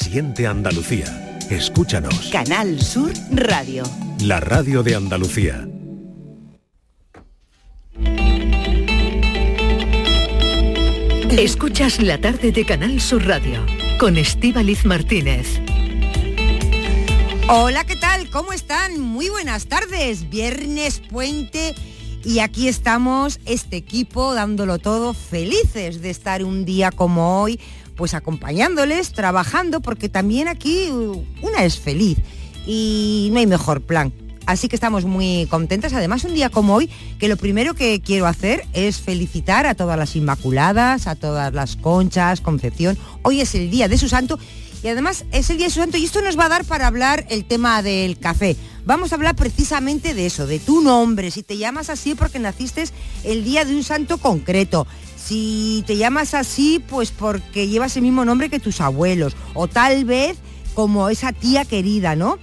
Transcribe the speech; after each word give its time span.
Siente 0.00 0.46
Andalucía. 0.46 1.38
Escúchanos. 1.50 2.30
Canal 2.32 2.80
Sur 2.80 3.12
Radio. 3.32 3.84
La 4.22 4.40
radio 4.40 4.82
de 4.82 4.94
Andalucía. 4.94 5.68
Escuchas 11.30 12.00
la 12.00 12.18
tarde 12.18 12.50
de 12.50 12.64
Canal 12.64 12.98
Sur 12.98 13.26
Radio 13.26 13.64
con 13.98 14.16
Estíbaliz 14.16 14.86
Martínez. 14.86 15.60
Hola, 17.48 17.84
¿qué 17.84 17.96
tal? 17.96 18.30
¿Cómo 18.30 18.54
están? 18.54 18.98
Muy 19.00 19.28
buenas 19.28 19.66
tardes. 19.66 20.30
Viernes 20.30 21.00
puente 21.10 21.74
y 22.22 22.40
aquí 22.40 22.68
estamos, 22.68 23.40
este 23.46 23.76
equipo, 23.76 24.34
dándolo 24.34 24.78
todo, 24.78 25.14
felices 25.14 26.02
de 26.02 26.10
estar 26.10 26.44
un 26.44 26.66
día 26.66 26.90
como 26.90 27.40
hoy, 27.40 27.58
pues 28.00 28.14
acompañándoles, 28.14 29.12
trabajando, 29.12 29.80
porque 29.80 30.08
también 30.08 30.48
aquí 30.48 30.90
uh, 30.90 31.22
una 31.42 31.66
es 31.66 31.78
feliz 31.78 32.16
y 32.66 33.28
no 33.30 33.40
hay 33.40 33.46
mejor 33.46 33.82
plan 33.82 34.10
Así 34.46 34.68
que 34.68 34.74
estamos 34.74 35.04
muy 35.04 35.46
contentas. 35.50 35.92
Además, 35.92 36.24
un 36.24 36.34
día 36.34 36.50
como 36.50 36.74
hoy, 36.74 36.90
que 37.18 37.28
lo 37.28 37.36
primero 37.36 37.74
que 37.74 38.00
quiero 38.00 38.26
hacer 38.26 38.66
es 38.72 38.98
felicitar 39.00 39.66
a 39.66 39.74
todas 39.74 39.98
las 39.98 40.16
Inmaculadas, 40.16 41.06
a 41.06 41.14
todas 41.14 41.52
las 41.52 41.76
Conchas, 41.76 42.40
Concepción. 42.40 42.98
Hoy 43.22 43.40
es 43.42 43.54
el 43.54 43.70
día 43.70 43.86
de 43.86 43.98
su 43.98 44.08
santo 44.08 44.38
y 44.82 44.88
además 44.88 45.24
es 45.30 45.50
el 45.50 45.58
día 45.58 45.66
de 45.66 45.72
su 45.72 45.80
santo 45.80 45.98
y 45.98 46.04
esto 46.04 46.22
nos 46.22 46.38
va 46.38 46.46
a 46.46 46.48
dar 46.48 46.64
para 46.64 46.86
hablar 46.86 47.26
el 47.28 47.44
tema 47.44 47.82
del 47.82 48.18
café. 48.18 48.56
Vamos 48.84 49.12
a 49.12 49.16
hablar 49.16 49.36
precisamente 49.36 50.14
de 50.14 50.26
eso, 50.26 50.46
de 50.46 50.58
tu 50.58 50.80
nombre, 50.80 51.30
si 51.30 51.42
te 51.42 51.58
llamas 51.58 51.90
así 51.90 52.14
porque 52.14 52.38
naciste 52.38 52.84
el 53.24 53.44
día 53.44 53.64
de 53.64 53.76
un 53.76 53.84
santo 53.84 54.18
concreto, 54.18 54.86
si 55.24 55.84
te 55.86 55.96
llamas 55.96 56.34
así 56.34 56.82
pues 56.88 57.10
porque 57.10 57.68
llevas 57.68 57.96
el 57.96 58.02
mismo 58.02 58.24
nombre 58.24 58.50
que 58.50 58.60
tus 58.60 58.80
abuelos 58.80 59.36
o 59.54 59.68
tal 59.68 60.04
vez 60.04 60.38
como 60.74 61.08
esa 61.10 61.32
tía 61.32 61.64
querida, 61.64 62.16
¿no? 62.16 62.38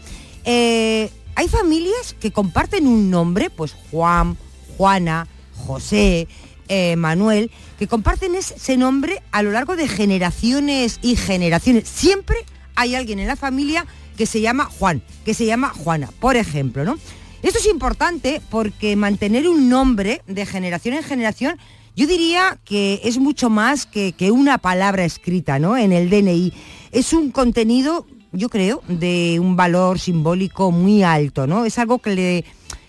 Eh, 0.45 1.09
hay 1.35 1.47
familias 1.47 2.15
que 2.19 2.31
comparten 2.31 2.87
un 2.87 3.09
nombre, 3.09 3.49
pues 3.49 3.75
Juan, 3.91 4.37
Juana, 4.77 5.27
José, 5.65 6.27
eh, 6.67 6.95
Manuel, 6.95 7.51
que 7.77 7.87
comparten 7.87 8.35
ese 8.35 8.77
nombre 8.77 9.21
a 9.31 9.43
lo 9.43 9.51
largo 9.51 9.75
de 9.75 9.87
generaciones 9.87 10.99
y 11.01 11.15
generaciones. 11.15 11.87
Siempre 11.87 12.37
hay 12.75 12.95
alguien 12.95 13.19
en 13.19 13.27
la 13.27 13.35
familia 13.35 13.85
que 14.17 14.25
se 14.25 14.41
llama 14.41 14.65
Juan, 14.65 15.01
que 15.25 15.33
se 15.33 15.45
llama 15.45 15.69
Juana, 15.69 16.09
por 16.19 16.35
ejemplo, 16.35 16.83
¿no? 16.83 16.97
Esto 17.43 17.59
es 17.59 17.67
importante 17.67 18.41
porque 18.49 18.95
mantener 18.95 19.47
un 19.47 19.69
nombre 19.69 20.21
de 20.27 20.45
generación 20.45 20.95
en 20.95 21.03
generación, 21.03 21.57
yo 21.97 22.07
diría 22.07 22.57
que 22.63 23.01
es 23.03 23.17
mucho 23.17 23.49
más 23.49 23.85
que, 23.85 24.13
que 24.13 24.31
una 24.31 24.57
palabra 24.57 25.03
escrita, 25.03 25.59
¿no? 25.59 25.75
En 25.75 25.91
el 25.91 26.09
DNI. 26.09 26.53
Es 26.93 27.11
un 27.11 27.31
contenido 27.31 28.05
yo 28.31 28.49
creo, 28.49 28.83
de 28.87 29.39
un 29.39 29.55
valor 29.55 29.99
simbólico 29.99 30.71
muy 30.71 31.03
alto, 31.03 31.47
¿no? 31.47 31.65
Es 31.65 31.77
algo 31.77 31.99
que, 31.99 32.15
le, 32.15 32.45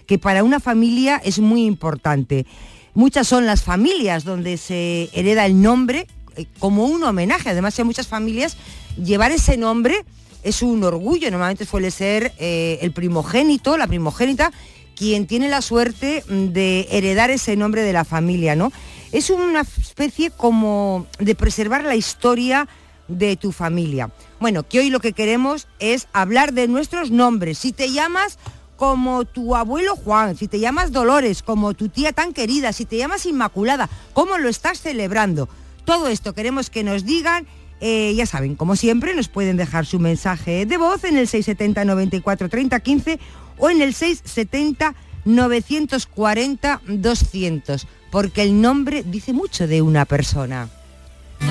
que 0.06 0.19
para 0.19 0.45
una 0.45 0.61
familia 0.61 1.20
es 1.25 1.39
muy 1.39 1.64
importante. 1.64 2.47
Muchas 2.95 3.29
son 3.29 3.47
las 3.47 3.62
familias 3.62 4.25
donde 4.25 4.56
se 4.56 5.09
hereda 5.12 5.47
el 5.47 5.61
nombre 5.62 6.06
eh, 6.36 6.47
como 6.59 6.84
un 6.84 7.03
homenaje. 7.03 7.51
Además, 7.51 7.79
hay 7.79 7.84
muchas 7.84 8.09
familias, 8.09 8.56
llevar 9.03 9.33
ese 9.33 9.56
nombre 9.56 10.05
es 10.42 10.62
un 10.62 10.83
orgullo. 10.84 11.31
Normalmente 11.31 11.64
suele 11.64 11.91
ser 11.91 12.33
eh, 12.39 12.79
el 12.83 12.92
primogénito, 12.92 13.77
la 13.77 13.86
primogénita, 13.86 14.53
quien 14.97 15.27
tiene 15.27 15.48
la 15.48 15.62
suerte 15.62 16.25
de 16.29 16.89
heredar 16.91 17.31
ese 17.31 17.56
nombre 17.56 17.83
de 17.83 17.92
la 17.92 18.05
familia, 18.05 18.56
¿no? 18.56 18.73
Es 19.12 19.31
una 19.31 19.62
especie 19.62 20.31
como 20.31 21.06
de 21.19 21.34
preservar 21.34 21.84
la 21.84 21.97
historia 21.97 22.69
de 23.09 23.37
tu 23.37 23.53
familia. 23.53 24.11
Bueno, 24.39 24.69
que 24.69 24.81
hoy 24.81 24.91
lo 24.91 25.01
que 25.01 25.14
queremos 25.14 25.67
es 25.78 26.09
hablar 26.12 26.53
de 26.53 26.69
nuestros 26.69 27.11
nombres. 27.11 27.59
Si 27.59 27.73
te 27.73 27.91
llamas 27.91 28.39
como 28.77 29.25
tu 29.25 29.56
abuelo 29.56 29.97
Juan, 29.97 30.36
si 30.36 30.47
te 30.47 30.61
llamas 30.61 30.92
Dolores, 30.92 31.42
como 31.42 31.75
tu 31.75 31.89
tía 31.89 32.12
tan 32.12 32.33
querida, 32.33 32.73
si 32.73 32.85
te 32.85 32.98
llamas 32.98 33.27
Inmaculada, 33.27 33.89
¿cómo 34.13 34.39
lo 34.39 34.48
estás 34.48 34.80
celebrando? 34.80 35.48
Todo 35.85 36.08
esto 36.08 36.35
queremos 36.35 36.70
que 36.70 36.85
nos 36.85 37.05
digan. 37.05 37.46
Eh, 37.80 38.13
ya 38.14 38.27
saben, 38.27 38.57
como 38.57 38.77
siempre, 38.77 39.14
nos 39.14 39.29
pueden 39.29 39.57
dejar 39.57 39.86
su 39.86 39.98
mensaje 39.98 40.67
de 40.67 40.77
voz 40.77 41.05
en 41.05 41.17
el 41.17 41.29
670 41.29 41.85
94 41.85 42.48
30 42.48 42.80
15 42.80 43.20
o 43.57 43.70
en 43.70 43.80
el 43.80 43.95
670 43.95 44.95
940 45.28 46.80
200, 46.86 47.86
porque 48.11 48.42
el 48.42 48.61
nombre 48.61 49.05
dice 49.06 49.33
mucho 49.33 49.66
de 49.66 49.83
una 49.83 50.05
persona 50.05 50.68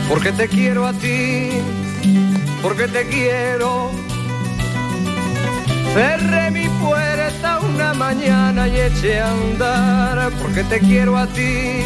porque 0.10 0.32
te 0.32 0.48
quiero 0.48 0.86
a 0.86 0.94
ti, 0.94 1.50
porque 2.62 2.88
te 2.88 3.06
quiero. 3.08 3.92
Cerré 5.94 6.52
mi 6.52 6.68
puerta 6.82 7.60
una 7.60 7.94
mañana 7.94 8.68
y 8.68 8.80
eché 8.80 9.20
a 9.20 9.32
andar, 9.32 10.32
porque 10.42 10.64
te 10.64 10.80
quiero 10.80 11.18
a 11.18 11.28
ti, 11.28 11.82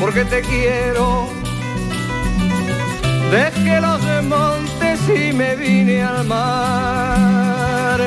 porque 0.00 0.24
te 0.24 0.40
quiero. 0.42 1.28
Dejé 3.30 3.80
los 3.80 4.00
montes 4.24 5.00
y 5.08 5.32
me 5.32 5.56
vine 5.56 6.02
al 6.02 6.26
mar, 6.26 8.00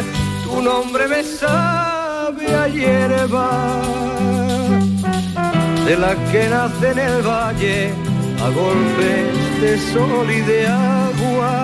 tu 0.44 0.62
nombre 0.62 1.08
me 1.08 1.24
sabe 1.24 1.95
a 2.44 2.68
hierba, 2.68 3.82
de 5.86 5.98
la 5.98 6.16
que 6.32 6.50
nace 6.50 6.92
en 6.92 7.00
el 7.00 7.22
valle 7.22 7.94
a 8.44 8.50
golpes 8.50 9.62
de 9.62 9.78
sol 9.94 10.30
y 10.30 10.42
de 10.42 10.68
agua. 10.68 11.64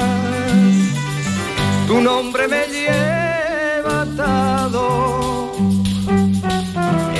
Tu 1.87 2.01
nombre 2.01 2.47
me 2.47 2.63
lleva 2.67 4.01
atado 4.03 5.51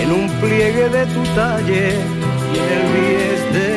en 0.01 0.11
un 0.11 0.29
pliegue 0.41 0.89
de 0.89 1.05
tu 1.07 1.23
talle 1.35 1.87
y 2.53 2.57
en 2.63 2.67
el 2.77 2.85
bies 2.93 3.41
de 3.57 3.71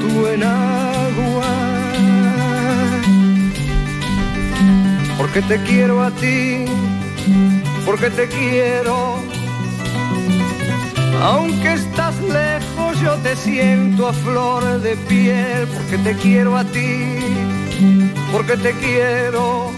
tu 0.00 0.26
enagua. 0.26 1.52
Porque 5.18 5.42
te 5.42 5.56
quiero 5.62 6.02
a 6.02 6.10
ti, 6.12 6.64
porque 7.90 8.08
te 8.10 8.28
quiero, 8.28 9.16
aunque 11.24 11.72
estás 11.72 12.14
lejos 12.20 13.00
yo 13.00 13.16
te 13.16 13.34
siento 13.34 14.06
a 14.06 14.12
flor 14.12 14.80
de 14.80 14.94
piel 15.08 15.66
porque 15.66 15.98
te 15.98 16.14
quiero 16.14 16.56
a 16.56 16.62
ti, 16.62 17.16
porque 18.30 18.56
te 18.58 18.72
quiero. 18.74 19.72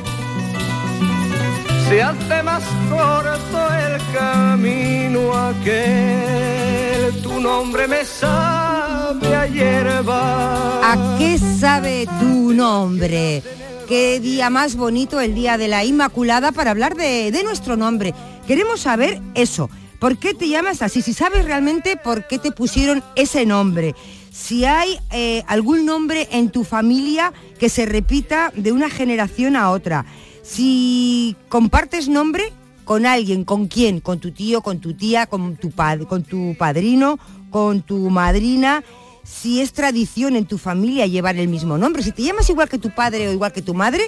Se 1.88 2.02
hace 2.02 2.42
más 2.42 2.62
corto 2.90 3.58
el 3.86 3.98
camino 4.12 5.34
aquel, 5.34 7.22
tu 7.22 7.40
nombre 7.40 7.88
me 7.88 8.04
sabe 8.04 9.34
a 9.34 9.46
hierba. 9.46 10.92
¿A 10.92 11.16
qué 11.18 11.38
sabe 11.38 12.06
tu 12.20 12.52
nombre? 12.52 13.42
Qué 13.92 14.20
día 14.20 14.48
más 14.48 14.76
bonito 14.76 15.20
el 15.20 15.34
día 15.34 15.58
de 15.58 15.68
la 15.68 15.84
Inmaculada 15.84 16.50
para 16.50 16.70
hablar 16.70 16.96
de, 16.96 17.38
nuestro 17.44 17.76
nombre. 17.76 18.14
Queremos 18.46 18.80
saber 18.80 19.20
eso 19.34 19.68
¿Por 19.98 20.16
qué 20.16 20.32
te 20.32 20.48
llamas 20.48 20.80
así? 20.80 21.02
Si 21.02 21.12
sabes 21.12 21.44
realmente 21.44 21.98
por 21.98 22.26
qué 22.26 22.38
te 22.38 22.52
pusieron 22.52 23.04
ese 23.16 23.44
nombre. 23.44 23.94
Si 24.30 24.64
hay 24.64 24.98
eh, 25.10 25.42
algún 25.46 25.84
nombre 25.84 26.26
en 26.32 26.48
tu 26.48 26.64
familia 26.64 27.34
que 27.58 27.68
se 27.68 27.84
repita 27.84 28.50
de 28.56 28.72
una 28.72 28.88
generación 28.88 29.56
a 29.56 29.70
otra. 29.70 30.06
Si 30.42 31.36
compartes 31.50 32.08
nombre 32.08 32.50
con 32.84 33.04
alguien, 33.04 33.44
¿con 33.44 33.66
quién? 33.68 34.00
Con 34.00 34.20
tu 34.20 34.30
tío, 34.30 34.62
con 34.62 34.80
tu 34.80 34.94
tía, 34.94 35.26
con 35.26 35.56
tu, 35.56 35.70
con 36.08 36.22
tu 36.22 36.56
padrino, 36.56 37.18
con 37.50 37.82
tu 37.82 38.08
madrina. 38.08 38.82
Si 39.24 39.60
es 39.60 39.72
tradición 39.72 40.36
en 40.36 40.46
tu 40.46 40.58
familia 40.58 41.06
llevar 41.06 41.36
el 41.36 41.48
mismo 41.48 41.78
nombre. 41.78 42.02
Si 42.02 42.12
te 42.12 42.22
llamas 42.22 42.50
igual 42.50 42.68
que 42.68 42.78
tu 42.78 42.90
padre 42.90 43.28
o 43.28 43.32
igual 43.32 43.52
que 43.52 43.62
tu 43.62 43.74
madre, 43.74 44.04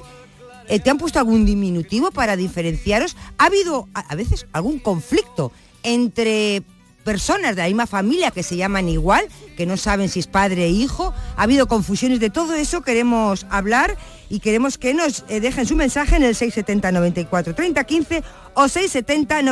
eh, 0.69 0.80
¿te 0.80 0.91
han 0.91 0.99
puesto 0.99 1.19
algún 1.19 1.44
diminutivo 1.44 2.11
para 2.11 2.37
diferenciaros? 2.37 3.16
¿Ha 3.38 3.46
habido 3.46 3.88
a 3.94 4.14
veces 4.14 4.46
algún 4.52 4.78
conflicto 4.78 5.52
entre 5.82 6.62
personas 7.05 7.55
de 7.55 7.62
la 7.62 7.69
misma 7.69 7.87
familia 7.87 8.31
que 8.31 8.43
se 8.43 8.56
llaman 8.56 8.88
igual, 8.88 9.28
que 9.56 9.66
no 9.66 9.76
saben 9.76 10.08
si 10.08 10.20
es 10.20 10.26
padre 10.26 10.64
e 10.64 10.70
hijo. 10.70 11.14
Ha 11.37 11.43
habido 11.43 11.69
confusiones 11.69 12.19
de 12.19 12.31
todo 12.31 12.55
eso, 12.55 12.81
queremos 12.82 13.46
hablar 13.50 13.96
y 14.28 14.40
queremos 14.40 14.78
que 14.78 14.94
nos 14.94 15.25
eh, 15.28 15.38
dejen 15.40 15.67
su 15.67 15.76
mensaje 15.76 16.17
en 16.17 16.25
el 16.25 16.34
670 16.34 16.90
94 16.90 17.55
30 17.55 17.84
15 17.84 18.25
o 18.55 18.69
670 18.69 19.43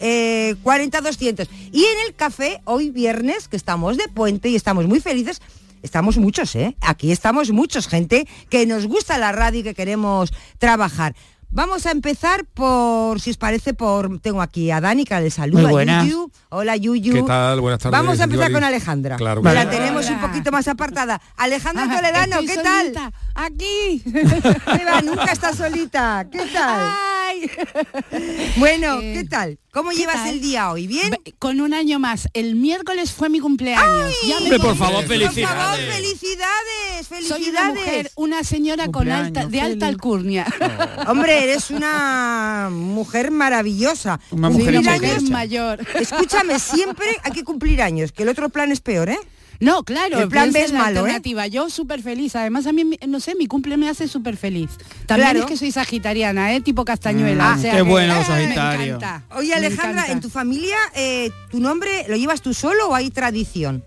940 0.00 1.00
200. 1.00 1.48
Y 1.72 1.84
en 1.84 2.06
el 2.06 2.14
café, 2.14 2.60
hoy 2.64 2.90
viernes, 2.90 3.48
que 3.48 3.56
estamos 3.56 3.96
de 3.96 4.08
puente 4.08 4.48
y 4.48 4.56
estamos 4.56 4.86
muy 4.86 5.00
felices, 5.00 5.40
estamos 5.82 6.16
muchos, 6.18 6.54
¿eh? 6.56 6.76
Aquí 6.80 7.12
estamos 7.12 7.50
muchos, 7.50 7.88
gente 7.88 8.26
que 8.50 8.66
nos 8.66 8.86
gusta 8.86 9.18
la 9.18 9.32
radio 9.32 9.60
y 9.60 9.62
que 9.62 9.74
queremos 9.74 10.32
trabajar. 10.58 11.14
Vamos 11.50 11.86
a 11.86 11.92
empezar 11.92 12.44
por, 12.44 13.20
si 13.22 13.30
os 13.30 13.38
parece, 13.38 13.72
por 13.72 14.18
tengo 14.20 14.42
aquí 14.42 14.70
a 14.70 14.82
Dani, 14.82 15.04
que 15.04 15.18
le 15.18 15.30
saluda. 15.30 16.02
Yuyu. 16.04 16.30
Hola 16.50 16.76
Yuyu. 16.76 17.14
¿Qué 17.14 17.22
tal? 17.22 17.62
Buenas 17.62 17.80
tardes. 17.80 17.98
Vamos 17.98 18.20
a 18.20 18.24
empezar 18.24 18.52
con 18.52 18.62
Alejandra. 18.62 19.16
Claro 19.16 19.42
que 19.42 19.54
la 19.54 19.70
tenemos 19.70 20.10
un 20.10 20.20
poquito 20.20 20.52
más 20.52 20.68
apartada. 20.68 21.22
Alejandra 21.38 21.84
Ajá, 21.84 21.96
Toledano, 21.96 22.40
estoy 22.40 22.48
¿qué 22.48 22.62
tal? 22.62 22.80
solita, 22.82 23.12
Aquí. 23.34 24.02
Eva, 24.78 25.00
nunca 25.00 25.32
estás 25.32 25.56
solita. 25.56 26.26
¿Qué 26.30 26.44
tal? 26.52 26.92
Ay. 27.28 27.50
Bueno, 28.56 29.00
Eh, 29.00 29.12
¿qué 29.14 29.24
tal? 29.24 29.58
¿Cómo 29.72 29.90
¿qué 29.90 29.96
llevas 29.96 30.16
tal? 30.16 30.28
el 30.30 30.40
día 30.40 30.70
hoy? 30.72 30.86
¿Bien? 30.86 31.14
Con 31.38 31.60
un 31.60 31.72
año 31.74 31.98
más. 31.98 32.28
El 32.32 32.56
miércoles 32.56 33.12
fue 33.12 33.28
mi 33.28 33.38
cumpleaños. 33.40 34.12
Ya 34.26 34.36
me 34.40 34.44
Hombre, 34.44 34.58
por 34.58 34.76
favor, 34.76 34.96
Por 35.00 35.06
felicidades. 35.06 35.48
favor, 35.60 35.78
felicidades, 35.94 37.06
Soy 37.06 37.22
felicidades. 37.28 37.50
una 37.52 37.74
mujer, 37.74 38.10
una 38.16 38.44
señora 38.44 38.88
con 38.88 39.10
alta, 39.10 39.46
de 39.46 39.60
alta 39.60 39.86
feliz. 39.86 39.94
alcurnia. 39.94 40.46
Hombre, 41.06 41.44
eres 41.44 41.70
una 41.70 42.68
mujer 42.72 43.30
maravillosa. 43.30 44.18
Una 44.30 44.48
años- 44.48 44.58
mujer 44.58 45.22
mayor. 45.30 45.86
Escúchame, 45.94 46.58
siempre 46.58 47.06
hay 47.22 47.32
que 47.32 47.44
cumplir 47.44 47.82
años, 47.82 48.10
que 48.12 48.22
el 48.24 48.30
otro 48.30 48.48
plan 48.48 48.72
es 48.72 48.80
peor, 48.80 49.10
¿eh? 49.10 49.18
No, 49.60 49.82
claro, 49.82 50.20
El 50.20 50.28
plan 50.28 50.52
B 50.52 50.62
es 50.62 50.70
la 50.72 50.78
malo, 50.78 50.96
¿eh? 50.98 51.00
alternativa. 51.00 51.46
Yo 51.48 51.68
súper 51.68 52.00
feliz. 52.02 52.36
Además, 52.36 52.66
a 52.66 52.72
mí, 52.72 52.84
no 53.08 53.18
sé, 53.18 53.34
mi 53.34 53.46
cumple 53.46 53.76
me 53.76 53.88
hace 53.88 54.06
súper 54.06 54.36
feliz. 54.36 54.70
También 55.06 55.30
Claro. 55.30 55.40
es 55.40 55.46
que 55.46 55.56
soy 55.56 55.72
sagitariana, 55.72 56.54
¿eh? 56.54 56.60
Tipo 56.60 56.84
castañuela. 56.84 57.54
Mm, 57.54 57.58
o 57.58 57.62
sea 57.62 57.70
qué 57.72 57.76
que- 57.78 57.82
bueno, 57.82 58.14
¡Eh! 58.20 58.24
Sagitario. 58.24 58.78
Me 58.78 58.86
encanta, 59.06 59.22
Oye, 59.36 59.48
me 59.48 59.54
Alejandra, 59.56 59.90
encanta. 60.02 60.12
¿en 60.12 60.20
tu 60.20 60.30
familia 60.30 60.76
eh, 60.94 61.30
tu 61.50 61.58
nombre 61.58 62.06
lo 62.08 62.16
llevas 62.16 62.40
tú 62.40 62.54
solo 62.54 62.88
o 62.90 62.94
hay 62.94 63.10
tradición? 63.10 63.82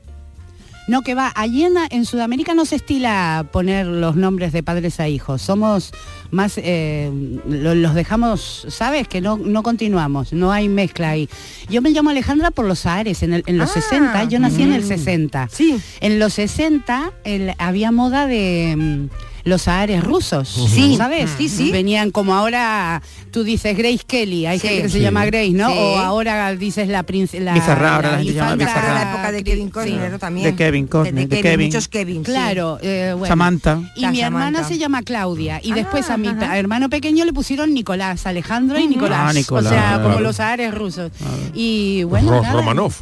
No, 0.91 1.03
que 1.03 1.15
va, 1.15 1.31
allí 1.35 1.63
en, 1.63 1.75
en 1.89 2.03
Sudamérica 2.05 2.53
no 2.53 2.65
se 2.65 2.75
estila 2.75 3.45
poner 3.53 3.85
los 3.87 4.17
nombres 4.17 4.51
de 4.51 4.61
padres 4.61 4.99
a 4.99 5.07
hijos. 5.07 5.41
Somos 5.41 5.93
más, 6.31 6.55
eh, 6.57 7.09
lo- 7.47 7.75
los 7.75 7.93
dejamos, 7.95 8.65
¿sabes? 8.67 9.07
Que 9.07 9.21
no, 9.21 9.37
no 9.37 9.63
continuamos, 9.63 10.33
no 10.33 10.51
hay 10.51 10.67
mezcla 10.67 11.11
ahí. 11.11 11.29
Yo 11.69 11.81
me 11.81 11.91
llamo 11.91 12.09
Alejandra 12.09 12.51
por 12.51 12.65
los 12.65 12.85
Ares, 12.85 13.23
en, 13.23 13.33
el- 13.35 13.43
en 13.45 13.57
los 13.57 13.69
Ah, 13.69 13.81
60, 13.81 14.23
yo 14.25 14.39
nací 14.39 14.63
en 14.63 14.73
el 14.73 14.83
60. 14.83 15.47
Sí. 15.49 15.79
En 16.01 16.19
los 16.19 16.33
60 16.33 17.13
el- 17.23 17.53
había 17.57 17.93
moda 17.93 18.27
de 18.27 18.75
mm, 18.77 19.09
los 19.43 19.67
Ares 19.67 20.03
rusos, 20.03 20.47
Sí. 20.49 20.95
¿sabes? 20.97 21.29
Sí, 21.37 21.49
sí. 21.49 21.71
Venían 21.71 22.11
como 22.11 22.35
ahora, 22.35 23.01
tú 23.31 23.43
dices 23.43 23.75
Grace 23.77 24.01
Kelly, 24.05 24.45
hay 24.45 24.59
Sí. 24.59 24.67
gente 24.67 24.83
que 24.83 24.89
se 24.89 24.99
llama 24.99 25.25
Grace, 25.25 25.51
¿no? 25.51 25.69
Sí. 25.69 25.75
O 25.77 25.97
ahora 25.99 26.53
dices 26.55 26.87
la 26.87 27.03
princesa... 27.03 27.53
Bizarra, 27.53 27.95
ahora 27.95 28.11
la 28.11 28.17
gente 28.19 28.33
llama 28.33 28.55
Bizarra. 28.55 28.93
la 28.93 29.11
época 29.13 29.31
de 29.31 29.43
Kevin 29.43 29.69
Costner 29.69 30.19
también. 30.19 30.45
De 30.45 30.55
Kevin 30.55 30.87
Costner, 30.87 31.27
de 31.27 31.41
Kevin. 31.41 31.67
Muchos 31.67 31.87
Kevin. 31.87 32.17
sí. 32.25 32.31
Claro, 32.31 32.77
eh, 32.81 33.13
bueno. 33.17 33.27
Samantha. 33.31 33.79
Y 33.95 34.01
La 34.01 34.11
mi 34.11 34.19
Samantha. 34.19 34.47
hermana 34.49 34.67
se 34.67 34.77
llama 34.77 35.01
Claudia. 35.03 35.59
Y 35.63 35.73
después 35.73 36.09
a 36.09 36.17
mi 36.17 36.27
Ah, 36.27 36.35
ajá. 36.39 36.57
hermano 36.57 36.89
pequeño 36.89 37.25
le 37.25 37.33
pusieron 37.33 37.73
Nicolás, 37.73 38.25
Alejandro 38.25 38.79
y 38.79 38.87
Nicolás. 38.87 39.19
Ah, 39.29 39.33
Nicolás, 39.33 39.71
o 39.71 39.75
sea, 39.75 39.81
claro. 39.95 40.03
como 40.03 40.19
los 40.19 40.39
ares 40.39 40.73
rusos. 40.73 41.11
Y 41.53 42.03
bueno, 42.03 42.31
Ro- 42.31 42.41
nada. 42.41 42.53
Romanov. 42.53 42.93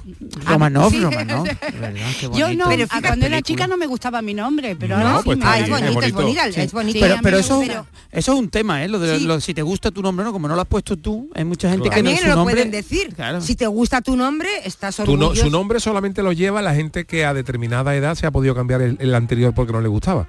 Ah, 0.45 0.51
Romanov, 0.53 0.91
sí. 0.91 0.99
Romanov. 0.99 1.47
Yo 2.35 2.53
no, 2.53 2.65
ah, 2.89 2.99
cuando 3.05 3.25
era 3.25 3.41
chica 3.41 3.67
no 3.67 3.77
me 3.77 3.85
gustaba 3.87 4.21
mi 4.21 4.33
nombre, 4.33 4.75
pero 4.75 4.97
No, 4.97 5.05
ahora 5.07 5.17
sí 5.19 5.23
pues 5.25 5.37
me 5.37 5.45
es 6.31 6.55
Sí. 6.55 6.61
Sí, 6.93 6.99
pero 7.21 7.37
eso, 7.37 7.61
eso 8.11 8.33
es 8.33 8.39
un 8.39 8.49
tema, 8.49 8.83
¿eh? 8.83 8.87
Lo 8.87 8.99
de 8.99 9.19
Sí. 9.19 9.25
lo- 9.25 9.39
si 9.39 9.53
te 9.53 9.61
gusta 9.61 9.91
tu 9.91 10.01
nombre, 10.01 10.25
¿no? 10.25 10.31
Como 10.31 10.47
no 10.47 10.55
lo 10.55 10.61
has 10.61 10.67
puesto 10.67 10.97
tú, 10.97 11.29
hay 11.35 11.45
mucha 11.45 11.69
gente 11.69 11.89
Claro. 11.89 11.95
que 11.95 12.03
no 12.03 12.09
También 12.09 12.23
su 12.23 12.27
lo 12.29 12.35
nombre. 12.35 12.55
pueden 12.55 12.71
decir. 12.71 13.13
Claro. 13.15 13.41
Si 13.41 13.55
te 13.55 13.67
gusta 13.67 14.01
tu 14.01 14.15
nombre, 14.15 14.49
estás 14.65 14.95
Tu 14.97 15.05
no- 15.05 15.11
orgulloso. 15.27 15.41
su 15.43 15.49
nombre 15.49 15.79
solamente 15.79 16.23
lo 16.23 16.31
lleva 16.31 16.61
la 16.61 16.73
gente 16.75 17.05
que 17.05 17.25
a 17.25 17.33
determinada 17.33 17.95
edad 17.95 18.15
se 18.15 18.25
ha 18.25 18.31
podido 18.31 18.55
cambiar 18.55 18.81
el, 18.81 18.97
el 18.99 19.13
anterior 19.15 19.53
porque 19.53 19.73
no 19.73 19.81
le 19.81 19.87
gustaba. 19.87 20.27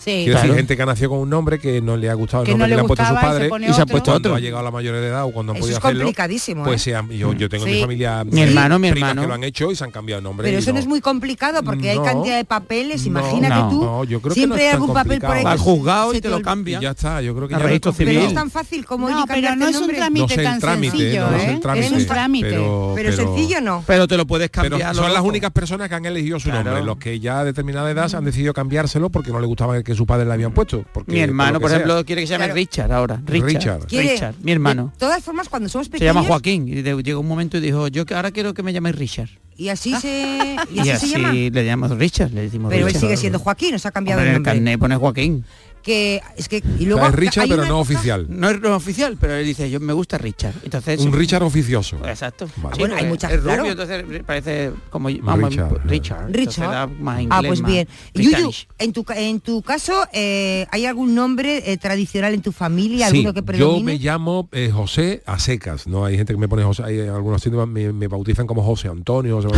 Sí. 0.00 0.10
Quiero 0.24 0.32
Claro. 0.32 0.40
decir, 0.48 0.56
gente 0.56 0.76
que 0.78 0.86
nació 0.86 1.10
con 1.10 1.18
un 1.18 1.28
nombre 1.30 1.58
que 1.58 1.80
no 1.82 1.96
le 1.96 2.08
ha 2.08 2.14
gustado 2.14 2.42
el 2.42 2.46
Que 2.46 2.52
no 2.52 2.58
nombre 2.58 2.68
le 2.68 2.72
que 2.72 2.76
le 2.76 2.80
han 2.80 2.86
puesto 2.86 3.04
sus 3.04 3.10
gustaba 3.12 3.20
y 3.20 3.42
se 3.42 3.48
padres 3.50 3.70
y 3.70 3.74
se 3.74 3.82
ha 3.82 3.86
puesto 3.86 4.10
cuando 4.10 4.28
otro. 4.30 4.34
ha 4.34 4.40
llegado 4.40 4.60
a 4.60 4.64
la 4.64 4.70
mayoría 4.70 5.00
de 5.00 5.08
edad 5.08 5.24
o 5.24 5.30
cuando 5.30 5.52
han 5.52 5.56
Eso 5.58 5.62
podido 5.64 5.78
es 5.78 5.84
hacerlo. 5.84 6.00
complicadísimo, 6.04 6.64
Pues 6.64 6.86
¿eh? 6.86 6.96
yo, 7.10 7.32
yo 7.34 7.48
tengo 7.50 7.66
en 7.66 7.70
Sí. 7.70 7.76
mi 7.76 7.82
familia 7.82 8.24
Mi 8.24 8.40
hermano, 8.40 8.78
mi 8.78 8.90
primas 8.90 9.10
hermano. 9.10 9.22
que 9.22 9.28
lo 9.28 9.34
han 9.34 9.44
hecho 9.44 9.70
y 9.70 9.76
se 9.76 9.84
han 9.84 9.90
cambiado 9.90 10.18
el 10.18 10.24
nombre. 10.24 10.46
Pero 10.48 10.58
eso 10.58 10.72
no 10.72 10.78
es 10.78 10.86
muy 10.86 11.00
complicado 11.02 11.62
porque 11.62 11.90
hay 11.90 11.98
cantidad 11.98 12.36
de 12.36 12.44
papeles, 12.46 13.02
No, 13.02 13.08
imagínate 13.08 13.54
no, 13.54 13.68
tú. 13.70 13.84
no, 13.84 14.04
yo 14.04 14.20
creo 14.22 14.34
que 14.34 14.40
siempre 14.40 14.66
hay 14.68 14.72
algún 14.74 14.94
papel 14.94 15.20
por 15.20 15.30
ahí. 15.36 15.42
que 15.42 15.48
al 15.48 15.58
juzgado 15.58 16.14
y 16.14 16.20
te 16.20 16.28
lo 16.30 16.40
cambia. 16.42 16.78
Y 16.78 16.82
ya 16.82 16.90
está, 16.92 17.20
yo 17.20 17.34
creo 17.34 17.46
que 17.46 17.52
ya 17.52 17.58
no 17.58 17.64
es 17.64 17.68
registro 17.70 17.92
Pero 17.92 18.10
es 18.20 18.34
tan 18.34 18.50
fácil 18.50 18.84
como 18.86 19.08
No, 19.10 19.24
pero 19.26 19.54
no 19.54 19.66
es 19.68 19.74
un 19.74 19.80
nombre. 19.82 19.96
trámite 19.98 20.36
tan 20.42 20.60
sencillo, 20.60 21.26
Es 21.36 21.50
un 21.52 21.60
trámite. 22.06 22.48
pero- 22.50 23.12
sencillo 23.12 23.60
no. 23.60 23.84
Pero 23.86 24.08
te 24.08 24.16
lo 24.16 24.26
puedes 24.26 24.50
cambiar. 24.50 24.94
son 24.94 25.12
las 25.12 25.22
únicas 25.22 25.50
personas 25.50 25.88
que 25.88 25.94
han 25.94 26.06
elegido 26.06 26.40
su 26.40 26.50
nombre, 26.50 26.82
los 26.82 26.96
que 26.96 27.20
ya 27.20 27.40
a 27.40 27.44
determinada 27.44 27.90
edad 27.90 28.14
han 28.14 28.24
decidido 28.24 28.52
cambiárselo 28.54 29.10
porque 29.10 29.30
no 29.30 29.40
le 29.40 29.46
gustaba 29.46 29.76
el 29.76 29.84
que 29.90 29.96
su 29.96 30.06
padre 30.06 30.24
le 30.26 30.32
habían 30.32 30.52
puesto. 30.52 30.84
Porque, 30.92 31.12
Mi 31.12 31.20
hermano, 31.20 31.60
por 31.60 31.68
sea. 31.70 31.78
ejemplo, 31.78 32.04
quiere 32.04 32.22
que 32.22 32.26
se 32.26 32.32
llame 32.32 32.44
Claro. 32.46 32.54
Richard 32.54 32.92
ahora. 32.92 33.22
Richard. 33.26 33.82
Richard. 33.82 33.88
Richard, 33.90 34.34
mi 34.42 34.52
hermano. 34.52 34.90
De 34.94 34.98
todas 34.98 35.22
formas, 35.22 35.48
cuando 35.48 35.68
somos 35.68 35.86
Se 35.86 35.92
pequeños 35.92 36.14
llama 36.14 36.26
Joaquín 36.26 36.68
y 36.68 36.82
de- 36.82 37.02
llegó 37.02 37.20
un 37.20 37.28
momento 37.28 37.58
y 37.58 37.60
dijo, 37.60 37.88
yo 37.88 38.06
que 38.06 38.14
ahora 38.14 38.30
quiero 38.30 38.54
que 38.54 38.62
me 38.62 38.72
llaméis 38.72 38.96
Richard. 38.96 39.28
y 39.56 39.68
así 39.68 39.94
se 39.96 40.56
y 40.70 40.76
Y 40.76 40.80
así, 40.80 40.90
así 40.90 41.06
se 41.10 41.18
llama. 41.18 41.32
le 41.34 41.64
llamamos 41.64 41.98
Richard, 41.98 42.30
le 42.32 42.42
decimos 42.42 42.70
Pero 42.72 42.86
él 42.88 42.94
sigue 42.94 43.16
siendo 43.16 43.38
Joaquín, 43.38 43.72
nos 43.72 43.84
ha 43.84 43.90
cambiado 43.90 44.20
Hombre, 44.20 44.30
el 44.30 44.36
en 44.36 44.36
el 44.36 44.42
nombre. 44.42 44.64
carnet 44.64 44.78
pone 44.80 44.96
Joaquín. 44.96 45.44
Que 45.82 46.20
es 46.36 46.48
que 46.48 46.58
y 46.58 46.60
O 46.60 46.62
sea, 46.76 46.86
luego 46.88 47.06
es 47.06 47.14
Richard, 47.14 47.48
pero 47.48 47.64
no 47.64 47.80
oficial. 47.80 48.26
No 48.28 48.50
es 48.50 48.60
no 48.60 48.74
oficial, 48.76 49.16
pero 49.20 49.34
él 49.34 49.46
dice, 49.46 49.70
yo 49.70 49.80
me 49.80 49.92
gusta 49.92 50.18
Richard. 50.18 50.54
Entonces 50.62 51.00
Un 51.00 51.12
Richard 51.12 51.42
oficioso. 51.42 51.96
Exacto. 52.06 52.48
Vale. 52.56 52.76
Bueno, 52.78 52.96
hay 52.96 53.06
muchas, 53.06 53.32
es 53.32 53.40
rubio, 53.42 53.54
claro. 53.54 53.70
entonces 53.70 54.22
parece 54.26 54.72
como 54.90 55.08
vamos, 55.22 55.50
Richard. 55.50 55.86
Richard. 55.86 56.26
Entonces 56.26 56.56
Richard. 56.56 56.90
más 57.00 57.24
Ah, 57.30 57.42
pues 57.46 57.62
bien. 57.62 57.88
Yuyu, 58.14 58.50
en 58.78 58.92
tu, 58.92 59.04
en 59.14 59.40
tu 59.40 59.62
caso, 59.62 60.06
eh, 60.12 60.66
¿hay 60.70 60.86
algún 60.86 61.14
nombre 61.14 61.72
eh, 61.72 61.76
tradicional 61.76 62.34
en 62.34 62.42
tu 62.42 62.52
familia? 62.52 63.08
Sí, 63.08 63.18
¿Alguno 63.18 63.34
que 63.34 63.40
yo 63.40 63.46
predomine? 63.46 63.84
me 63.84 63.98
llamo 63.98 64.48
eh, 64.52 64.70
José 64.72 65.22
a 65.26 65.38
secas, 65.38 65.86
¿no? 65.86 66.04
Hay 66.04 66.16
gente 66.16 66.32
que 66.32 66.38
me 66.38 66.48
pone 66.48 66.62
José, 66.62 66.84
hay 66.84 67.00
algunos 67.00 67.42
síntomas 67.42 67.68
me, 67.68 67.92
me 67.92 68.08
bautizan 68.08 68.46
como 68.46 68.62
José 68.62 68.88
Antonio, 68.88 69.40
José. 69.40 69.48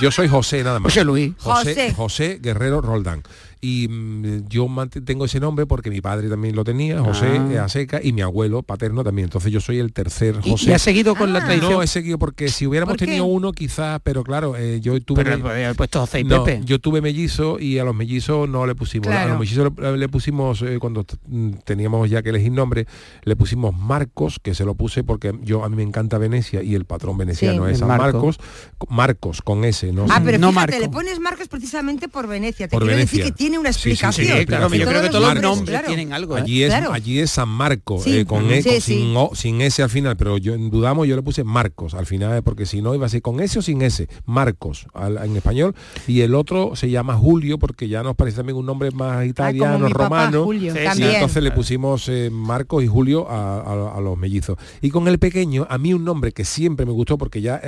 Yo 0.00 0.10
soy 0.10 0.28
José 0.28 0.62
nada 0.64 0.80
más. 0.80 0.92
José 0.92 1.04
Luis. 1.04 1.32
José, 1.38 1.70
José. 1.70 1.94
José 1.94 2.38
Guerrero 2.42 2.80
Roldán. 2.80 3.22
Y 3.64 3.86
mm, 3.88 4.48
yo 4.48 4.66
tengo 5.04 5.24
ese 5.24 5.38
nombre 5.38 5.66
porque 5.66 5.88
mi 5.88 6.00
padre 6.00 6.28
también 6.28 6.56
lo 6.56 6.64
tenía, 6.64 7.00
José 7.00 7.26
Ah. 7.38 7.48
eh, 7.52 7.58
Aseca, 7.60 8.00
y 8.02 8.12
mi 8.12 8.20
abuelo 8.20 8.64
paterno 8.64 9.04
también. 9.04 9.26
Entonces 9.26 9.52
yo 9.52 9.60
soy 9.60 9.78
el 9.78 9.92
tercer 9.92 10.34
Y, 10.42 10.50
José. 10.50 10.70
y 10.70 10.72
ha 10.74 10.80
seguido 10.80 11.14
con 11.14 11.32
la 11.32 11.38
Ah. 11.38 11.44
tradición. 11.44 11.72
no 11.74 11.82
he 11.82 11.86
seguido 11.86 12.18
porque 12.18 12.48
si 12.48 12.66
hubiéramos 12.66 12.96
tenido 12.96 13.24
uno 13.24 13.52
quizás, 13.52 14.00
pero 14.02 14.24
claro, 14.24 14.56
eh, 14.56 14.80
yo 14.80 15.00
tuve 15.00 15.22
pero 15.24 15.38
me- 15.38 15.74
puesto 15.76 16.00
José 16.00 16.20
y 16.20 16.24
no, 16.24 16.42
Pepe. 16.42 16.62
yo 16.64 16.80
tuve 16.80 17.00
mellizo 17.00 17.60
y 17.60 17.78
a 17.78 17.84
los 17.84 17.94
mellizos 17.94 18.48
no 18.48 18.66
le 18.66 18.74
pusimos. 18.74 19.06
A 19.06 19.26
los 19.26 19.38
mellizos 19.38 19.70
le, 19.78 19.96
le 19.96 20.08
pusimos, 20.08 20.60
eh, 20.62 20.78
cuando 20.80 21.06
mm, 21.28 21.50
teníamos 21.64 22.10
ya 22.10 22.20
que 22.20 22.30
elegir 22.30 22.50
nombre, 22.50 22.88
le 23.22 23.36
pusimos 23.36 23.76
Marcos, 23.78 24.40
que 24.42 24.56
se 24.56 24.64
lo 24.64 24.74
puse 24.74 25.04
porque 25.04 25.38
yo 25.42 25.62
a 25.64 25.68
mí 25.68 25.76
me 25.76 25.84
encanta 25.84 26.18
Venecia 26.18 26.64
y 26.64 26.74
el 26.74 26.84
patrón 26.84 27.16
veneciano 27.16 27.66
Sí. 27.66 27.72
es 27.74 27.78
San 27.78 27.86
Marco. 27.86 28.02
Marcos. 28.18 28.40
Marcos, 28.88 29.40
con 29.40 29.64
S, 29.64 29.92
¿no? 29.92 30.06
Ah, 30.10 30.20
pero 30.24 30.38
No 30.38 30.48
fíjate, 30.48 30.72
Marco. 30.72 30.84
le 30.86 30.88
pones 30.92 31.20
Marcos 31.20 31.46
precisamente 31.46 32.08
por 32.08 32.26
Venecia. 32.26 32.66
Te 32.66 32.72
Por 32.72 32.82
quiero 32.82 32.96
decir 32.98 33.20
Venecia. 33.20 33.32
que 33.32 33.38
tiene 33.38 33.51
una 33.58 33.72
Sí, 33.72 33.78
sí, 33.78 33.82
sí, 33.82 33.90
explicación. 34.06 34.38
sí, 34.40 34.46
claro, 34.46 34.68
yo 34.74 34.86
creo 34.86 35.02
que 35.02 35.08
todos 35.10 35.34
los 35.34 35.42
nombres 35.42 35.68
claro. 35.70 35.86
tienen 35.86 36.12
algo. 36.12 36.36
¿eh? 36.38 36.42
Allí 36.42 36.62
es, 36.62 36.68
Claro. 36.70 36.92
allí 36.92 37.18
es 37.18 37.30
San 37.30 37.48
Marco, 37.48 38.00
Sí. 38.00 38.18
eh, 38.18 38.24
con. 38.26 38.50
E, 38.50 38.62
sí. 38.62 38.80
sin, 38.80 39.16
O- 39.16 39.30
sin 39.34 39.60
S 39.60 39.82
al 39.82 39.90
final, 39.90 40.16
pero 40.16 40.38
yo 40.38 40.56
dudamos, 40.56 41.06
yo 41.06 41.16
le 41.16 41.22
puse 41.22 41.44
Marcos 41.44 41.94
al 41.94 42.06
final, 42.06 42.38
eh, 42.38 42.42
porque 42.42 42.66
si 42.66 42.82
no 42.82 42.94
iba 42.94 43.06
a 43.06 43.08
ser 43.08 43.22
con 43.22 43.40
S 43.40 43.58
o 43.58 43.62
sin 43.62 43.82
S, 43.82 44.08
Marcos 44.26 44.86
al- 44.94 45.18
en 45.24 45.36
español, 45.36 45.74
y 46.06 46.20
el 46.20 46.34
otro 46.34 46.74
se 46.76 46.90
llama 46.90 47.14
Julio, 47.16 47.58
porque 47.58 47.88
ya 47.88 48.02
nos 48.02 48.16
parece 48.16 48.38
también 48.38 48.56
un 48.56 48.66
nombre 48.66 48.90
más 48.90 49.24
italiano, 49.26 49.86
mi 49.86 49.92
papá, 49.92 50.04
romano. 50.04 50.44
Julio. 50.44 50.72
Sí, 50.72 51.02
Y 51.02 51.02
entonces 51.04 51.42
le 51.42 51.50
pusimos 51.50 52.08
eh, 52.08 52.30
Marcos 52.32 52.82
y 52.82 52.86
Julio 52.86 53.28
a, 53.28 53.60
a- 53.60 53.96
a 53.96 54.00
los 54.00 54.16
mellizos. 54.18 54.56
Y 54.80 54.90
con 54.90 55.08
el 55.08 55.18
pequeño, 55.18 55.66
a 55.68 55.78
mí 55.78 55.92
un 55.94 56.04
nombre 56.04 56.32
que 56.32 56.44
siempre 56.44 56.86
me 56.86 56.92
gustó, 56.92 57.18
porque 57.18 57.40
ya 57.40 57.60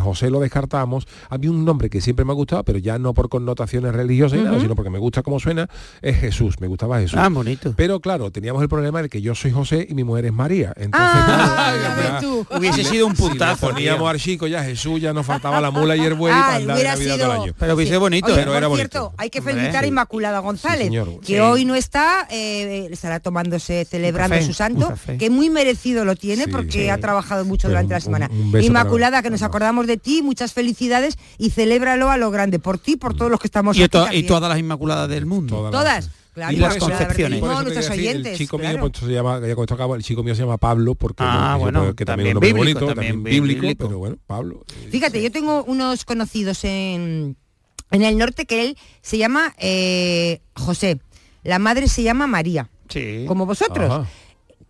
José 0.00 0.30
lo 0.30 0.40
descartamos, 0.40 1.06
a 1.28 1.38
mí 1.38 1.48
un 1.48 1.64
nombre 1.64 1.90
que 1.90 2.00
siempre 2.00 2.24
me 2.24 2.32
ha 2.32 2.34
gustado, 2.34 2.62
pero 2.64 2.78
ya 2.78 2.98
no 2.98 3.14
por 3.14 3.28
connotaciones 3.28 3.92
religiosas, 3.94 4.38
ni 4.38 4.44
nada, 4.44 4.60
sino 4.60 4.74
porque 4.74 4.90
me 4.90 4.98
gusta 4.98 5.22
cómo 5.24 5.40
suena, 5.40 5.68
es 6.02 6.16
Jesús, 6.20 6.60
me 6.60 6.68
gustaba 6.68 7.00
Jesús. 7.00 7.18
Ah, 7.20 7.28
bonito. 7.28 7.74
Pero 7.76 7.98
claro, 7.98 8.30
teníamos 8.30 8.62
el 8.62 8.68
problema 8.68 9.02
de 9.02 9.08
que 9.08 9.20
yo 9.20 9.34
soy 9.34 9.50
José 9.50 9.84
y 9.90 9.94
mi 9.94 10.04
mujer 10.04 10.26
es 10.26 10.32
María. 10.32 10.72
Entonces, 10.76 10.92
Ah, 10.94 11.54
claro, 11.56 11.76
ya 11.76 11.82
ya- 11.82 12.12
ves 12.12 12.20
tú. 12.20 12.46
Hubiese 12.56 12.84
si 12.84 12.90
sido 12.90 13.06
un 13.08 13.16
si 13.16 13.22
puntazo. 13.22 13.70
poníamos 13.70 14.08
al 14.08 14.20
chico 14.20 14.46
ya 14.46 14.62
Jesús, 14.62 15.00
ya 15.00 15.12
nos 15.12 15.26
faltaba 15.26 15.60
la 15.60 15.70
mula 15.72 15.96
y 15.96 16.00
el 16.00 16.14
buey 16.14 16.32
Ah, 16.32 16.40
para 16.40 16.56
andar 16.56 16.66
de 16.68 16.72
hubiera 16.74 16.90
Navidad 16.92 17.14
sido- 17.16 17.26
todo 17.26 17.34
el 17.36 17.42
año. 17.42 17.54
Pero 17.58 17.74
hubiese 17.74 17.96
bonito, 17.96 18.26
Oye, 18.26 18.34
¿eh? 18.34 18.38
pero 18.38 18.50
por 18.52 18.56
era 18.58 18.66
bonito. 18.68 18.88
cierto, 18.90 19.12
hay 19.16 19.30
que 19.30 19.42
felicitar 19.42 19.82
a. 19.84 19.86
Inmaculada 19.86 20.38
González, 20.40 20.84
señor. 20.86 21.20
que 21.20 21.26
Sí. 21.34 21.38
hoy 21.38 21.64
no 21.64 21.74
está, 21.74 22.26
eh, 22.30 22.88
estará 22.90 23.20
tomándose, 23.20 23.84
celebrando 23.84 24.34
café, 24.36 24.46
su 24.46 24.52
santo, 24.52 24.92
que 25.18 25.30
muy 25.30 25.48
merecido 25.50 26.04
lo 26.04 26.16
tiene 26.16 26.44
Sí, 26.44 26.50
porque 26.50 26.84
sí. 26.84 26.88
ha 26.88 26.98
trabajado 26.98 27.44
mucho 27.44 27.68
durante 27.68 27.86
un- 27.86 27.92
la 27.94 28.00
semana. 28.00 28.28
un- 28.30 28.40
un 28.42 28.52
beso 28.52 28.66
Inmaculada, 28.66 29.22
que 29.22 29.30
nos 29.30 29.42
acordamos 29.42 29.86
de 29.86 29.96
ti, 29.96 30.20
muchas 30.22 30.52
felicidades 30.52 31.16
y 31.38 31.50
celébralo 31.50 32.10
a 32.10 32.16
lo 32.18 32.30
grande, 32.30 32.58
por 32.58 32.78
ti, 32.78 32.96
por 32.96 33.14
todos 33.16 33.30
los 33.30 33.40
que 33.40 33.46
estamos 33.46 33.76
Y, 33.76 33.82
aquí 33.84 33.90
to- 33.90 34.12
y 34.12 34.22
todas 34.24 34.48
las 34.50 34.58
inmaculadas 34.58 35.08
del 35.14 35.26
mundo. 35.26 35.56
Todas 35.56 35.72
Todas. 35.72 36.10
Claro, 36.34 36.52
Y 36.52 36.56
las 36.56 36.76
concepciones. 36.78 37.40
Nuestros 37.40 37.68
quería 37.74 37.80
decir, 37.80 38.08
oyentes. 38.10 38.32
El 38.32 38.38
chico 38.38 38.58
claro. 38.58 38.78
mío 38.78 38.90
pues, 38.90 39.04
se 39.06 39.12
llama, 39.12 39.40
ya 39.46 39.54
con 39.54 39.62
esto 39.64 39.74
acabo, 39.74 39.94
el 39.94 40.02
chico 40.02 40.24
mío 40.24 40.34
se 40.34 40.40
llama 40.42 40.58
Pablo 40.58 40.96
porque 40.96 41.22
Ah, 41.24 41.54
porque- 41.60 41.62
bueno, 41.78 41.94
que 41.94 42.04
también 42.04 42.06
también, 42.06 42.28
un 42.28 42.34
nombre 42.34 42.48
bíblico, 42.52 42.80
bonito, 42.80 42.94
también 42.94 43.12
también 43.14 43.42
bíblico, 43.42 43.60
bíblico. 43.62 43.86
pero 43.86 43.98
bueno, 44.00 44.16
Pablo. 44.26 44.64
eh, 44.84 44.88
Fíjate, 44.90 45.22
yo 45.22 45.30
tengo 45.30 45.62
unos 45.62 46.04
conocidos 46.04 46.64
en, 46.64 47.36
en 47.92 48.02
el 48.02 48.18
norte 48.18 48.46
que 48.46 48.62
él 48.64 48.76
se 49.00 49.16
llama 49.16 49.54
eh, 49.58 50.40
José. 50.56 50.98
La 51.44 51.60
madre 51.60 51.86
se 51.86 52.02
llama 52.02 52.26
María, 52.26 52.68
Sí. 52.88 53.24
como 53.28 53.46
vosotros. 53.46 53.88
Ajá. 53.90 54.08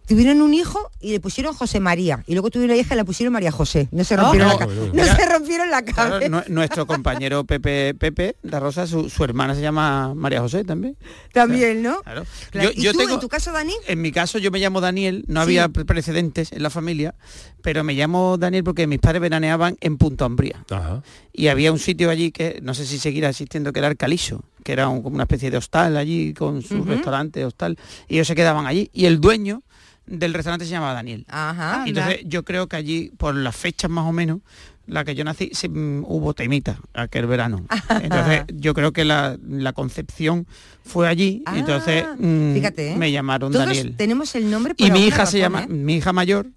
Tuvieron 0.07 0.43
un 0.43 0.53
hijo 0.55 0.91
y 1.01 1.13
le 1.13 1.21
pusieron 1.21 1.55
José 1.55 1.81
María. 1.81 2.23
Y 2.27 2.33
luego 2.33 2.51
tuvieron 2.51 2.75
una 2.75 2.81
hija 2.81 2.95
y 2.95 2.99
le 2.99 3.05
pusieron 3.05 3.33
María 3.33 3.51
José. 3.51 3.89
No 3.93 4.05
se 4.05 4.17
rompieron, 4.17 4.49
no. 4.49 4.59
la, 4.59 4.67
no 4.67 5.17
se 5.17 5.27
rompieron 5.29 5.71
la 5.71 5.85
cabeza. 5.85 6.29
nue- 6.29 6.47
nuestro 6.49 6.87
compañero 6.87 7.45
Pepe 7.45 7.95
Pepe 7.95 8.37
da 8.43 8.61
Rosa, 8.61 8.87
su, 8.87 9.09
su 9.09 9.25
hermana 9.25 9.55
se 9.55 9.61
llama 9.63 10.15
María 10.15 10.41
José 10.41 10.65
también. 10.65 10.97
También, 11.33 11.83
¿no? 11.83 12.01
Claro. 12.03 12.25
Claro. 12.51 12.71
Yo- 12.71 12.81
¿Y 12.81 12.83
yo 12.85 12.93
tú, 12.93 12.99
tengo- 12.99 13.15
en 13.15 13.21
tu 13.21 13.29
caso, 13.29 13.53
Dani? 13.53 13.73
En 13.87 14.01
mi 14.01 14.13
caso 14.13 14.39
yo 14.39 14.51
me 14.51 14.59
llamo 14.59 14.81
Daniel, 14.81 15.25
no 15.27 15.41
Sí. 15.41 15.45
había 15.45 15.69
pre- 15.69 15.85
precedentes 15.85 16.53
en 16.53 16.63
la 16.63 16.71
familia, 16.71 17.15
pero 17.63 17.83
me 17.85 17.95
llamo 17.95 18.37
Daniel 18.39 18.65
porque 18.65 18.87
mis 18.87 18.99
padres 18.99 19.21
veraneaban 19.23 19.77
en 19.81 19.97
Punto 19.97 20.25
Ambría. 20.25 20.65
Ajá. 20.71 21.03
Y 21.33 21.49
había 21.49 21.73
un 21.73 21.79
sitio 21.79 22.11
allí 22.11 22.31
que 22.31 22.61
no 22.63 22.75
sé 22.75 22.87
si 22.87 22.99
seguirá 22.99 23.29
existiendo, 23.31 23.73
que 23.73 23.81
era 23.81 23.89
el 23.89 23.97
Caliso, 23.97 24.45
que 24.63 24.73
era 24.73 24.89
un- 24.89 25.03
como 25.03 25.15
una 25.15 25.25
especie 25.25 25.51
de 25.51 25.57
hostal 25.57 25.97
allí 25.97 26.35
con 26.35 26.63
su 26.63 26.77
Ujú. 26.79 26.85
restaurante, 26.91 27.45
hostal, 27.45 27.79
y 28.09 28.15
ellos 28.15 28.27
se 28.27 28.35
quedaban 28.35 28.67
allí. 28.67 28.91
Y 28.93 29.07
el 29.07 29.21
dueño 29.21 29.63
del 30.07 30.35
restaurante 30.35 30.65
se 30.65 30.71
llamaba 30.73 30.95
Daniel. 30.95 31.25
Ajá. 31.29 31.83
Ah, 31.83 31.85
Y 31.87 31.91
Entonces 31.91 32.21
yo 32.27 32.45
creo 32.45 32.67
que 32.69 32.77
allí, 32.77 33.11
por 33.17 33.35
las 33.35 33.55
fechas 33.57 33.91
más 33.91 34.05
o 34.07 34.13
menos, 34.13 34.41
la 34.87 35.03
que 35.05 35.15
yo 35.15 35.25
nací, 35.25 35.51
mm, 35.69 36.05
hubo 36.07 36.35
temita 36.35 36.79
aquel 36.93 37.27
verano. 37.27 37.65
Entonces 38.03 38.45
yo 38.55 38.75
creo 38.75 38.93
que 38.93 39.05
la, 39.05 39.39
la 39.49 39.73
concepción 39.73 40.47
fue 40.85 41.09
allí, 41.09 41.43
y 41.55 41.59
entonces 41.59 42.05
Ah, 42.07 42.17
mm, 42.19 42.55
fíjate, 42.55 42.93
¿eh? 42.93 42.97
me 42.97 43.11
llamaron 43.11 43.51
Todos 43.51 43.65
Daniel. 43.67 43.95
tenemos 43.97 44.35
el 44.35 44.51
nombre 44.51 44.75
por 44.75 44.87
Y 44.87 44.91
mi 44.91 45.07
hija 45.07 45.25
se 45.25 45.39
llama, 45.39 45.63
¿eh? 45.63 45.69
mi 45.69 45.95
hija 45.95 46.13
mayor, 46.13 46.49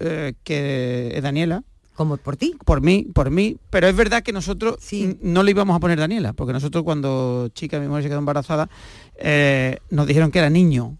eh, 0.00 0.34
que 0.44 1.12
es 1.16 1.22
Daniela, 1.22 1.62
Como 1.94 2.18
por 2.18 2.36
ti. 2.36 2.56
por 2.66 2.82
mí, 2.82 3.06
por 3.14 3.30
mí, 3.30 3.56
pero 3.70 3.88
es 3.88 3.96
verdad 3.96 4.22
que 4.22 4.34
nosotros 4.34 4.76
Sí. 4.80 5.16
no 5.22 5.42
le 5.42 5.52
íbamos 5.52 5.74
a 5.74 5.80
poner 5.80 5.98
Daniela, 5.98 6.34
porque 6.34 6.52
nosotros 6.52 6.84
cuando 6.84 7.48
chica 7.54 7.80
mi 7.80 7.88
mujer 7.88 8.02
se 8.02 8.08
quedó 8.10 8.18
embarazada, 8.18 8.68
eh, 9.16 9.78
nos 9.88 10.06
dijeron 10.06 10.30
que 10.30 10.40
era 10.40 10.50
niño. 10.50 10.98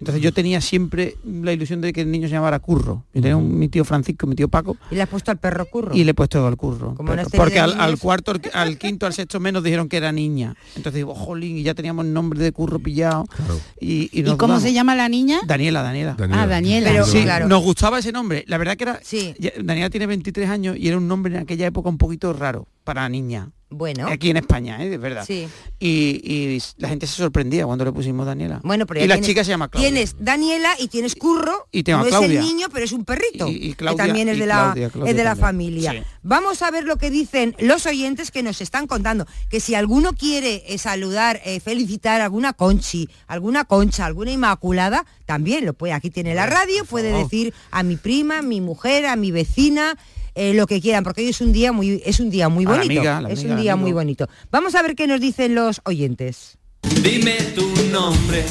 Entonces 0.00 0.22
yo 0.22 0.32
tenía 0.32 0.60
siempre 0.60 1.16
la 1.24 1.52
ilusión 1.52 1.80
de 1.80 1.92
que 1.92 2.00
el 2.02 2.10
niño 2.10 2.28
se 2.28 2.34
llamara 2.34 2.58
Curro. 2.58 3.04
Yo 3.14 3.22
tenía 3.22 3.36
un, 3.36 3.58
mi 3.58 3.68
tío 3.68 3.84
Francisco, 3.84 4.26
mi 4.26 4.34
tío 4.34 4.48
Paco, 4.48 4.76
Y 4.90 4.96
le 4.96 5.02
has 5.02 5.08
puesto 5.08 5.30
al 5.30 5.38
perro 5.38 5.66
curro. 5.66 5.94
y 5.94 6.04
le 6.04 6.10
he 6.10 6.14
puesto 6.14 6.44
al 6.46 6.56
curro. 6.56 6.94
Como 6.94 7.12
porque 7.36 7.54
de 7.54 7.60
al, 7.60 7.98
cuarto, 7.98 8.32
al, 8.52 8.76
quinto, 8.76 9.06
al 9.06 9.12
sexto 9.14 9.40
menos 9.40 9.62
dijeron 9.62 9.88
que 9.88 9.96
era 9.96 10.12
niña. 10.12 10.56
Entonces 10.76 10.94
digo, 10.94 11.14
jolín, 11.14 11.56
y 11.58 11.62
ya 11.62 11.74
teníamos 11.74 12.04
nombre 12.06 12.40
de 12.40 12.52
curro 12.52 12.78
pillado. 12.80 13.24
Claro. 13.26 13.60
Y, 13.80 14.10
y, 14.12 14.20
¿Y 14.20 14.22
nos 14.24 14.36
cómo 14.36 14.58
se 14.60 14.72
llama 14.72 14.94
la 14.94 15.08
niña? 15.08 15.40
Daniela, 15.46 15.82
Daniela. 15.82 16.16
Ah, 16.32 16.46
Daniela. 16.46 16.90
Pero- 16.90 17.06
Sí, 17.06 17.22
claro. 17.22 17.46
nos 17.48 17.62
gustaba 17.62 17.98
ese 17.98 18.12
nombre. 18.12 18.44
La 18.48 18.58
verdad 18.58 18.76
que 18.76 18.84
era... 18.84 19.00
Sí. 19.02 19.34
Daniela 19.62 19.90
tiene 19.90 20.06
23 20.06 20.48
años 20.50 20.76
y 20.78 20.88
era 20.88 20.96
un 20.98 21.06
nombre 21.06 21.34
en 21.34 21.40
aquella 21.42 21.66
época 21.66 21.88
un 21.88 21.98
poquito 21.98 22.32
raro 22.32 22.66
para 22.84 23.08
niña. 23.08 23.50
Bueno. 23.70 24.06
Aquí 24.06 24.30
en 24.30 24.36
España, 24.36 24.80
¿eh? 24.84 24.88
de 24.88 24.98
verdad. 24.98 25.24
Sí. 25.26 25.48
Y, 25.80 26.20
y 26.22 26.62
la 26.76 26.88
gente 26.88 27.08
se 27.08 27.16
sorprendía 27.16 27.66
cuando 27.66 27.84
le 27.84 27.90
pusimos 27.90 28.24
Daniela. 28.24 28.60
Bueno, 28.62 28.86
pero 28.86 29.00
y 29.02 29.08
la 29.08 29.16
tienes- 29.16 29.26
chica 29.26 29.42
se 29.42 29.50
llama 29.50 29.66
Claudia. 29.68 29.90
Tienes 29.90 30.14
Daniela 30.20 30.74
y 30.78 30.86
tienes 30.86 31.16
Curro. 31.16 31.66
Y 31.72 31.82
tengo 31.82 31.98
a 31.98 32.02
no 32.04 32.08
Claudia. 32.08 32.28
es 32.40 32.46
el 32.46 32.52
niño, 32.54 32.68
pero 32.72 32.84
es 32.84 32.92
un 32.92 33.04
perrito. 33.04 33.48
Y- 33.48 33.70
y 33.70 33.74
Claudia- 33.74 34.04
que 34.04 34.06
también 34.06 34.28
es 34.28 34.38
de 34.38 34.46
la, 34.46 34.54
Claudia, 34.66 34.90
Claudia 34.90 35.10
es 35.10 35.16
de 35.16 35.24
la 35.24 35.34
familia. 35.34 35.90
Sí. 35.90 35.98
Vamos 36.22 36.62
a 36.62 36.70
ver 36.70 36.84
lo 36.84 36.98
que 36.98 37.10
dicen 37.10 37.56
los 37.58 37.84
oyentes 37.86 38.30
que 38.30 38.44
nos 38.44 38.60
están 38.60 38.86
contando. 38.86 39.26
Que 39.50 39.58
si 39.58 39.74
alguno 39.74 40.12
quiere 40.12 40.62
eh, 40.72 40.78
saludar, 40.78 41.40
eh, 41.44 41.58
felicitar 41.58 42.20
a 42.20 42.24
alguna 42.26 42.52
conchi, 42.52 43.08
alguna 43.26 43.64
concha, 43.64 44.06
alguna 44.06 44.30
inmaculada, 44.30 45.04
también 45.26 45.66
lo 45.66 45.72
puede. 45.74 45.94
Aquí 45.94 46.10
tiene 46.10 46.36
la 46.36 46.46
radio, 46.46 46.84
puede 46.84 47.10
decir 47.10 47.52
a 47.72 47.82
mi 47.82 47.96
prima, 47.96 48.38
a 48.38 48.42
mi 48.42 48.60
mujer, 48.60 49.06
a 49.06 49.16
mi 49.16 49.32
vecina. 49.32 49.98
Eh, 50.34 50.54
lo 50.54 50.66
que 50.66 50.80
quieran, 50.80 51.04
porque 51.04 51.22
hoy 51.22 51.28
es 51.28 51.40
un 51.40 51.52
día 51.52 51.72
muy, 51.72 52.02
es 52.04 52.20
un 52.20 52.30
día 52.30 52.48
muy 52.48 52.64
la 52.64 52.72
bonito. 52.72 53.00
amiga, 53.00 53.22
es 53.30 53.44
un 53.44 53.56
día 53.56 53.72
amigo. 53.72 53.86
muy 53.86 53.92
bonito. 53.92 54.28
Vamos 54.50 54.74
a 54.74 54.82
ver 54.82 54.94
qué 54.94 55.06
nos 55.06 55.20
dicen 55.20 55.54
los 55.54 55.80
oyentes. 55.84 56.58
Dime 57.02 57.36
tu 57.54 57.66
nombre 57.90 58.44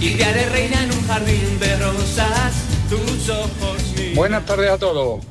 y 0.00 0.10
te 0.14 0.24
haré 0.24 0.48
reina 0.48 0.84
en 0.84 0.92
un 0.92 1.06
jardín 1.06 1.58
de 1.60 1.76
rosas. 1.76 2.54
Tus 2.88 3.28
ojos 3.28 3.82
míos. 3.96 4.14
Buenas 4.16 4.44
tardes 4.46 4.70
a 4.70 4.78
todos. 4.78 5.24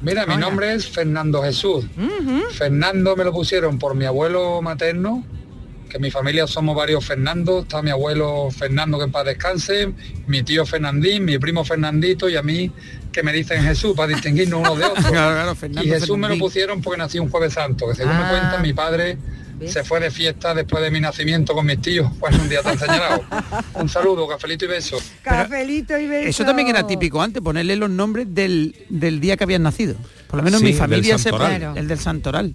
Mira, 0.00 0.26
mi 0.26 0.36
nombre 0.36 0.72
es 0.74 0.88
Fernando 0.88 1.42
Jesús. 1.42 1.84
Fernando 2.52 3.14
me 3.16 3.24
lo 3.24 3.32
pusieron 3.32 3.78
por 3.78 3.94
mi 3.94 4.04
abuelo 4.04 4.60
materno, 4.62 5.24
que 5.88 5.98
en 5.98 6.02
mi 6.02 6.10
familia 6.10 6.46
somos 6.46 6.74
varios 6.74 7.04
Fernando. 7.04 7.60
Está 7.60 7.82
mi 7.82 7.90
abuelo 7.90 8.48
Fernando, 8.50 8.98
que 8.98 9.04
en 9.04 9.12
paz 9.12 9.26
descanse, 9.26 9.92
mi 10.26 10.42
tío 10.42 10.66
Fernandín, 10.66 11.24
mi 11.24 11.38
primo 11.38 11.64
Fernandito 11.64 12.28
y 12.28 12.36
a 12.36 12.42
mí, 12.42 12.70
que 13.12 13.22
me 13.22 13.32
dicen 13.32 13.62
Jesús, 13.62 13.94
para 13.96 14.08
distinguirnos 14.08 14.60
unos 14.60 14.78
de 14.78 14.84
otros. 14.84 15.04
Claro, 15.12 15.34
claro, 15.34 15.54
Fernando 15.54 15.86
y 15.86 15.90
Jesús 15.90 16.16
me 16.18 16.28
lo 16.28 16.38
pusieron 16.38 16.80
porque 16.82 16.98
nací 16.98 17.18
un 17.18 17.30
jueves 17.30 17.52
santo, 17.52 17.88
que 17.88 17.94
según 17.94 18.12
Ah. 18.12 18.22
me 18.24 18.28
cuentan 18.30 18.62
mi 18.62 18.72
padre 18.72 19.18
¿Ves? 19.58 19.72
se 19.72 19.84
fue 19.84 20.00
de 20.00 20.10
fiesta 20.10 20.54
después 20.54 20.82
de 20.82 20.90
mi 20.90 20.98
nacimiento 21.00 21.52
con 21.54 21.66
mis 21.66 21.80
tíos. 21.80 22.10
Pues 22.18 22.34
un 22.36 22.48
día 22.48 22.62
tan 22.62 22.78
señalado. 22.78 23.22
Un 23.74 23.88
saludo, 23.88 24.26
cafelito 24.26 24.64
y 24.64 24.68
beso. 24.68 24.98
Cafelito 25.22 25.96
y 25.98 26.06
beso. 26.08 26.28
Eso 26.28 26.44
también 26.44 26.68
era 26.68 26.86
típico 26.86 27.20
antes, 27.22 27.42
ponerle 27.42 27.76
los 27.76 27.90
nombres 27.90 28.26
del, 28.34 28.74
del 28.88 29.20
día 29.20 29.36
que 29.36 29.44
habían 29.44 29.62
nacido. 29.62 29.94
Por 30.26 30.38
lo 30.38 30.42
menos 30.42 30.60
Sí, 30.60 30.66
mi 30.66 30.72
familia 30.72 31.18
se 31.18 31.30
pone 31.30 31.60
el 31.76 31.86
del 31.86 31.98
santoral. 31.98 32.54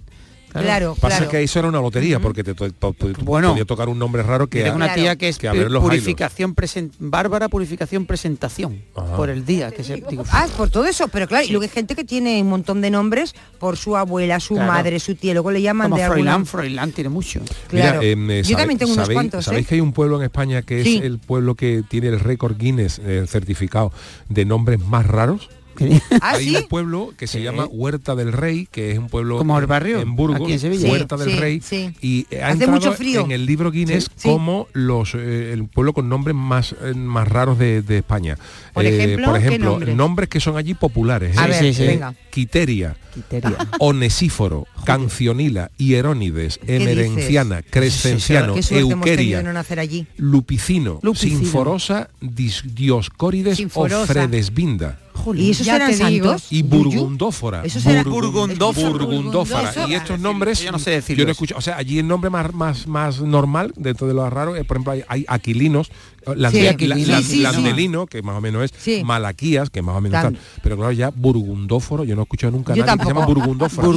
Claro, 0.52 0.94
Pasa 1.00 1.16
claro. 1.18 1.30
que 1.30 1.42
eso 1.42 1.58
era 1.58 1.68
una 1.68 1.80
lotería, 1.80 2.20
porque 2.20 2.42
te, 2.42 2.54
to- 2.54 2.70
to- 2.72 2.92
to- 2.94 3.08
Bueno. 3.22 3.50
podía 3.50 3.64
tocar 3.64 3.88
un 3.88 3.98
nombre 3.98 4.22
raro 4.22 4.46
que... 4.48 4.62
Tengo 4.62 4.76
una 4.76 4.86
Claro. 4.86 5.02
tía 5.02 5.16
que 5.16 5.28
es 5.28 5.38
Que 5.38 5.48
a 5.48 5.52
ver 5.52 5.70
los 5.70 5.82
purificación 5.82 6.54
presen- 6.54 6.90
Bárbara 6.98 7.48
purificación 7.48 8.06
presentación 8.06 8.82
Ajá. 8.96 9.16
por 9.16 9.28
el 9.30 9.44
día 9.44 9.70
que 9.70 9.84
se 9.84 9.96
digo, 10.08 10.24
Ah, 10.30 10.46
por 10.56 10.70
todo 10.70 10.86
eso, 10.86 11.08
pero 11.08 11.28
claro, 11.28 11.44
y 11.44 11.50
luego 11.50 11.62
hay 11.64 11.68
gente 11.68 11.94
que 11.94 12.04
tiene 12.04 12.40
un 12.42 12.48
montón 12.48 12.80
de 12.80 12.90
nombres 12.90 13.34
por 13.58 13.76
su 13.76 13.96
abuela, 13.96 14.40
su 14.40 14.54
Claro. 14.54 14.72
madre, 14.72 14.98
su 15.00 15.14
tía, 15.14 15.32
luego 15.34 15.50
le 15.50 15.60
llaman 15.62 15.86
como 15.90 15.96
de 15.96 16.02
alguna... 16.04 16.22
Froilán, 16.32 16.46
Froilán 16.46 16.92
tiene 16.92 17.10
mucho. 17.10 17.40
Claro. 17.68 18.00
Mira, 18.00 18.10
em, 18.12 18.30
eh, 18.30 18.38
Yo 18.42 18.50
sabe- 18.50 18.56
también 18.62 18.78
tengo 18.78 18.92
unos 18.92 19.06
sabéis- 19.06 19.14
cuantos, 19.16 19.44
¿Sabéis 19.44 19.66
¿eh? 19.66 19.68
que 19.68 19.74
hay 19.76 19.80
un 19.80 19.92
pueblo 19.92 20.16
en 20.16 20.22
España 20.24 20.62
que 20.62 20.82
Sí. 20.82 20.96
es 20.96 21.02
el 21.04 21.18
pueblo 21.18 21.54
que 21.54 21.82
tiene 21.88 22.08
el 22.08 22.20
récord 22.20 22.56
Guinness 22.56 23.00
eh, 23.04 23.24
certificado 23.28 23.92
de 24.28 24.44
nombres 24.44 24.80
más 24.80 25.06
raros? 25.06 25.50
Ah, 26.20 26.32
hay 26.34 26.48
¿sí? 26.50 26.56
un 26.56 26.68
pueblo 26.68 27.12
que 27.16 27.26
se 27.26 27.42
llama 27.42 27.66
Huerta 27.66 28.14
del 28.14 28.32
Rey, 28.32 28.68
que 28.70 28.90
es 28.92 28.98
un 28.98 29.08
pueblo 29.08 29.38
Como 29.38 29.58
el 29.58 29.66
barrio, 29.66 30.00
en 30.00 30.16
Burgos, 30.16 30.40
aquí 30.42 30.52
en 30.52 30.58
Sevilla. 30.58 30.90
Huerta 30.90 31.16
Sí, 31.18 31.24
del 31.24 31.32
sí, 31.34 31.38
Rey, 31.40 31.60
sí. 31.60 31.94
y 32.00 32.26
eh, 32.30 32.42
ha 32.42 32.46
Hace 32.46 32.52
entrado 32.64 32.72
mucho 32.72 32.92
frío. 32.94 33.20
en 33.24 33.30
el 33.32 33.46
libro 33.46 33.70
Guinness 33.70 34.04
Sí, 34.04 34.10
sí. 34.16 34.28
como 34.28 34.66
los 34.72 35.14
eh, 35.14 35.52
el 35.52 35.66
pueblo 35.68 35.92
con 35.92 36.08
nombres 36.08 36.34
más 36.36 36.74
eh, 36.82 36.94
más 36.94 37.28
raros 37.28 37.58
de, 37.58 37.82
de 37.82 37.98
España. 37.98 38.38
Eh, 38.86 38.90
Por 38.90 39.00
ejemplo, 39.00 39.24
por 39.30 39.38
¿qué 39.40 39.46
ejemplo, 39.46 39.70
nombres? 39.70 39.96
nombres 39.96 40.28
que 40.28 40.40
son 40.40 40.56
allí 40.56 40.74
populares. 40.74 41.36
A 41.38 41.46
¿eh? 41.46 41.48
ver, 41.50 41.58
sí, 41.60 41.74
sí. 41.74 41.86
venga. 41.86 42.14
Quiteria, 42.30 42.96
Quiteria. 43.14 43.56
Onesíforo, 43.80 44.66
Cancionila, 44.84 45.70
Hierónides, 45.76 46.58
¿Qué 46.58 46.76
Emerenciana? 46.76 47.62
Crescenciano, 47.62 48.54
Euqueria, 48.70 49.38
de 49.38 49.44
no 49.44 49.52
nacer 49.52 49.80
allí. 49.80 50.06
Lupicino, 50.16 51.00
Lupicino. 51.02 51.38
Sinforosa, 51.40 52.08
Dis- 52.20 52.62
Dioscórides 52.74 53.56
Sinforosa. 53.56 54.02
o 54.02 54.06
Fredesvinda. 54.06 54.98
¿Y 55.34 55.50
esos 55.50 55.66
Ya 55.66 55.76
eran 55.76 55.92
santos? 55.94 56.46
Y? 56.50 56.62
Burgundófora. 56.62 57.62
Burgundófora. 58.04 58.88
Burgundófora. 58.88 59.70
Eso- 59.70 59.88
Y 59.88 59.94
estos 59.94 60.20
nombres, 60.20 60.60
Yo 60.60 60.70
no 60.72 60.78
sé 60.78 60.90
decirlos. 60.92 61.18
yo 61.18 61.24
no 61.26 61.32
escucho, 61.32 61.56
o 61.56 61.60
sea, 61.60 61.76
allí 61.76 61.98
el 61.98 62.06
nombre 62.06 62.30
más, 62.30 62.54
más, 62.54 62.86
más 62.86 63.20
normal, 63.20 63.72
dentro 63.76 64.06
de 64.06 64.14
lo 64.14 64.28
raro, 64.30 64.54
es, 64.56 64.64
por 64.64 64.76
ejemplo, 64.76 64.92
hay, 64.92 65.04
hay 65.08 65.24
aquilinos, 65.28 65.90
lande- 66.34 66.58
Sí, 66.58 66.64
la- 66.64 66.70
aquilinos. 66.70 67.08
la- 67.08 67.16
Sí, 67.18 67.22
sí, 67.24 67.30
sí. 67.36 67.42
landelino, 67.42 68.06
que 68.06 68.22
más 68.22 68.36
o 68.36 68.40
menos 68.40 68.64
es, 68.64 68.72
Sí. 68.78 69.02
malaquías, 69.04 69.70
que 69.70 69.82
más 69.82 69.96
o 69.96 70.00
menos 70.00 70.20
tal. 70.22 70.38
Pero 70.62 70.76
claro, 70.76 70.92
ya 70.92 71.10
burgundóforo, 71.10 72.04
yo 72.04 72.14
no 72.14 72.22
he 72.22 72.24
escuchado 72.24 72.50
nunca 72.52 72.74
Yo 72.74 72.84
nadie 72.84 72.98
que 72.98 73.04
se 73.04 73.08
llama. 73.14 73.26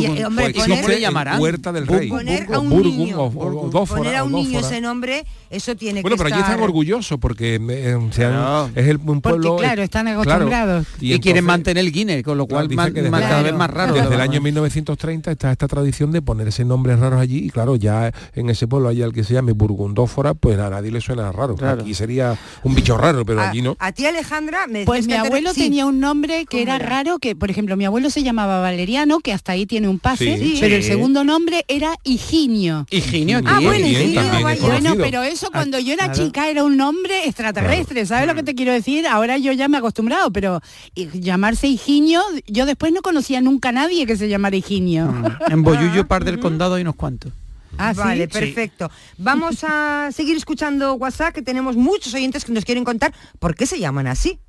Y, 0.02 0.06
eh, 0.20 0.26
hombre, 0.26 0.46
Pues 0.54 0.56
poner- 0.66 0.78
¿Cómo 0.82 0.88
le 0.90 1.02
llamarán? 1.02 1.42
Huerta 1.42 1.72
del 1.72 1.88
Rey. 1.88 2.10
Poner 2.10 2.54
a 2.54 2.60
un 2.60 2.70
niño- 2.82 3.18
o- 3.20 3.26
o- 3.28 3.68
odófora, 3.68 3.98
Poner 4.00 4.16
a 4.16 4.24
un 4.24 4.32
niño 4.34 4.60
odófora. 4.60 4.68
ese 4.68 4.82
nombre, 4.82 5.26
eso 5.50 5.76
tiene 5.76 6.02
Bueno, 6.02 6.16
que 6.18 6.24
pero 6.24 6.28
allí 6.36 6.40
estar... 6.42 6.52
están 6.56 6.64
orgullosos 6.64 7.18
porque 7.20 7.56
eh, 7.70 7.98
Claro. 8.16 8.70
es 8.76 8.88
el, 8.88 8.98
un 8.98 9.22
pueblo... 9.22 9.58
claro, 9.58 9.82
están 9.82 10.06
claro, 10.06 10.22
acostumbrados. 10.22 10.88
Y, 11.00 11.20
quieren 11.20 11.46
mantener 11.46 11.84
el 11.86 11.92
Guinness, 11.92 12.24
con 12.24 12.38
lo 12.38 12.48
Claro, 12.48 12.68
cual 12.68 12.92
cada 13.22 13.42
vez 13.44 13.54
más 13.54 13.70
raro. 13.70 13.94
Desde 13.94 14.14
el 14.16 14.22
año 14.22 14.34
más. 14.34 14.44
1930 14.44 15.32
está 15.32 15.52
esta 15.52 15.68
tradición 15.68 16.12
de 16.12 16.22
ponerse 16.22 16.66
nombres 16.66 17.00
raros 17.00 17.20
allí 17.20 17.40
y 17.46 17.50
claro, 17.50 17.76
ya 17.76 18.12
en 18.36 18.50
ese 18.50 18.68
pueblo 18.68 18.90
hay 18.90 19.02
al 19.02 19.14
que 19.14 19.24
se 19.24 19.34
llame 19.34 19.52
Burgundófora, 19.54 20.34
pues 20.34 20.60
a 20.60 20.70
nadie 20.70 20.92
le 20.92 21.02
suena 21.02 21.32
raro. 21.32 21.56
Claro. 21.56 21.82
Aquí 21.82 21.94
sería 21.94 22.21
un 22.64 22.76
bicho 22.76 22.98
raro, 22.98 23.26
pero 23.26 23.42
a, 23.42 23.50
allí 23.50 23.62
no. 23.62 23.76
a 23.80 23.92
ti 23.92 24.06
Alejandra 24.06 24.68
me 24.68 24.86
Pues 24.86 25.06
mi 25.08 25.14
te- 25.14 25.20
abuelo 25.20 25.54
tenía 25.54 25.86
un 25.86 26.00
nombre 26.00 26.46
que 26.46 26.58
¿Cómo 26.58 26.62
era, 26.64 26.76
era? 26.78 26.86
raro, 26.86 27.20
que 27.20 27.36
por 27.36 27.50
ejemplo 27.52 27.76
mi 27.78 27.86
abuelo 27.86 28.10
se 28.10 28.24
llamaba 28.24 28.60
Valeriano, 28.62 29.20
que 29.20 29.34
hasta 29.34 29.52
ahí 29.54 29.66
tiene 29.66 29.88
un 29.88 30.00
pase, 30.00 30.38
Sí. 30.38 30.58
pero 30.60 30.76
el 30.76 30.84
segundo 30.84 31.24
nombre 31.24 31.66
era 31.68 31.96
Higinio. 32.04 32.86
Higinio. 32.90 33.42
Ah, 33.46 33.60
bueno, 33.62 33.86
Higinio. 33.88 34.22
Bueno, 34.62 34.94
pero 34.98 35.24
eso 35.24 35.50
cuando 35.52 35.80
yo 35.80 35.94
era 35.94 36.06
claro. 36.06 36.24
chica 36.26 36.50
era 36.50 36.64
un 36.64 36.78
nombre 36.78 37.26
extraterrestre, 37.28 38.06
¿sabes 38.06 38.28
lo 38.28 38.36
que 38.36 38.44
te 38.44 38.56
quiero 38.56 38.72
decir? 38.74 39.06
Ahora 39.08 39.38
yo 39.38 39.52
ya 39.52 39.68
me 39.68 39.78
he 39.78 39.80
acostumbrado, 39.80 40.32
pero 40.32 40.62
y 40.96 41.08
llamarse 41.20 41.68
Higinio, 41.68 42.22
yo 42.48 42.66
después 42.66 42.92
no 42.94 43.02
conocía 43.02 43.42
nunca 43.42 43.70
a 43.70 43.72
nadie 43.74 44.06
que 44.06 44.16
se 44.18 44.28
llamara 44.30 44.56
Higinio. 44.56 45.08
Mm. 45.08 45.52
En 45.52 45.64
Boyullo, 45.64 46.08
par 46.08 46.24
del 46.26 46.40
condado, 46.40 46.76
hay 46.76 46.82
unos 46.84 46.96
cuantos. 46.96 47.32
Ah, 47.78 47.94
¿sí? 47.94 48.00
vale, 48.00 48.26
Sí. 48.26 48.40
perfecto. 48.40 48.90
Vamos 49.18 49.64
a 49.64 50.10
seguir 50.14 50.38
escuchando 50.38 50.96
WhatsApp, 50.96 51.34
que 51.34 51.42
tenemos 51.42 51.76
muchos 51.76 52.14
oyentes 52.14 52.46
que 52.46 52.52
nos 52.52 52.66
quieren 52.66 52.84
contar 52.84 53.14
por 53.40 53.56
qué 53.56 53.66
se 53.66 53.80
llaman 53.80 54.08
así. 54.08 54.40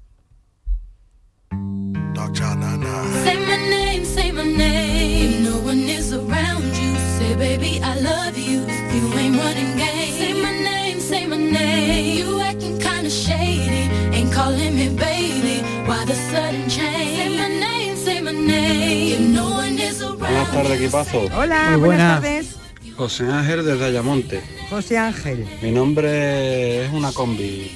Calling 14.33 14.75
me 14.75 14.89
baby. 14.91 15.63
Why 15.87 16.05
the 16.07 16.15
sudden 16.15 16.69
change? 16.71 17.17
Say 17.17 17.29
my 17.37 17.49
name, 17.49 17.97
say 17.97 18.21
my 18.21 18.33
name. 18.33 19.35
No 19.35 19.51
one 19.51 19.79
is 19.79 20.01
around. 20.01 20.19
Buenas 20.21 20.51
tardes, 20.53 20.81
equipazo. 20.81 21.19
Hola, 21.37 21.71
Muy 21.73 21.81
buenas 21.81 21.81
buena. 21.81 22.15
tardes. 22.15 22.57
José 22.97 23.27
Ángel 23.31 23.65
desde 23.65 23.85
Ayamonte. 23.87 24.43
José 24.69 24.99
Ángel. 24.99 25.47
Mi 25.63 25.71
nombre 25.71 26.85
es 26.85 26.93
una 26.93 27.13
combi. 27.13 27.71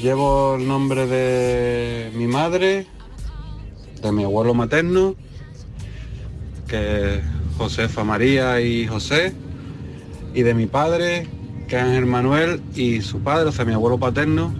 Llevo 0.00 0.56
el 0.56 0.68
nombre 0.68 1.06
de 1.06 2.10
mi 2.14 2.26
madre, 2.26 2.86
de 4.02 4.12
mi 4.12 4.24
abuelo 4.24 4.54
materno, 4.54 5.16
que 6.68 7.16
es 7.16 7.22
Josefa 7.56 8.04
María 8.04 8.60
y 8.60 8.86
José, 8.86 9.34
y 10.34 10.42
de 10.42 10.54
mi 10.54 10.66
padre, 10.66 11.26
que 11.68 11.76
es 11.76 11.82
Ángel 11.82 12.06
Manuel, 12.06 12.62
y 12.74 13.00
su 13.00 13.20
padre, 13.20 13.48
o 13.48 13.52
sea, 13.52 13.64
mi 13.64 13.72
abuelo 13.72 13.98
paterno, 13.98 14.54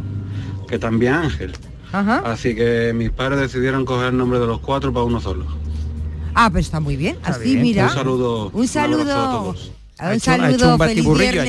que 0.66 0.78
también 0.78 1.14
Ángel. 1.14 1.52
Ajá. 1.92 2.22
Así 2.24 2.54
que 2.54 2.92
mis 2.94 3.10
padres 3.10 3.40
decidieron 3.40 3.84
coger 3.84 4.08
el 4.08 4.16
nombre 4.16 4.40
de 4.40 4.46
los 4.46 4.60
cuatro 4.60 4.92
para 4.92 5.04
uno 5.04 5.20
solo. 5.20 5.63
Ah, 6.34 6.50
pero 6.50 6.60
está 6.60 6.80
muy 6.80 6.96
bien. 6.96 7.18
Así, 7.22 7.44
bien. 7.44 7.62
mira. 7.62 7.84
Un 7.86 7.94
saludo. 7.94 8.50
Un 8.52 8.68
saludo. 8.68 9.12
a 9.12 9.30
todos. 9.30 9.72
Ha 9.96 10.08
Un 10.08 10.14
hecho- 10.14 10.32
ha 10.32 10.34
hecho 10.34 10.58
saludo, 10.58 10.72
un 10.74 10.78
feliz 10.80 11.04
batiburrillo, 11.04 11.42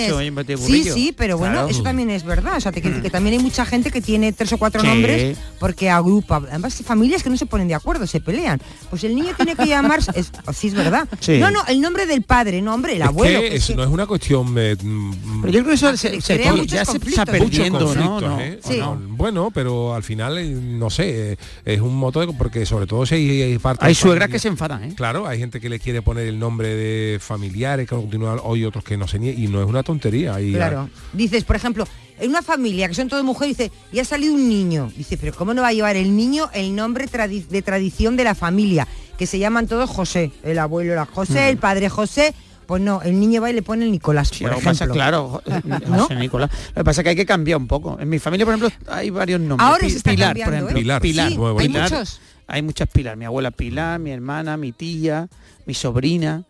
ha 0.53 0.57
Sí, 0.57 0.83
sí, 0.83 1.13
pero 1.17 1.37
bueno, 1.39 1.53
Claro. 1.53 1.67
eso 1.69 1.81
también 1.81 2.11
es 2.11 2.23
verdad. 2.23 2.57
O 2.57 2.59
sea, 2.59 2.71
te 2.71 2.79
quiero 2.79 2.97
decir 2.97 3.03
que 3.03 3.09
también 3.11 3.37
hay 3.37 3.43
mucha 3.43 3.65
gente 3.65 3.89
que 3.89 4.01
tiene 4.01 4.33
tres 4.33 4.53
o 4.53 4.57
cuatro 4.59 4.81
Sí. 4.81 4.87
nombres 4.87 5.37
porque 5.59 5.89
agrupa. 5.89 6.37
Además, 6.49 6.79
familias 6.85 7.23
que 7.23 7.31
no 7.31 7.37
se 7.37 7.47
ponen 7.47 7.67
de 7.67 7.73
acuerdo, 7.73 8.05
se 8.05 8.19
pelean. 8.21 8.61
Pues 8.91 9.03
el 9.03 9.15
niño 9.15 9.33
tiene 9.35 9.55
que 9.55 9.65
llamarse. 9.65 10.11
Es, 10.13 10.31
sí, 10.55 10.67
es 10.67 10.75
verdad. 10.75 11.07
Sí. 11.19 11.39
No, 11.39 11.49
no, 11.49 11.65
el 11.67 11.81
nombre 11.81 12.05
del 12.05 12.21
padre, 12.21 12.61
no, 12.61 12.75
hombre, 12.75 12.95
el 12.95 13.01
Es 13.01 13.07
abuelo. 13.07 13.41
que 13.41 13.49
que 13.49 13.55
es 13.55 13.63
eso 13.63 13.73
que- 13.73 13.77
no 13.77 13.83
es 13.83 13.89
una 13.89 14.05
cuestión 14.05 14.53
eh, 14.57 14.75
mm, 14.79 15.41
Pero 15.41 15.53
yo 15.53 15.59
creo 15.61 15.65
que 15.69 15.73
eso 15.73 15.97
se, 15.97 16.21
se- 16.21 16.35
crea 16.35 16.55
ya 16.65 16.85
se 16.85 16.97
está 16.97 17.25
conflictos. 17.25 17.25
perdiendo, 17.25 17.79
Muchos 17.79 17.95
¿no? 17.95 18.03
conflictos, 18.19 18.29
no, 18.29 18.39
¿eh? 18.41 18.59
Sí. 18.63 18.77
No, 18.77 19.01
Bueno, 19.15 19.49
pero 19.51 19.95
al 19.95 20.03
final, 20.03 20.37
eh, 20.37 20.45
no 20.49 20.89
sé, 20.91 21.31
eh, 21.33 21.37
es 21.65 21.81
un 21.81 21.95
moto 21.95 22.19
de, 22.19 22.31
porque 22.33 22.65
sobre 22.67 22.85
todo 22.85 23.05
si 23.07 23.15
hay, 23.15 23.41
hay 23.41 23.57
parte 23.57 23.85
Hay 23.85 23.95
suegras 23.95 24.29
que 24.29 24.37
se 24.37 24.49
enfadan, 24.49 24.83
¿eh? 24.83 24.93
Claro, 24.95 25.25
hay 25.27 25.39
gente 25.39 25.59
que 25.59 25.67
le 25.69 25.79
quiere 25.79 26.03
poner 26.03 26.27
el 26.27 26.37
nombre 26.37 26.67
de 26.75 27.17
familiares, 27.19 27.87
que 27.89 27.95
continúan 27.95 28.34
hoy 28.43 28.65
otros 28.65 28.83
que 28.83 28.97
no 28.97 29.07
se 29.07 29.19
niegan, 29.19 29.41
y 29.41 29.47
no 29.47 29.61
es 29.61 29.67
una 29.67 29.83
tontería. 29.83 30.39
Y, 30.41 30.53
Claro. 30.53 30.89
Dices, 31.13 31.43
por 31.43 31.55
ejemplo, 31.55 31.87
en 32.19 32.29
una 32.29 32.41
familia 32.41 32.87
que 32.87 32.93
son 32.93 33.07
todas 33.09 33.23
mujeres, 33.25 33.57
dice, 33.57 33.71
y 33.91 33.99
ha 33.99 34.05
salido 34.05 34.33
un 34.33 34.47
niño. 34.47 34.91
Dice, 34.95 35.17
pero 35.17 35.33
¿cómo 35.33 35.53
no 35.53 35.61
va 35.61 35.69
a 35.69 35.73
llevar 35.73 35.95
el 35.95 36.15
niño 36.15 36.49
el 36.53 36.75
nombre 36.75 37.05
tradi- 37.07 37.45
de 37.47 37.61
tradición 37.61 38.15
de 38.17 38.23
la 38.23 38.35
familia? 38.35 38.87
Que 39.17 39.25
se 39.27 39.39
llaman 39.39 39.67
todos 39.67 39.89
José. 39.89 40.31
El 40.43 40.59
abuelo 40.59 40.91
era 40.93 41.05
José, 41.05 41.49
el 41.49 41.57
padre 41.57 41.89
José. 41.89 42.33
Pues 42.65 42.81
no, 42.81 43.01
el 43.03 43.19
niño 43.19 43.41
va 43.43 43.51
y 43.51 43.53
le 43.53 43.61
pone 43.61 43.85
el 43.85 43.91
Nicolás, 43.91 44.29
Sí, 44.29 44.43
por 44.43 44.53
lo 44.53 44.57
que 44.57 44.63
pasa, 44.65 44.85
ejemplo. 44.85 44.93
claro, 44.95 45.43
¿No? 45.87 45.99
José 46.01 46.15
Nicolás. 46.15 46.49
Lo 46.69 46.79
que 46.81 46.83
pasa 46.83 47.01
es 47.01 47.03
que 47.03 47.09
hay 47.11 47.15
que 47.15 47.25
cambiar 47.25 47.57
un 47.59 47.67
poco. 47.67 47.95
En 47.99 48.09
mi 48.09 48.17
familia, 48.17 48.43
por 48.43 48.55
ejemplo, 48.55 48.75
hay 48.91 49.11
varios 49.11 49.39
nombres. 49.39 49.67
Ahora 49.69 49.81
Pi- 49.81 49.91
se 49.91 49.97
está 49.97 50.09
Pilar, 50.11 50.27
cambiando, 50.29 50.51
por 50.51 50.53
ejemplo. 50.55 50.79
¿eh? 50.79 50.81
Pilar, 50.81 51.01
Pilar, 51.01 51.29
sí, 51.29 51.37
nuevo. 51.37 51.59
hay 51.59 51.67
Pilar. 51.67 51.91
muchos. 51.91 52.19
Hay 52.47 52.61
muchas 52.63 52.89
Pilar. 52.89 53.17
Mi 53.17 53.25
abuela 53.25 53.51
Pilar, 53.51 53.99
mi 53.99 54.09
hermana, 54.11 54.57
mi 54.57 54.71
tía, 54.71 55.27
mi 55.67 55.75
sobrina. 55.75 56.43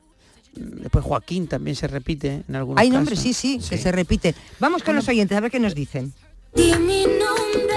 Después 0.56 1.04
Joaquín 1.04 1.48
también 1.48 1.76
se 1.76 1.88
repite 1.88 2.44
en 2.48 2.56
algunos 2.56 2.82
Hay 2.82 2.90
nombres, 2.90 3.20
sí, 3.20 3.34
sí, 3.34 3.60
que 3.70 3.78
se 3.78 3.92
repiten. 3.92 4.34
Vamos 4.60 4.84
con 4.84 4.96
los 4.96 5.08
oyentes, 5.08 5.38
a 5.38 5.42
ver 5.42 5.52
qué 5.52 5.60
nos 5.60 5.76
dicen. 5.76 6.14
Di 6.56 6.74
mi 6.76 7.04
nombre 7.06 7.76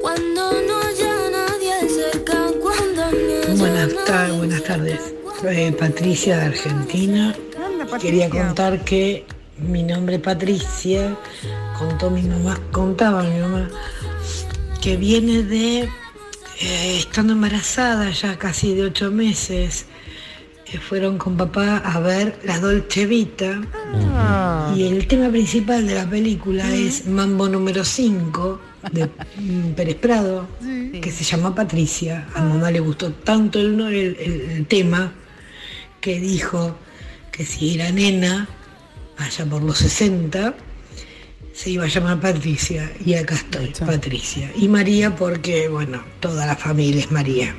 cuando 0.00 0.52
no 0.52 0.78
haya 0.80 1.14
nadie 1.30 1.88
cerca, 1.88 2.46
cuando 2.60 3.10
me 3.16 3.54
Buenas, 3.56 3.88
haya 3.92 4.04
tar- 4.04 4.28
nadie 4.28 4.38
buenas 4.38 4.62
tardes. 4.64 5.00
Soy 5.40 5.70
Patricia 5.72 6.36
de 6.36 6.42
Argentina. 6.44 7.34
Anda, 7.64 7.98
Quería 7.98 8.28
contar 8.28 8.84
que 8.84 9.24
mi 9.58 9.82
nombre 9.82 10.18
Patricia, 10.18 11.16
contó 11.78 12.10
mi 12.10 12.22
mamá, 12.22 12.60
contaba 12.72 13.22
mi 13.22 13.40
mamá, 13.40 13.70
que 14.82 14.96
viene 14.96 15.42
de 15.42 15.80
eh, 16.60 16.98
estando 16.98 17.32
embarazada 17.32 18.10
ya 18.10 18.38
casi 18.38 18.74
de 18.74 18.84
ocho 18.84 19.10
meses. 19.10 19.86
Fueron 20.78 21.18
con 21.18 21.36
papá 21.36 21.78
a 21.78 21.98
ver 22.00 22.38
la 22.44 22.58
Dolce 22.60 23.06
Vita 23.06 23.60
Ah. 24.12 24.72
y 24.76 24.84
el 24.86 25.06
tema 25.06 25.28
principal 25.30 25.86
de 25.86 25.94
la 25.94 26.08
película 26.08 26.72
es 26.74 27.06
Mambo 27.06 27.48
número 27.48 27.84
5 27.84 28.60
de 28.92 29.08
Pérez 29.76 29.96
Prado, 29.96 30.46
que 31.02 31.10
se 31.10 31.24
llama 31.24 31.54
Patricia. 31.54 32.28
A 32.34 32.42
mamá 32.42 32.70
le 32.70 32.80
gustó 32.80 33.12
tanto 33.12 33.58
el- 33.60 33.80
el- 33.80 34.16
el 34.50 34.66
tema 34.66 35.12
que 36.00 36.20
dijo 36.20 36.76
que 37.32 37.44
si 37.44 37.74
era 37.74 37.90
nena, 37.90 38.48
allá 39.18 39.44
por 39.46 39.62
los 39.62 39.78
60, 39.78 40.54
se 41.52 41.70
iba 41.70 41.84
a 41.84 41.88
llamar 41.88 42.20
Patricia. 42.20 42.90
Y 43.04 43.14
acá 43.14 43.34
estoy, 43.34 43.72
Patricia. 43.84 44.50
Y 44.56 44.68
María 44.68 45.14
porque, 45.16 45.68
bueno, 45.68 46.02
toda 46.20 46.46
la 46.46 46.56
familia 46.56 47.00
es 47.00 47.10
María. 47.10 47.54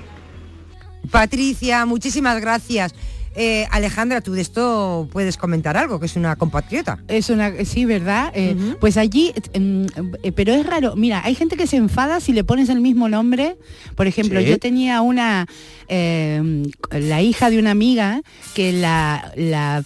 Patricia, 1.09 1.85
muchísimas 1.85 2.39
gracias. 2.41 2.93
Eh, 3.33 3.65
Alejandra, 3.71 4.19
tú 4.19 4.33
de 4.33 4.41
esto 4.41 5.07
puedes 5.09 5.37
comentar 5.37 5.77
algo, 5.77 6.01
que 6.01 6.05
es 6.05 6.17
una 6.17 6.35
compatriota. 6.35 6.99
Es 7.07 7.29
una, 7.29 7.63
sí, 7.63 7.85
¿verdad? 7.85 8.29
Eh, 8.35 8.75
Pues 8.81 8.97
allí, 8.97 9.31
mm, 9.57 9.85
eh, 10.23 10.31
pero 10.33 10.51
es 10.53 10.65
raro. 10.65 10.97
Mira, 10.97 11.21
hay 11.23 11.33
gente 11.35 11.55
que 11.55 11.65
se 11.65 11.77
enfada 11.77 12.19
si 12.19 12.33
le 12.33 12.43
pones 12.43 12.67
el 12.67 12.81
mismo 12.81 13.07
nombre. 13.07 13.55
Por 13.95 14.05
ejemplo, 14.05 14.41
Sí. 14.41 14.47
yo 14.47 14.59
tenía 14.59 14.99
una, 15.01 15.47
eh, 15.87 16.63
la 16.91 17.21
hija 17.21 17.49
de 17.49 17.57
una 17.59 17.71
amiga 17.71 18.21
que 18.53 18.73
la, 18.73 19.31
la, 19.37 19.85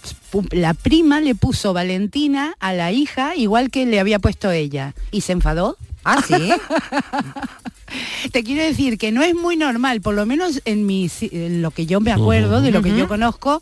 la 0.50 0.74
prima 0.74 1.20
le 1.20 1.36
puso 1.36 1.72
Valentina 1.72 2.56
a 2.58 2.72
la 2.72 2.90
hija 2.90 3.36
igual 3.36 3.70
que 3.70 3.86
le 3.86 4.00
había 4.00 4.18
puesto 4.18 4.50
ella 4.50 4.92
y 5.12 5.20
se 5.20 5.30
enfadó. 5.30 5.76
Ah, 6.02 6.20
sí. 6.26 6.34
Te 8.32 8.42
quiero 8.42 8.62
decir 8.62 8.98
que 8.98 9.12
no 9.12 9.22
es 9.22 9.34
muy 9.34 9.56
normal, 9.56 10.00
por 10.00 10.14
lo 10.14 10.26
menos 10.26 10.60
en, 10.64 10.86
mi, 10.86 11.06
ci- 11.06 11.30
en 11.32 11.62
lo 11.62 11.70
que 11.70 11.86
yo 11.86 12.00
me 12.00 12.12
acuerdo, 12.12 12.60
de 12.60 12.70
lo 12.70 12.82
que 12.82 12.90
yo 12.96 13.08
conozco, 13.08 13.60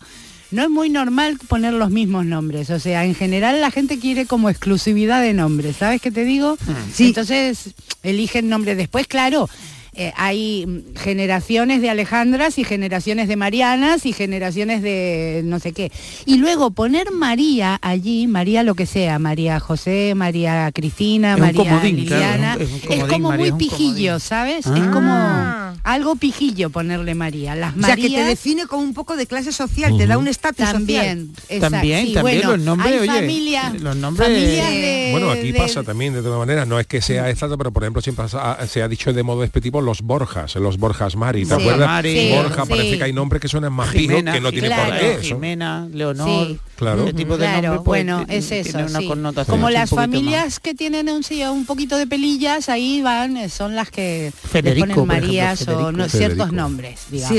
no 0.50 0.62
es 0.62 0.70
muy 0.70 0.88
normal 0.90 1.38
poner 1.48 1.72
los 1.72 1.90
mismos 1.90 2.24
nombres. 2.26 2.70
O 2.70 2.78
sea, 2.78 3.04
en 3.04 3.14
general 3.14 3.60
la 3.60 3.70
gente 3.70 3.98
quiere 3.98 4.26
como 4.26 4.48
exclusividad 4.50 5.20
de 5.22 5.32
nombres. 5.32 5.76
¿Sabes 5.76 6.00
qué 6.00 6.10
te 6.10 6.24
digo? 6.24 6.56
Sí. 6.92 7.06
Entonces 7.08 7.74
eligen 8.02 8.48
nombre. 8.48 8.74
Después, 8.76 9.06
claro. 9.06 9.48
Eh, 9.96 10.12
hay 10.16 10.84
generaciones 10.96 11.80
de 11.80 11.90
Alejandras 11.90 12.58
y 12.58 12.64
generaciones 12.64 13.28
de 13.28 13.36
Marianas 13.36 14.06
y 14.06 14.12
generaciones 14.12 14.82
de 14.82 15.42
no 15.44 15.58
sé 15.60 15.72
qué. 15.72 15.90
Y 16.26 16.36
luego 16.38 16.70
poner 16.70 17.10
María 17.12 17.78
allí, 17.82 18.26
María 18.26 18.62
lo 18.62 18.74
que 18.74 18.86
sea, 18.86 19.18
María 19.18 19.60
José, 19.60 20.14
María 20.14 20.70
Cristina, 20.72 21.34
Es 21.34 21.40
María 21.40 21.64
comodín, 21.64 22.04
claro, 22.06 22.22
Liliana, 22.36 22.54
es 22.54 22.58
un- 22.58 22.62
es 22.64 22.70
un 22.70 22.76
es 22.76 22.82
comodín, 22.88 23.08
como 23.10 23.28
María, 23.28 23.50
muy 23.54 23.58
pijillo, 23.58 24.04
comodín. 24.12 24.20
¿sabes? 24.20 24.66
Es 24.66 24.72
Ah. 24.72 24.90
como 24.92 25.80
algo 25.90 26.16
pijillo 26.16 26.70
ponerle 26.70 27.14
María. 27.14 27.54
Las 27.54 27.76
O 27.76 27.80
sea, 27.80 27.96
que 27.96 28.02
te 28.02 28.08
Marías 28.10 28.28
define 28.28 28.66
como 28.66 28.82
un 28.82 28.94
poco 28.94 29.16
de 29.16 29.26
clase 29.26 29.52
social, 29.52 29.96
te 29.96 30.06
da 30.06 30.18
un 30.18 30.28
estatus 30.28 30.58
social. 30.66 30.72
también. 30.74 31.32
También, 31.60 32.06
sí, 32.06 32.12
también 32.14 32.40
bueno, 32.42 32.56
los 32.56 32.60
nombres, 32.64 32.92
hay 32.92 32.98
oye, 33.00 33.12
familias, 33.20 33.80
los 33.80 33.96
nombres- 33.96 34.28
familias 34.28 34.70
de- 34.70 35.08
Bueno, 35.12 35.30
aquí 35.30 35.52
de- 35.52 35.58
pasa 35.58 35.82
también 35.82 36.12
de 36.14 36.22
todas 36.22 36.38
maneras, 36.38 36.66
no 36.66 36.78
es 36.80 36.86
que 36.86 37.00
sea 37.00 37.30
exacto, 37.30 37.56
pero 37.58 37.72
por 37.72 37.82
ejemplo 37.84 38.00
siempre 38.02 38.24
ha- 38.32 38.66
se 38.66 38.82
ha 38.82 38.88
dicho 38.88 39.12
de 39.12 39.22
modo 39.22 39.42
despectivo 39.42 39.80
los 39.84 40.02
Borjas, 40.02 40.54
los 40.56 40.78
Borjas 40.78 41.14
Mari, 41.16 41.42
¿te 41.44 41.54
Sí, 41.54 41.60
acuerdas? 41.60 41.86
Mari. 41.88 42.12
Sí, 42.18 42.32
Borja, 42.34 42.64
sí. 42.64 42.68
parece 42.70 42.98
que 42.98 43.04
hay 43.04 43.12
nombres 43.12 43.40
que 43.42 43.48
suenan 43.48 43.72
más 43.72 43.90
Jimena, 43.90 44.32
que 44.32 44.40
no 44.40 44.50
tienen 44.50 44.70
claro. 44.72 44.90
por 44.90 44.98
qué. 45.00 45.12
eso. 45.12 45.20
Jimena, 45.22 45.88
Leonor, 45.92 46.46
Sí. 46.48 46.58
Claro. 46.76 47.04
ese 47.04 47.12
tipo 47.12 47.36
de 47.36 47.44
Claro, 47.44 47.62
nombre, 47.68 47.76
pues, 47.84 48.04
bueno, 48.06 48.24
es 48.28 48.50
eso, 48.50 48.72
tiene 48.72 48.90
una 48.90 48.98
sí. 49.00 49.06
connotación 49.06 49.56
Como 49.56 49.70
las 49.70 49.90
familias 49.90 50.58
que 50.60 50.74
tienen 50.74 51.08
un, 51.08 51.22
un 51.50 51.66
poquito 51.66 51.96
de 51.96 52.06
pelillas, 52.06 52.68
ahí 52.68 53.00
van, 53.02 53.36
eh, 53.36 53.48
son 53.48 53.74
las 53.76 53.90
que 53.90 54.32
Federico, 54.34 54.86
por 54.86 54.96
ponen 54.96 55.10
ejemplo, 55.12 55.28
Marías 55.28 55.62
o 55.62 55.64
Federico. 55.66 55.92
no, 55.92 56.04
Federico. 56.08 56.18
ciertos 56.18 56.52
nombres, 56.52 57.00
digamos. 57.10 57.36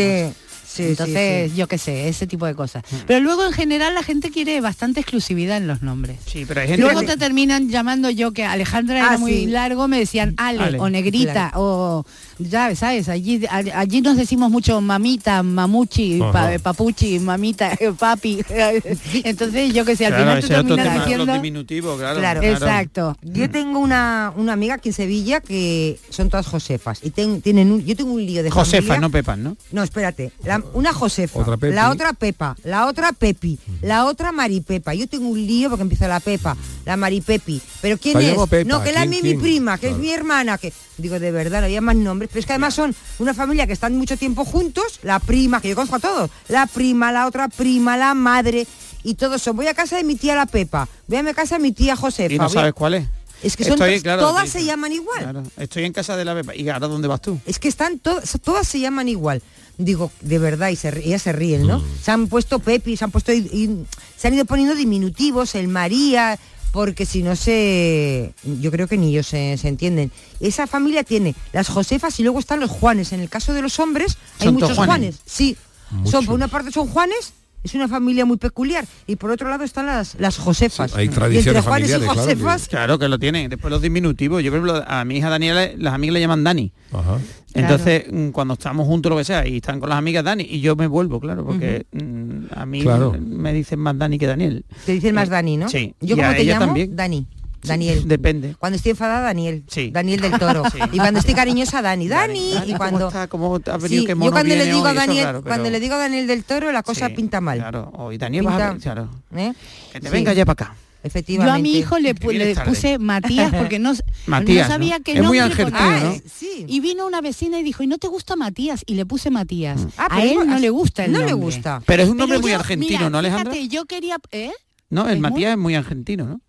Sí, 0.75 0.83
Entonces, 0.83 1.45
sí, 1.45 1.49
sí. 1.51 1.57
yo 1.57 1.67
qué 1.67 1.77
sé, 1.77 2.09
ese 2.09 2.27
tipo 2.27 2.45
de 2.45 2.53
cosas. 2.55 2.83
Mm. 2.91 2.95
Pero 3.07 3.19
luego 3.21 3.45
en 3.45 3.53
general 3.53 3.93
la 3.93 4.03
gente 4.03 4.29
quiere 4.31 4.59
bastante 4.61 4.99
exclusividad 4.99 5.57
en 5.57 5.67
los 5.67 5.81
nombres. 5.81 6.17
Sí, 6.25 6.43
pero 6.45 6.61
hay 6.61 6.67
gente 6.67 6.81
Luego 6.81 6.99
que- 7.01 7.07
te 7.07 7.17
terminan 7.17 7.69
llamando 7.69 8.09
yo 8.09 8.31
que 8.33 8.43
Alejandra 8.43 9.01
Ah, 9.03 9.07
era 9.09 9.17
muy 9.17 9.31
sí. 9.31 9.45
largo, 9.47 9.87
me 9.87 9.97
decían 9.99 10.33
Ale, 10.37 10.59
Ale, 10.59 10.79
o 10.79 10.89
Negrita 10.89 11.31
claro. 11.51 11.51
o 11.61 12.05
ya 12.39 12.75
sabes, 12.75 13.07
allí 13.07 13.45
allí 13.49 14.01
nos 14.01 14.17
decimos 14.17 14.51
mucho 14.51 14.81
mamita, 14.81 15.41
mamuchi, 15.43 16.19
pa- 16.19 16.59
papuchi, 16.61 17.19
mamita, 17.19 17.71
papi. 17.99 18.43
Entonces 19.23 19.73
yo 19.73 19.85
que 19.85 19.95
sé, 19.95 20.05
al 20.07 20.11
Claro, 20.13 20.23
final 20.25 20.37
ese 20.39 20.47
te 20.49 20.53
es 20.53 20.59
otro 20.59 20.75
terminan 20.75 20.93
tema, 20.93 21.03
haciendo 21.03 21.25
los 21.25 21.35
diminutivos, 21.35 21.97
claro. 21.99 22.19
Claro. 22.19 22.41
Exacto. 22.41 23.17
Yo 23.21 23.49
tengo 23.49 23.79
una, 23.79 24.33
una 24.35 24.53
amiga 24.53 24.75
aquí 24.75 24.89
en 24.89 24.93
Sevilla 24.93 25.39
que 25.41 25.99
son 26.09 26.29
todas 26.29 26.47
Josefas 26.47 26.99
y 27.03 27.11
ten- 27.11 27.41
tienen 27.41 27.71
un, 27.71 27.85
yo 27.85 27.95
tengo 27.95 28.11
un 28.13 28.25
lío 28.25 28.43
de 28.43 28.51
Josefa, 28.51 28.81
familia. 28.87 28.99
no 29.01 29.09
Pepas, 29.11 29.37
¿no? 29.37 29.57
No, 29.71 29.83
espérate. 29.83 30.31
La- 30.43 30.61
una 30.73 30.93
Josefa, 30.93 31.39
Otra 31.39 31.57
la 31.69 31.89
otra 31.89 32.13
Pepa, 32.13 32.55
la 32.63 32.85
otra 32.87 33.11
Pepi, 33.13 33.57
la 33.81 34.05
otra 34.05 34.31
Maripepa. 34.31 34.93
Yo 34.93 35.07
tengo 35.07 35.27
un 35.29 35.45
lío 35.45 35.69
porque 35.69 35.83
empieza 35.83 36.07
la 36.07 36.19
Pepa, 36.19 36.55
la 36.85 36.97
Maripepi. 36.97 37.61
¿Pero 37.81 37.97
quién 37.97 38.19
es? 38.21 38.37
Pepa, 38.49 38.67
No, 38.67 38.83
que 38.83 38.91
la 38.91 39.05
¿quién, 39.07 39.21
mi, 39.23 39.35
prima, 39.35 39.77
que 39.77 39.87
Claro. 39.87 39.95
es 39.95 40.01
mi 40.01 40.11
hermana, 40.11 40.57
que 40.57 40.73
digo, 40.97 41.19
de 41.19 41.31
verdad, 41.31 41.59
no 41.59 41.65
había 41.65 41.81
más 41.81 41.95
nombres, 41.95 42.29
pero 42.31 42.39
es 42.39 42.45
que 42.45 42.53
además 42.53 42.73
son 42.73 42.95
una 43.19 43.33
familia 43.33 43.67
que 43.67 43.73
están 43.73 43.95
mucho 43.97 44.17
tiempo 44.17 44.45
juntos, 44.45 44.99
la 45.03 45.19
prima, 45.19 45.61
que 45.61 45.69
yo 45.69 45.75
conozco 45.75 45.95
a 45.97 45.99
todos, 45.99 46.29
la 46.49 46.67
prima, 46.67 47.11
la 47.11 47.27
otra 47.27 47.47
prima, 47.49 47.97
la 47.97 48.13
madre, 48.13 48.67
y 49.03 49.13
todos 49.15 49.41
son, 49.41 49.55
voy 49.55 49.67
a 49.67 49.73
casa 49.73 49.97
de 49.97 50.03
mi 50.03 50.15
tía 50.15 50.35
la 50.35 50.45
Pepa, 50.45 50.87
voy 51.07 51.17
a 51.17 51.23
mi 51.23 51.33
casa 51.33 51.55
de 51.57 51.61
mi 51.61 51.71
tía 51.71 51.95
Josefa. 51.95 52.33
Y 52.33 52.37
no 52.37 52.45
a- 52.45 52.49
sabes 52.49 52.73
cuál 52.73 52.95
es. 52.95 53.07
Es 53.43 53.55
que 53.57 53.63
son 53.65 53.73
Estoy, 53.73 53.97
to- 53.97 54.03
claro, 54.03 54.21
todas 54.21 54.49
se 54.49 54.63
llaman 54.63 54.91
igual. 54.93 55.19
Claro, 55.19 55.43
estoy 55.57 55.83
en 55.83 55.93
casa 55.93 56.15
de 56.17 56.25
la 56.25 56.33
Pepa. 56.33 56.55
¿Y 56.55 56.67
ahora 56.69 56.87
dónde 56.87 57.07
vas 57.07 57.21
tú? 57.21 57.37
Es 57.45 57.59
que 57.59 57.67
están 57.67 57.99
todas, 57.99 58.39
todas 58.43 58.65
se 58.67 58.79
llaman 58.79 59.07
igual. 59.09 59.43
Digo, 59.77 60.11
de 60.21 60.39
verdad, 60.39 60.69
y 60.69 60.75
se, 60.77 60.89
ellas 61.05 61.21
se 61.21 61.33
ríen, 61.33 61.67
¿no? 61.67 61.83
Se 62.01 62.11
han 62.11 62.27
puesto 62.27 62.59
Pepi, 62.59 62.95
se 62.95 63.03
han 63.03 63.11
puesto 63.11 63.33
y- 63.33 63.39
y 63.51 63.85
se 64.17 64.27
han 64.27 64.33
ido 64.33 64.45
poniendo 64.45 64.73
diminutivos, 64.75 65.53
el 65.55 65.67
María, 65.67 66.39
porque 66.71 67.05
si 67.05 67.23
no 67.23 67.35
se. 67.35 68.33
Yo 68.61 68.71
creo 68.71 68.87
que 68.87 68.97
ni 68.97 69.09
ellos 69.09 69.27
se, 69.27 69.57
se 69.57 69.67
entienden. 69.67 70.11
Esa 70.39 70.65
familia 70.67 71.03
tiene 71.03 71.35
las 71.53 71.67
Josefas 71.69 72.19
y 72.19 72.23
luego 72.23 72.39
están 72.39 72.59
los 72.59 72.69
Juanes. 72.71 73.11
En 73.13 73.19
el 73.19 73.29
caso 73.29 73.53
de 73.53 73.61
los 73.61 73.79
hombres 73.79 74.17
hay 74.39 74.47
¿Son 74.47 74.57
todos 74.57 74.69
muchos 74.71 74.77
Juanes? 74.85 75.15
Juanes. 75.15 75.19
Sí. 75.25 75.57
Muchos. 75.91 76.11
Son, 76.11 76.25
por 76.25 76.35
una 76.35 76.47
parte 76.47 76.71
son 76.71 76.87
Juanes, 76.87 77.33
es 77.65 77.75
una 77.75 77.87
familia 77.87 78.25
muy 78.25 78.37
peculiar, 78.37 78.85
y 79.07 79.15
por 79.17 79.31
otro 79.31 79.49
lado 79.49 79.63
están 79.63 79.85
las, 79.87 80.15
las 80.19 80.37
Josefas. 80.37 80.91
Sí, 80.91 80.97
hay 80.99 81.05
Y 81.07 81.09
tradiciones 81.09 81.47
entre 81.47 81.61
Juanes 81.61 81.89
y 81.89 81.91
familiares, 81.93 82.13
claro, 82.15 82.27
que- 82.27 82.35
Josefas, 82.35 82.67
Claro 82.69 82.99
que 82.99 83.09
lo 83.09 83.19
tienen. 83.19 83.49
Después 83.49 83.71
los 83.71 83.81
diminutivos. 83.81 84.41
Yo, 84.43 84.51
por 84.51 84.59
ejemplo, 84.59 84.83
a 84.87 85.03
mi 85.03 85.17
hija 85.17 85.29
Daniela, 85.29 85.69
las 85.77 85.93
amigas 85.93 86.13
le 86.13 86.19
llaman 86.21 86.43
Dani. 86.43 86.71
Ajá. 86.93 87.17
Entonces, 87.53 88.05
mm, 88.11 88.29
cuando 88.29 88.53
estamos 88.55 88.85
juntos, 88.85 89.09
lo 89.09 89.17
que 89.17 89.23
sea, 89.23 89.47
y 89.47 89.57
están 89.57 89.79
con 89.79 89.89
las 89.89 89.97
amigas 89.97 90.23
Dani, 90.23 90.43
y 90.49 90.59
yo 90.61 90.75
me 90.75 90.87
vuelvo, 90.87 91.19
claro, 91.19 91.45
porque 91.45 91.85
mm, 91.91 92.53
a 92.55 92.65
mí 92.65 92.81
Claro. 92.81 93.15
me 93.19 93.53
dicen 93.53 93.79
más 93.79 93.97
Dani 93.97 94.19
que 94.19 94.27
Daniel. 94.27 94.65
te 94.85 94.91
dicen 94.91 95.15
más 95.15 95.29
Dani, 95.29 95.57
¿no? 95.57 95.69
Sí. 95.69 95.95
Yo 96.01 96.15
Y 96.15 96.19
como 96.19 96.29
a 96.31 96.35
te 96.35 96.41
ella 96.41 96.53
llamo, 96.53 96.65
también. 96.67 96.95
Dani. 96.95 97.27
Daniel. 97.67 98.07
Depende. 98.07 98.55
Cuando 98.59 98.75
estoy 98.77 98.91
enfadada, 98.91 99.21
Daniel. 99.21 99.63
Sí. 99.67 99.89
Daniel 99.91 100.21
del 100.21 100.39
Toro. 100.39 100.63
Sí. 100.71 100.79
Y 100.91 100.97
cuando 100.97 101.19
estoy 101.19 101.33
cariñosa, 101.35 101.81
Dani. 101.81 102.07
Dani. 102.07 102.53
Dani, 102.53 102.65
y 102.65 102.73
¿cómo 102.73 102.77
cuando 102.77 103.07
está? 103.07 103.27
¿Cómo 103.27 103.55
has 103.55 103.81
venido? 103.81 104.01
Sí, 104.01 104.07
¿Qué 104.07 104.13
yo 104.13 104.31
cuando 104.31 104.55
le 104.55 104.65
digo 104.65 104.85
a 104.85 104.89
hoy? 104.91 104.95
Daniel, 104.95 105.23
raro, 105.25 105.41
pero- 105.41 105.53
cuando 105.55 105.69
le 105.69 105.79
digo 105.79 105.95
a 105.95 105.97
Daniel 105.99 106.27
del 106.27 106.43
Toro, 106.43 106.71
la 106.71 106.83
cosa 106.83 107.07
Sí, 107.07 107.13
pinta 107.13 107.41
mal. 107.41 107.59
Claro, 107.59 107.91
hoy 107.95 108.17
Daniel 108.17 108.43
vas 108.45 108.61
a 108.61 108.69
Pinta- 108.71 108.83
claro. 108.83 109.09
¿eh? 109.35 109.53
Que 109.93 109.99
te 109.99 110.07
Sí. 110.07 110.13
venga 110.13 110.33
ya 110.33 110.45
para 110.45 110.65
acá. 110.65 110.75
Yo 110.75 111.07
Efectivamente. 111.09 111.59
a 111.59 111.61
mi 111.61 111.77
hijo 111.77 111.99
le, 111.99 112.15
Que 112.15 112.33
le 112.33 112.55
puse 112.55 112.97
Matías 112.97 113.53
porque 113.53 113.77
no, 113.77 113.93
Matías, 114.25 114.67
no 114.67 114.73
sabía 114.73 114.97
¿no? 114.97 115.03
qué 115.03 115.11
Es 115.13 115.23
muy 115.23 115.37
argentino. 115.37 115.79
¿no? 115.79 116.07
Ah, 116.09 116.13
sí. 116.25 116.65
Y 116.67 116.79
vino 116.79 117.05
una 117.05 117.21
vecina 117.21 117.59
y 117.59 117.63
dijo, 117.63 117.83
¿y 117.83 117.87
no 117.87 117.99
te 117.99 118.07
gusta 118.07 118.35
Matías? 118.35 118.81
Y 118.87 118.95
le 118.95 119.05
puse 119.05 119.29
Matías. 119.29 119.85
Ah, 119.97 120.07
a 120.09 120.23
él 120.23 120.39
no 120.47 120.57
le 120.57 120.69
gusta 120.71 121.05
el 121.05 121.11
No 121.11 121.19
le 121.19 121.29
nombre. 121.31 121.45
gusta. 121.45 121.81
Pero 121.85 122.01
es 122.01 122.09
un 122.09 122.15
Pero 122.15 122.23
nombre 122.23 122.39
muy 122.39 122.51
yo, 122.51 122.57
argentino, 122.57 122.97
mira, 122.97 123.09
¿no, 123.11 123.19
Alejandra? 123.19 123.53
Fíjate, 123.53 123.69
yo 123.73 123.85
quería... 123.85 124.17
¿eh? 124.31 124.51
No, 124.89 125.07
el 125.07 125.15
¿Es 125.17 125.21
Matías 125.21 125.51
es 125.51 125.57
muy 125.59 125.75
argentino, 125.75 126.25
¿no? 126.25 126.41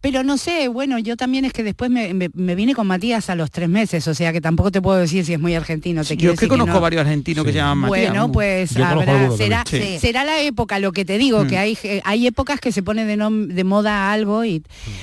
Pero 0.00 0.22
no 0.22 0.36
sé, 0.38 0.68
bueno, 0.68 0.98
yo 1.00 1.16
también 1.16 1.44
es 1.44 1.52
que 1.52 1.64
después 1.64 1.90
me, 1.90 2.14
me- 2.14 2.30
me 2.32 2.54
vine 2.54 2.72
con 2.74 2.86
Matías 2.86 3.30
a 3.30 3.34
los 3.34 3.50
tres 3.50 3.68
meses, 3.68 4.06
o 4.06 4.14
sea 4.14 4.32
que 4.32 4.40
tampoco 4.40 4.70
te 4.70 4.80
puedo 4.80 4.96
decir 4.98 5.24
si 5.24 5.32
es 5.32 5.40
muy 5.40 5.56
argentino. 5.56 6.04
Te 6.04 6.16
Yo 6.16 6.30
es 6.30 6.38
que 6.38 6.46
decir 6.46 6.48
conozco 6.50 6.74
no. 6.74 6.80
varios 6.80 7.00
argentinos 7.00 7.44
que 7.44 7.50
se 7.52 7.58
llaman 7.58 7.78
Matías. 7.78 8.10
Bueno, 8.10 8.30
pues 8.32 8.76
habrá- 8.76 9.36
será. 9.36 9.64
Sí. 9.68 9.98
será 10.00 10.22
la 10.24 10.40
época, 10.40 10.78
lo 10.78 10.92
que 10.92 11.04
te 11.04 11.18
digo, 11.18 11.44
Mm. 11.44 11.48
que 11.48 11.58
hay, 11.58 11.78
eh, 11.82 12.00
hay 12.04 12.26
épocas 12.28 12.60
que 12.60 12.70
se 12.70 12.82
pone 12.82 13.04
de, 13.06 13.16
nom- 13.16 13.48
de 13.48 13.64
moda 13.64 14.12
algo 14.12 14.44
y 14.44 14.62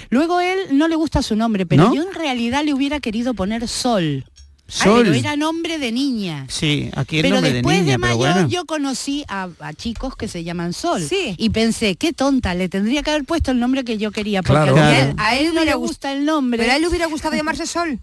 luego 0.09 0.39
él 0.39 0.57
no 0.71 0.87
le 0.87 0.95
gusta 0.95 1.21
su 1.21 1.35
nombre, 1.35 1.65
pero 1.65 1.85
¿No? 1.89 1.93
yo 1.95 2.01
en 2.03 2.13
realidad 2.13 2.63
le 2.63 2.73
hubiera 2.73 3.01
querido 3.01 3.33
poner 3.33 3.67
Sol. 3.67 4.23
Sol. 4.67 5.03
Pero 5.03 5.15
era 5.15 5.35
nombre 5.35 5.77
de 5.77 5.91
niña. 5.91 6.45
Sí, 6.49 6.89
aquí 6.95 7.17
el 7.17 7.21
Pero 7.21 7.35
nombre 7.35 7.53
después 7.53 7.75
de 7.77 7.81
de, 7.83 7.85
niña, 7.85 7.97
pero 8.01 8.17
mayor 8.17 8.33
bueno. 8.33 8.49
yo 8.49 8.65
conocí 8.65 9.23
a, 9.27 9.47
a 9.59 9.73
chicos 9.73 10.15
que 10.15 10.27
se 10.27 10.43
llaman 10.43 10.73
Sol. 10.73 11.01
Sí. 11.07 11.35
Y 11.37 11.51
pensé, 11.51 11.95
qué 11.95 12.13
tonta, 12.13 12.55
le 12.55 12.67
tendría 12.67 13.03
que 13.03 13.11
haber 13.11 13.25
puesto 13.25 13.51
el 13.51 13.59
nombre 13.59 13.83
que 13.83 13.97
yo 13.99 14.11
quería. 14.11 14.41
Porque 14.41 14.53
Claro. 14.63 14.71
a, 14.71 14.75
Claro. 14.75 15.09
él, 15.11 15.15
a 15.19 15.35
él 15.37 15.53
no 15.53 15.63
le 15.65 15.75
gusta 15.75 16.11
el 16.13 16.25
nombre. 16.25 16.57
Pero 16.59 16.71
a 16.71 16.75
él 16.77 16.81
le 16.81 16.87
hubiera 16.87 17.05
gustado 17.05 17.35
llamarse 17.35 17.67
Sol. 17.67 17.99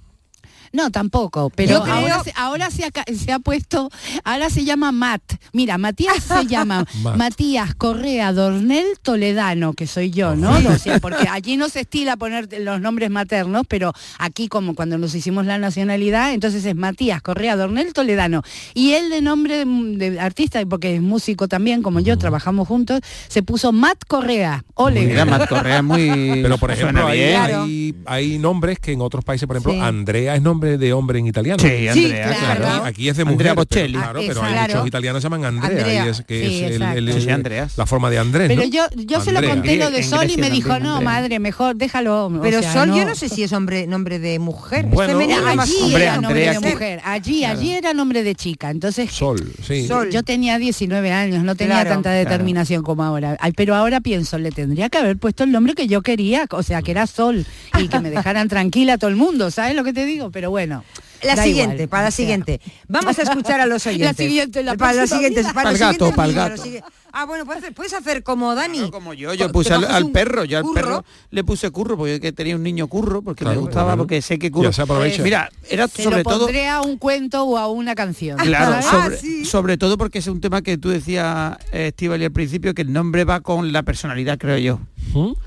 No, 0.73 0.91
tampoco, 0.91 1.51
pero 1.55 1.73
Yo 1.75 1.83
creo- 1.83 1.95
ahora, 1.95 2.25
se, 2.25 2.33
ahora 2.37 2.71
se, 2.71 2.85
ha, 2.85 2.91
ca- 2.91 3.05
se 3.15 3.31
ha 3.33 3.39
puesto, 3.39 3.91
ahora 4.25 4.49
se 4.51 4.65
llama 4.65 4.91
Matt. 4.93 5.23
Mira, 5.53 5.77
Matías 5.79 6.23
se 6.25 6.47
llama. 6.47 6.85
Matías 7.17 7.75
Correa 7.75 8.33
Dornel 8.33 8.87
Toledano, 9.03 9.75
que 9.75 9.87
soy 9.87 10.11
yo, 10.11 10.35
¿no? 10.35 10.51
O 10.71 10.79
sea, 10.79 10.99
porque 11.01 11.29
allí 11.29 11.57
no 11.57 11.69
se 11.69 11.81
estila 11.81 12.17
poner 12.17 12.49
los 12.61 12.81
nombres 12.81 13.11
maternos, 13.11 13.65
pero 13.69 13.93
aquí 14.19 14.49
como 14.49 14.75
cuando 14.75 14.97
nos 14.99 15.15
hicimos 15.15 15.45
la 15.47 15.59
nacionalidad, 15.59 16.33
entonces 16.33 16.65
es 16.65 16.75
Matías 16.75 17.21
Correa 17.23 17.57
Dornel 17.57 17.93
Toledano. 17.93 18.43
Y 18.75 18.93
él 18.93 19.11
de 19.11 19.21
nombre 19.21 19.65
de, 19.65 20.11
de 20.11 20.21
artista, 20.21 20.61
porque 20.69 20.95
es 20.97 21.03
músico 21.03 21.49
también, 21.49 21.83
como 21.83 22.01
yo, 22.01 22.17
trabajamos 22.17 22.67
juntos, 22.69 23.01
se 23.29 23.43
puso 23.43 23.73
Matt 23.73 24.05
Correa. 24.09 24.65
Ole. 24.75 25.03
Mira, 25.03 25.25
Matt 25.25 25.49
Correa 25.49 25.79
es 25.79 25.85
muy... 25.85 26.41
Pero 26.43 26.57
por 26.59 26.71
ejemplo, 26.71 27.07
hay, 27.07 28.39
nombres 28.39 28.79
que 28.79 28.93
en 28.93 29.01
otros 29.03 29.25
países, 29.25 29.47
por 29.47 29.57
ejemplo, 29.57 29.73
Sí. 29.73 29.79
Andrea 29.81 30.35
es 30.35 30.43
nombre 30.43 30.62
de 30.79 30.93
hombre 30.93 31.19
en 31.19 31.27
italiano. 31.27 31.63
Sí, 31.63 31.69
Sí, 31.69 31.89
Andrea, 31.89 32.25
claro. 32.39 32.61
claro. 32.61 32.85
Aquí, 32.85 32.89
aquí 33.03 33.09
es 33.09 33.17
de 33.17 33.25
mujer, 33.25 33.33
Andrea 33.49 33.55
pero- 33.55 33.65
Bocelli. 33.69 33.93
claro, 33.95 34.21
Ah, 34.21 34.25
pero 34.27 34.43
hay 34.43 34.61
muchos 34.61 34.87
italianos 34.87 35.19
que 35.19 35.23
se 35.23 35.27
llaman 35.27 35.45
Andrea, 35.45 35.79
Andrea. 35.79 36.07
y 36.07 36.09
es 36.09 36.21
que 36.23 36.49
Sí, 36.49 36.55
es 36.57 36.63
el- 36.63 36.73
exacto. 36.75 36.99
el- 36.99 37.13
Sí, 37.13 37.21
sí, 37.23 37.31
Andreas. 37.31 37.79
la 37.79 37.87
forma 37.87 38.11
de 38.11 38.19
Andrés, 38.19 38.49
Pero 38.49 38.63
¿no? 38.63 38.69
yo, 38.69 38.85
yo 38.97 39.21
se 39.21 39.33
lo 39.33 39.43
conté 39.43 39.77
lo 39.77 39.91
de 39.91 40.03
Sol 40.03 40.31
y 40.31 40.37
me 40.37 40.51
dijo, 40.51 40.79
no, 40.79 40.97
Andrea. 40.97 41.01
madre, 41.01 41.39
mejor 41.39 41.77
déjalo. 41.77 42.27
o 42.27 42.41
Pero 42.41 42.61
sea, 42.61 42.73
Sol 42.73 42.89
no. 42.89 42.97
yo 42.97 43.05
no 43.05 43.15
sé 43.15 43.29
si 43.29 43.43
es 43.43 43.53
hombre, 43.53 43.87
nombre 43.87 44.19
de 44.19 44.39
mujer. 44.39 44.87
Bueno, 44.87 45.19
Allí 45.19 45.75
Hombre, 45.83 46.03
era 46.05 46.15
nombre 46.17 46.49
Andrea, 46.49 46.53
de 46.61 46.61
mujer, 46.75 47.01
allí, 47.05 47.45
allí 47.45 47.73
era 47.73 47.93
nombre 47.95 48.23
de 48.23 48.35
chica. 48.35 48.71
Entonces 48.71 49.11
Sol, 49.11 49.53
sí. 49.67 49.87
Sol. 49.87 50.11
yo 50.11 50.23
tenía 50.23 50.59
19 50.59 51.13
años, 51.13 51.43
no 51.45 51.55
tenía 51.55 51.75
Claro, 51.77 51.91
tanta 51.91 52.11
determinación 52.13 52.83
como 52.83 53.03
ahora. 53.05 53.37
Pero 53.57 53.75
ahora 53.75 54.01
pienso, 54.01 54.39
le 54.39 54.51
tendría 54.51 54.89
que 54.89 54.99
haber 54.99 55.17
puesto 55.19 55.45
el 55.45 55.53
nombre 55.53 55.75
que 55.75 55.87
yo 55.87 56.03
quería, 56.03 56.47
o 56.51 56.63
sea, 56.63 56.83
que 56.83 56.91
era 56.93 57.07
Sol, 57.07 57.45
y 57.79 57.89
que 57.89 58.01
me 58.01 58.11
dejaran 58.11 58.49
tranquila 58.49 58.95
a 58.95 58.99
todo 58.99 59.11
el 59.11 59.17
mundo, 59.17 59.51
¿sabes 59.51 59.75
lo 59.77 59.85
que 59.85 59.93
te 59.93 60.05
digo? 60.07 60.31
Pero 60.31 60.51
bueno. 60.53 60.85
La 61.23 61.37
da 61.37 61.45
siguiente, 61.45 61.75
igual, 61.77 61.89
para 61.89 62.03
la 62.05 62.11
sea. 62.11 62.17
siguiente. 62.25 62.61
Vamos 62.89 63.17
a 63.19 63.23
escuchar 63.23 63.61
a 63.61 63.67
los 63.67 63.87
oyentes. 63.87 64.17
siguiente, 64.17 64.63
la 64.65 64.75
para 64.77 65.07
siguientes, 65.07 65.45
vida. 65.45 65.55
para 65.55 65.71
Pa'l 65.71 65.79
gato, 65.79 66.13
pa'l 66.13 66.31
vídeos, 66.33 66.65
gato. 66.65 66.87
Ah, 67.13 67.27
bueno, 67.27 67.45
puedes 67.45 67.63
hacer, 67.63 67.75
puedes 67.75 67.93
hacer 67.93 68.23
como 68.25 68.55
Dani. 68.57 68.79
Claro, 68.79 68.91
como 68.91 69.15
yo, 69.15 69.33
yo 69.35 69.53
puse 69.53 69.73
al, 69.75 70.11
perro, 70.11 70.45
yo 70.45 70.57
al 70.59 70.65
curro. 70.65 70.75
perro 70.75 71.05
le 71.31 71.45
puse 71.45 71.71
curro 71.71 71.97
porque 71.97 72.19
que 72.21 72.33
tenía 72.33 72.57
un 72.57 72.63
niño 72.65 72.89
curro 72.89 73.23
porque 73.23 73.45
Claro, 73.45 73.61
me 73.61 73.67
gustaba 73.67 73.89
claro. 73.91 73.99
porque 73.99 74.21
sé 74.23 74.39
que 74.39 74.51
curro. 74.51 74.71
Ya 74.71 74.73
se 74.73 74.83
aprovecha. 74.83 75.23
Mira, 75.23 75.51
era 75.69 75.87
Se 75.89 76.03
sobre 76.03 76.17
lo 76.19 76.23
todo 76.25 76.49
a 76.71 76.81
un 76.83 76.97
cuento 76.99 77.45
o 77.45 77.57
a 77.59 77.69
una 77.69 77.95
canción. 77.95 78.39
Claro, 78.39 78.81
Ah, 78.91 79.11
sí. 79.21 79.45
sobre 79.45 79.77
todo 79.77 79.97
porque 79.99 80.19
es 80.21 80.27
un 80.27 80.41
tema 80.41 80.63
que 80.63 80.77
tú 80.79 80.89
decías, 80.89 81.57
eh, 81.73 81.89
Estíbaliz, 81.89 82.27
al 82.27 82.33
principio, 82.33 82.75
que 82.75 82.83
el 82.83 82.93
nombre 82.93 83.25
va 83.25 83.41
con 83.43 83.73
la 83.73 83.83
personalidad, 83.85 84.39
creo 84.39 84.59
yo. 84.59 84.81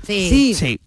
Sí. 0.06 0.28
Sí. 0.30 0.54
Sí. 0.54 0.80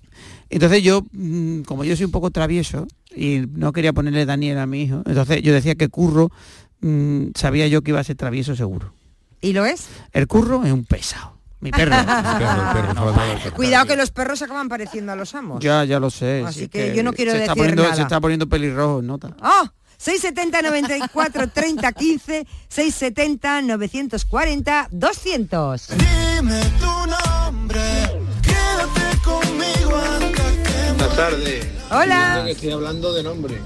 Entonces 0.50 0.82
yo, 0.82 1.04
mm, 1.12 1.62
como 1.62 1.84
yo 1.84 1.96
soy 1.96 2.06
un 2.06 2.12
poco 2.12 2.32
travieso 2.32 2.88
y 3.20 3.46
no 3.54 3.74
quería 3.74 3.92
ponerle 3.92 4.26
Daniel 4.26 4.60
a 4.60 4.66
mi 4.66 4.84
hijo, 4.84 5.04
entonces 5.06 5.42
yo 5.42 5.54
decía 5.54 5.76
que 5.76 5.90
Curro 5.90 6.32
mm, 6.80 7.32
sabía 7.36 7.68
yo 7.68 7.82
que 7.82 7.92
iba 7.92 8.00
a 8.00 8.04
ser 8.04 8.16
travieso 8.16 8.56
seguro. 8.56 8.94
¿Y 9.42 9.54
lo 9.54 9.66
es? 9.66 9.88
El 10.14 10.28
Curro 10.28 10.64
es 10.64 10.72
un 10.72 10.86
pesado. 10.86 11.38
Mi 11.60 11.72
perro. 11.72 11.94
El 11.98 12.06
perro, 12.06 13.10
el 13.10 13.16
perro. 13.42 13.54
Cuidado 13.56 13.86
que 13.86 13.98
los 13.98 14.12
perros 14.12 14.40
se 14.40 14.46
acaban 14.46 14.70
pareciendo 14.70 15.12
a 15.12 15.18
los 15.18 15.36
amos. 15.36 15.60
ya, 15.60 15.84
ya 15.84 16.00
lo 16.00 16.10
sé. 16.10 16.44
Así 16.48 16.62
si 16.62 16.68
que 16.70 16.96
yo 16.96 17.04
no 17.04 17.12
quiero 17.12 17.32
se 17.34 17.40
está 17.40 17.52
decir 17.52 17.62
poniendo, 17.62 17.84
nada. 17.84 17.96
Se 17.96 18.02
está 18.04 18.22
poniendo 18.22 18.48
pelirrojo, 18.48 19.02
nota. 19.02 19.36
¡Oh! 19.42 19.68
670 19.98 20.62
94 20.62 21.50
30 21.50 21.92
15 21.92 22.48
670 22.70 23.62
940 23.64 24.88
200 24.92 25.88
Dime 25.90 26.62
tu 26.80 26.86
nombre, 27.12 27.82
tardes. 31.20 31.68
Hola. 31.92 32.44
Que 32.46 32.52
estoy 32.52 32.72
hablando 32.72 33.14
de 33.14 33.24
nombre. 33.24 33.58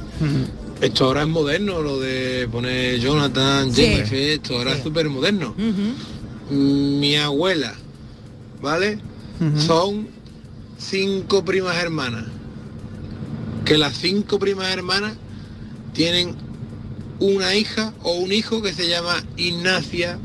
Esto 0.82 1.06
ahora 1.06 1.22
es 1.22 1.28
moderno, 1.28 1.82
lo 1.82 2.00
de 2.00 2.48
poner 2.52 3.00
Jonathan, 3.00 3.72
Sí. 3.74 3.84
Jennifer, 3.84 4.18
esto 4.20 4.58
ahora 4.58 4.74
es 4.74 4.84
súper 4.84 5.08
moderno. 5.10 5.54
Mm, 5.58 7.00
Mi 7.00 7.16
abuela, 7.16 7.74
¿vale? 8.62 9.00
Son 9.58 10.08
cinco 10.78 11.44
primas 11.46 11.78
hermanas. 11.78 12.26
Que 13.66 13.78
las 13.78 13.96
cinco 13.98 14.40
primas 14.40 14.68
hermanas 14.72 15.14
tienen 15.94 16.36
una 17.20 17.56
hija 17.56 17.94
o 18.04 18.14
un 18.14 18.32
hijo 18.32 18.62
que 18.62 18.74
se 18.74 18.88
llama 18.90 19.24
Ignacia 19.38 20.18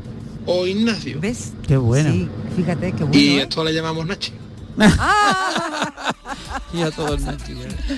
o 0.45 0.65
Ignacio. 0.65 1.19
¿Ves? 1.21 1.53
Qué 1.67 1.77
bueno. 1.77 2.11
Sí, 2.11 2.27
fíjate 2.55 2.91
qué 2.93 3.03
bueno. 3.03 3.17
Y 3.19 3.27
¿eh? 3.37 3.41
esto 3.43 3.63
le 3.63 3.73
llamamos 3.73 4.05
Nachi. 4.05 4.31
Ah, 4.79 6.13
Y 6.73 6.81
a 6.81 6.91
todos 6.91 7.21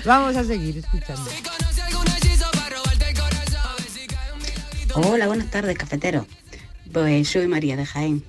vamos 0.06 0.36
a 0.36 0.44
seguir 0.44 0.78
escuchando. 0.78 1.30
Hola, 4.94 5.28
buenas 5.28 5.50
tardes, 5.52 5.78
cafetero. 5.78 6.26
Pues 6.92 7.30
soy 7.30 7.48
María 7.48 7.76
de 7.78 7.86
Jaén. 7.86 8.24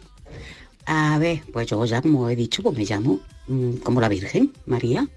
A 0.87 1.19
ver, 1.19 1.43
pues 1.53 1.69
yo 1.69 1.85
ya 1.85 2.03
como 2.03 2.29
he 2.29 2.37
dicho, 2.37 2.63
pues 2.63 2.77
me 2.77 2.85
llamo 2.85 3.21
mm, 3.49 3.77
como 3.79 4.01
la 4.01 4.09
Virgen, 4.09 4.53
María. 4.67 5.09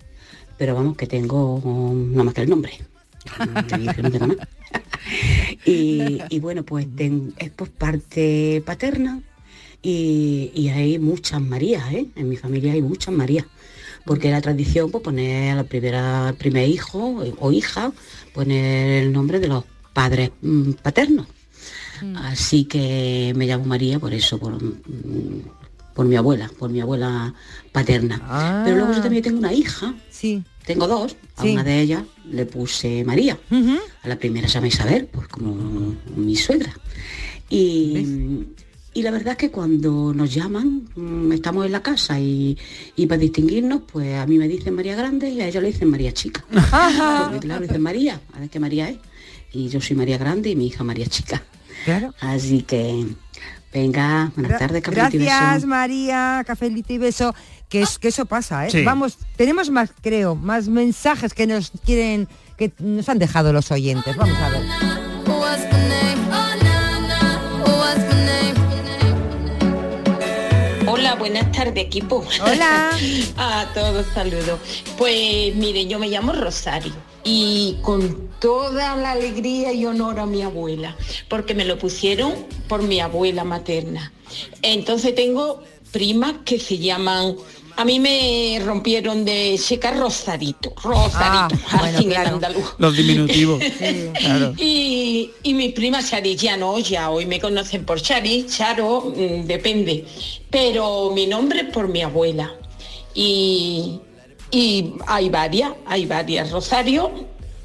Pero 0.58 0.74
vamos, 0.76 0.96
que 0.96 1.08
tengo 1.08 1.60
mm, 1.60 2.12
nada 2.12 2.24
más 2.24 2.34
que 2.34 2.42
el 2.42 2.50
nombre. 2.50 2.80
De 3.68 3.78
Virgen 3.78 4.04
no 4.04 4.12
tengo 4.12 4.28
nada. 4.28 4.48
y, 5.66 6.20
y 6.30 6.40
bueno, 6.40 6.64
pues 6.64 6.88
ten- 6.96 7.34
es 7.38 7.50
por 7.52 7.70
parte 7.72 8.64
paterna 8.66 9.22
y, 9.86 10.52
y 10.56 10.70
hay 10.70 10.98
muchas 11.00 11.40
Marías, 11.42 11.92
¿eh? 11.94 12.08
En 12.16 12.28
mi 12.30 12.38
familia 12.38 12.74
hay 12.74 12.82
muchas 12.82 13.14
Marías. 13.14 13.46
Porque 14.06 14.30
la 14.32 14.42
tradición, 14.42 14.92
pues 14.92 15.04
poner 15.04 15.52
a 15.52 15.56
la 15.56 15.64
primera, 15.64 16.28
al 16.30 16.36
primer 16.36 16.68
hijo 16.70 17.24
eh, 17.24 17.34
o 17.40 17.52
hija, 17.52 17.92
poner 18.34 19.04
el 19.04 19.12
nombre 19.12 19.40
de 19.40 19.48
los 19.48 19.64
padres 19.94 20.32
mm, 20.42 20.72
paternos. 20.84 21.28
Así 22.18 22.66
que 22.66 23.32
me 23.38 23.46
llamo 23.48 23.66
María 23.66 24.00
por 24.00 24.14
eso, 24.14 24.38
por, 24.38 24.62
mm, 24.62 25.42
por 25.96 26.06
mi 26.06 26.16
abuela, 26.18 26.52
por 26.60 26.70
mi 26.70 26.82
abuela 26.82 27.34
paterna. 27.72 28.22
Ah. 28.26 28.62
Pero 28.66 28.78
luego 28.78 28.94
yo 28.94 29.02
también 29.02 29.24
tengo 29.24 29.40
una 29.40 29.54
hija 29.54 29.96
Sí. 30.12 30.44
tengo 30.66 30.88
dos, 30.88 31.16
a 31.38 31.44
Sí. 31.44 31.52
una 31.54 31.64
de 31.64 31.80
ellas 31.80 32.04
le 32.30 32.46
puse 32.46 33.04
María. 33.06 33.40
A 34.04 34.08
la 34.08 34.18
primera 34.18 34.48
se 34.48 34.56
llama 34.56 34.68
Isabel, 34.68 35.08
pues 35.12 35.28
como 35.30 35.96
mi 36.16 36.36
suegra. 36.36 36.74
Y, 37.50 38.46
y 38.96 39.04
la 39.04 39.12
verdad 39.12 39.34
es 39.34 39.38
que 39.38 39.52
cuando 39.52 40.14
nos 40.14 40.34
llaman, 40.34 40.88
mm, 40.96 41.32
estamos 41.34 41.66
en 41.68 41.72
la 41.74 41.84
casa 41.84 42.20
y, 42.20 42.58
y 42.96 43.06
para 43.06 43.20
distinguirnos, 43.20 43.82
pues 43.92 44.16
a 44.16 44.26
mí 44.26 44.38
me 44.40 44.48
dicen 44.48 44.74
María 44.74 44.96
Grande 44.96 45.30
y 45.30 45.42
a 45.42 45.48
ella 45.48 45.62
le 45.62 45.68
dicen 45.68 45.90
María 45.92 46.12
Chica. 46.14 46.44
Porque 46.50 47.40
claro, 47.46 47.62
dicen 47.62 47.82
María, 47.82 48.20
a 48.34 48.40
ver 48.40 48.50
qué 48.50 48.60
María 48.60 48.90
es. 48.90 48.98
Y 49.52 49.70
yo 49.70 49.80
soy 49.82 49.96
María 49.96 50.18
Grande 50.18 50.50
y 50.50 50.56
mi 50.56 50.68
hija 50.68 50.84
María 50.84 51.06
Chica. 51.08 51.44
Claro. 51.86 52.14
Así 52.20 52.62
que, 52.64 53.06
venga, 53.74 54.32
buenas 54.36 54.54
Gra- 54.54 54.60
tardes, 54.60 54.82
cafelito 54.82 55.16
y 55.16 55.20
beso. 55.20 55.32
Gracias, 55.32 55.66
María, 55.66 56.44
cafelito 56.48 56.94
y 56.94 56.98
beso. 56.98 57.36
Que, 57.70 57.82
es, 57.82 58.00
que 58.00 58.08
eso 58.10 58.26
pasa, 58.26 58.66
¿eh? 58.68 58.72
Sí. 58.72 58.84
Vamos, 58.84 59.18
tenemos 59.36 59.70
más, 59.70 59.92
creo, 60.02 60.36
más 60.36 60.68
mensajes 60.68 61.34
que 61.34 61.48
nos 61.48 61.72
quieren, 61.86 62.28
que 62.58 62.72
nos 62.80 63.10
han 63.10 63.20
dejado 63.20 63.52
los 63.54 63.72
oyentes. 63.72 64.16
Vamos 64.16 64.38
a 64.38 64.50
ver. 64.50 65.05
Hola, 71.16 71.20
buenas 71.20 71.52
tardes 71.54 71.86
equipo. 71.86 72.26
Hola. 72.42 72.92
A 73.38 73.72
todos 73.74 74.06
saludos. 74.14 74.60
Pues 74.98 75.56
mire, 75.56 75.86
yo 75.86 75.98
me 75.98 76.10
llamo 76.10 76.34
Rosario 76.34 76.92
y 77.24 77.78
con 77.82 78.30
toda 78.40 78.98
la 78.98 79.12
alegría 79.12 79.72
y 79.72 79.86
honor 79.86 80.20
a 80.20 80.26
mi 80.26 80.42
abuela, 80.42 80.98
porque 81.30 81.56
me 81.56 81.64
lo 81.64 81.78
pusieron 81.78 82.34
por 82.68 82.84
mi 82.84 83.00
abuela 83.00 83.46
materna. 83.46 84.12
Entonces 84.62 85.16
tengo 85.16 85.64
primas 85.94 86.34
que 86.44 86.60
se 86.60 86.80
llaman, 86.80 87.38
a 87.78 87.86
mí 87.86 88.00
me 88.00 88.62
rompieron 88.64 89.26
de 89.26 89.60
checa 89.62 89.92
Rosarito, 89.92 90.74
Rosarito, 90.82 91.56
Ah, 91.72 91.82
así 91.84 92.06
en 92.06 92.16
andaluz. 92.16 92.76
Los 92.78 92.96
diminutivos. 92.96 93.62
Claro. 94.14 94.54
Y, 94.58 95.32
y 95.44 95.54
mis 95.54 95.74
primas 95.74 96.10
Charis 96.10 96.42
ya 96.42 96.58
no, 96.58 96.80
ya 96.80 97.10
hoy 97.10 97.26
me 97.26 97.40
conocen 97.40 97.86
por 97.86 98.02
Charis, 98.02 98.48
Charo, 98.48 99.14
mm, 99.16 99.46
depende. 99.46 100.06
Pero 100.50 101.12
mi 101.12 101.28
nombre 101.28 101.62
es 101.62 101.74
por 101.74 101.88
mi 101.88 102.02
abuela. 102.02 102.54
Y, 103.14 104.00
y 104.52 104.94
hay 105.08 105.30
varias, 105.30 105.72
hay 105.86 106.06
varias 106.06 106.52
Rosario 106.52 107.12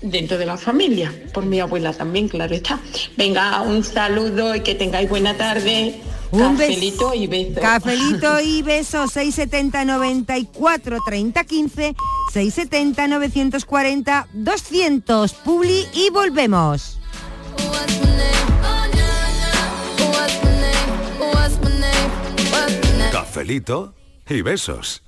dentro 0.01 0.39
de 0.39 0.47
la 0.47 0.57
familia, 0.57 1.13
por 1.33 1.45
mi 1.45 1.61
abuela 1.61 1.93
también, 1.93 2.29
claro 2.29 2.55
está. 2.55 2.81
Venga, 3.17 3.61
un 3.63 3.85
saludo 3.85 4.55
y 4.55 4.61
que 4.61 4.75
tengáis 4.75 5.09
buena 5.09 5.37
tarde. 5.37 6.01
Un 6.33 6.57
Cafelito 6.57 7.15
y 7.15 7.27
besos. 7.27 7.61
Cafelito 7.61 8.41
y 8.45 8.63
beso 8.63 9.09
670 9.09 9.85
94 9.85 10.99
30 11.05 11.45
15 11.45 11.95
670 12.33 13.09
940 13.09 14.29
200 14.33 15.33
Publi 15.35 15.87
y 15.93 16.11
volvemos. 16.11 16.99
Cafelito 23.13 23.95
y 24.29 24.43
besos. 24.43 25.03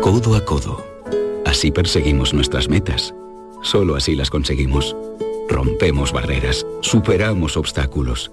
Codo 0.00 0.34
a 0.34 0.44
codo. 0.44 0.84
Así 1.44 1.70
perseguimos 1.70 2.34
nuestras 2.34 2.68
metas. 2.68 3.14
Solo 3.62 3.94
así 3.94 4.16
las 4.16 4.30
conseguimos. 4.30 4.96
Rompemos 5.48 6.12
barreras, 6.12 6.66
superamos 6.80 7.56
obstáculos. 7.56 8.32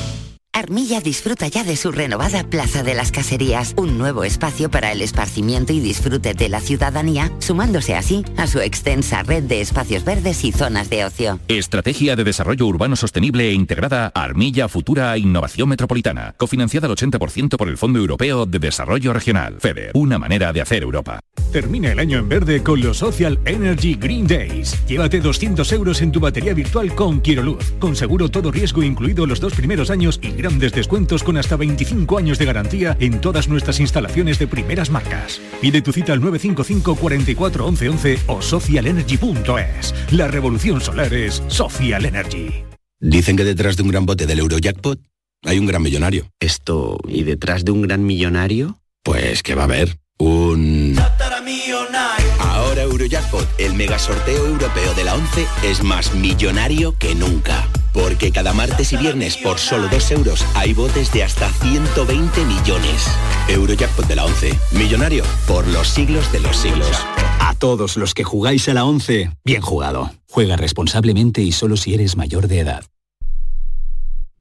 Armilla 0.61 1.01
disfruta 1.01 1.47
ya 1.47 1.63
de 1.63 1.75
su 1.75 1.91
renovada 1.91 2.43
Plaza 2.43 2.83
de 2.83 2.93
las 2.93 3.11
Caserías, 3.11 3.73
un 3.77 3.97
nuevo 3.97 4.23
espacio 4.23 4.69
para 4.69 4.91
el 4.91 5.01
esparcimiento 5.01 5.73
y 5.73 5.79
disfrute 5.79 6.35
de 6.35 6.49
la 6.49 6.59
ciudadanía, 6.59 7.31
sumándose 7.39 7.95
así 7.95 8.23
a 8.37 8.45
su 8.45 8.59
extensa 8.59 9.23
red 9.23 9.41
de 9.41 9.59
espacios 9.61 10.05
verdes 10.05 10.43
y 10.43 10.51
zonas 10.51 10.87
de 10.91 11.03
ocio. 11.03 11.39
Estrategia 11.47 12.15
de 12.15 12.23
Desarrollo 12.23 12.67
Urbano 12.67 12.95
Sostenible 12.95 13.49
e 13.49 13.53
Integrada 13.53 14.11
Armilla 14.13 14.67
Futura 14.67 15.17
Innovación 15.17 15.67
Metropolitana, 15.67 16.35
cofinanciada 16.37 16.85
al 16.85 16.95
80% 16.95 17.57
por 17.57 17.67
el 17.67 17.79
Fondo 17.79 17.97
Europeo 17.97 18.45
de 18.45 18.59
Desarrollo 18.59 19.13
Regional, 19.13 19.55
FEDER, 19.59 19.93
una 19.95 20.19
manera 20.19 20.53
de 20.53 20.61
hacer 20.61 20.83
Europa. 20.83 21.21
Termina 21.51 21.91
el 21.91 21.99
año 21.99 22.19
en 22.19 22.29
verde 22.29 22.61
con 22.61 22.81
los 22.81 22.97
Social 22.97 23.39
Energy 23.45 23.95
Green 23.95 24.27
Days. 24.27 24.77
Llévate 24.87 25.21
200 25.21 25.71
euros 25.71 26.03
en 26.03 26.11
tu 26.11 26.19
batería 26.19 26.53
virtual 26.53 26.93
con 26.93 27.19
Quiroluz, 27.19 27.73
con 27.79 27.95
seguro 27.95 28.29
todo 28.29 28.51
riesgo 28.51 28.83
incluido 28.83 29.25
los 29.25 29.39
dos 29.39 29.53
primeros 29.53 29.89
años 29.89 30.19
y 30.21 30.29
grandes 30.51 30.73
descuentos 30.73 31.23
con 31.23 31.37
hasta 31.37 31.55
25 31.55 32.17
años 32.17 32.37
de 32.37 32.43
garantía 32.43 32.97
en 32.99 33.21
todas 33.21 33.47
nuestras 33.47 33.79
instalaciones 33.79 34.37
de 34.37 34.47
primeras 34.47 34.89
marcas. 34.89 35.39
Pide 35.61 35.81
tu 35.81 35.93
cita 35.93 36.11
al 36.11 36.19
955 36.19 36.95
44 36.97 37.65
11 37.65 37.89
11 37.89 38.19
o 38.27 38.41
socialenergy.es. 38.41 39.95
La 40.11 40.27
revolución 40.27 40.81
solar 40.81 41.13
es 41.13 41.41
Social 41.47 42.05
Energy. 42.05 42.65
Dicen 42.99 43.37
que 43.37 43.45
detrás 43.45 43.77
de 43.77 43.83
un 43.83 43.89
gran 43.89 44.05
bote 44.05 44.25
del 44.25 44.39
Eurojackpot 44.39 44.99
hay 45.43 45.57
un 45.57 45.67
gran 45.67 45.81
millonario. 45.83 46.27
Esto, 46.41 46.97
¿y 47.07 47.23
detrás 47.23 47.63
de 47.63 47.71
un 47.71 47.83
gran 47.83 48.05
millonario? 48.05 48.81
Pues 49.03 49.43
que 49.43 49.55
va 49.55 49.61
a 49.61 49.65
haber 49.65 49.99
un... 50.17 50.99
Ahora 52.39 52.81
Eurojackpot, 52.81 53.47
el 53.57 53.73
mega 53.73 53.97
sorteo 53.97 54.47
europeo 54.47 54.93
de 54.95 55.05
la 55.05 55.15
11, 55.15 55.47
es 55.63 55.81
más 55.81 56.13
millonario 56.13 56.97
que 56.99 57.15
nunca. 57.15 57.69
Porque 57.93 58.31
cada 58.31 58.53
martes 58.53 58.93
y 58.93 58.97
viernes 58.97 59.37
por 59.37 59.59
solo 59.59 59.87
2 59.89 60.11
euros 60.11 60.45
hay 60.55 60.73
botes 60.73 61.11
de 61.11 61.23
hasta 61.23 61.49
120 61.49 62.45
millones. 62.45 63.07
Eurojackpot 63.49 64.07
de 64.07 64.15
la 64.15 64.25
11, 64.25 64.59
millonario 64.71 65.23
por 65.47 65.67
los 65.67 65.87
siglos 65.87 66.31
de 66.31 66.39
los 66.39 66.55
siglos. 66.57 66.91
A 67.39 67.53
todos 67.55 67.97
los 67.97 68.13
que 68.13 68.23
jugáis 68.23 68.69
a 68.69 68.73
la 68.73 68.85
11, 68.85 69.31
bien 69.43 69.61
jugado. 69.61 70.11
Juega 70.29 70.55
responsablemente 70.55 71.41
y 71.41 71.51
solo 71.51 71.77
si 71.77 71.93
eres 71.93 72.15
mayor 72.15 72.47
de 72.47 72.59
edad. 72.59 72.85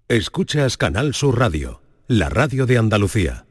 Escuchas 0.08 0.76
Canal 0.76 1.14
Sur 1.14 1.38
Radio, 1.38 1.82
la 2.08 2.28
radio 2.28 2.66
de 2.66 2.78
Andalucía. 2.78 3.46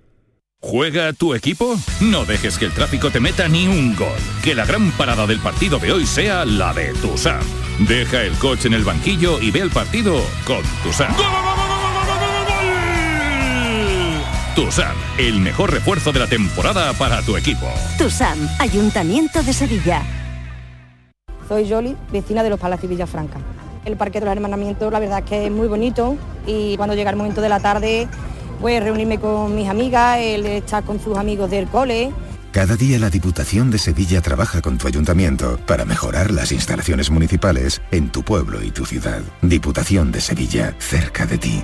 ¿Juega 0.62 1.14
tu 1.14 1.34
equipo? 1.34 1.78
No 2.02 2.26
dejes 2.26 2.58
que 2.58 2.66
el 2.66 2.74
tráfico 2.74 3.10
te 3.10 3.22
meta 3.22 3.48
ni 3.48 3.66
un 3.68 3.96
gol. 3.96 4.20
Que 4.44 4.54
la 4.54 4.66
gran 4.66 4.92
parada 4.92 5.26
del 5.26 5.40
partido 5.40 5.80
de 5.80 5.94
hoy 5.94 6.06
sea 6.06 6.44
la 6.44 6.74
de 6.74 6.94
Tusam. 6.96 7.40
Deja 7.88 8.24
el 8.24 8.34
coche 8.34 8.68
en 8.68 8.74
el 8.74 8.84
banquillo 8.84 9.40
y 9.40 9.52
ve 9.52 9.62
el 9.62 9.70
partido 9.70 10.22
con 10.46 10.62
Tusam. 10.84 11.16
Tusam, 14.54 14.98
el 15.18 15.40
mejor 15.40 15.72
refuerzo 15.72 16.12
de 16.12 16.20
la 16.20 16.28
temporada 16.28 16.92
para 16.92 17.22
tu 17.22 17.38
equipo. 17.38 17.68
TUSAM, 17.98 18.38
Ayuntamiento 18.60 19.42
de 19.42 19.54
Sevilla. 19.54 20.04
Soy 21.48 21.70
Yoli, 21.70 21.96
vecina 22.12 22.44
de 22.44 22.50
los 22.50 22.60
Palacios 22.60 22.90
Villafranca. 22.90 23.40
El 23.86 23.96
Parque 23.96 24.20
de 24.20 24.26
los 24.26 24.36
Hermanamientos, 24.36 24.92
la 24.92 25.00
verdad 25.00 25.20
es 25.20 25.26
que 25.26 25.46
es 25.46 25.52
muy 25.52 25.70
bonito 25.70 26.18
y 26.46 26.76
cuando 26.76 26.96
llega 26.96 27.12
el 27.12 27.16
momento 27.16 27.40
de 27.40 27.48
la 27.48 27.62
tarde, 27.62 28.10
pues 28.60 28.84
reunirme 28.84 29.20
con 29.20 29.56
mis 29.56 29.68
amigas, 29.68 30.18
el 30.20 30.46
estar 30.46 30.84
con 30.84 31.00
sus 31.00 31.18
amigos 31.18 31.50
del 31.50 31.68
cole. 31.68 32.12
Cada 32.52 32.76
día 32.76 32.98
la 32.98 33.12
Diputación 33.12 33.70
de 33.70 33.78
Sevilla 33.78 34.22
trabaja 34.22 34.62
con 34.62 34.80
tu 34.80 34.88
ayuntamiento 34.88 35.60
para 35.68 35.86
mejorar 35.86 36.32
las 36.32 36.52
instalaciones 36.52 37.12
municipales 37.12 37.82
en 37.92 38.10
tu 38.10 38.24
pueblo 38.24 38.64
y 38.64 38.72
tu 38.72 38.86
ciudad. 38.86 39.22
Diputación 39.44 40.12
de 40.12 40.20
Sevilla, 40.20 40.76
cerca 40.80 41.28
de 41.28 41.38
ti. 41.38 41.64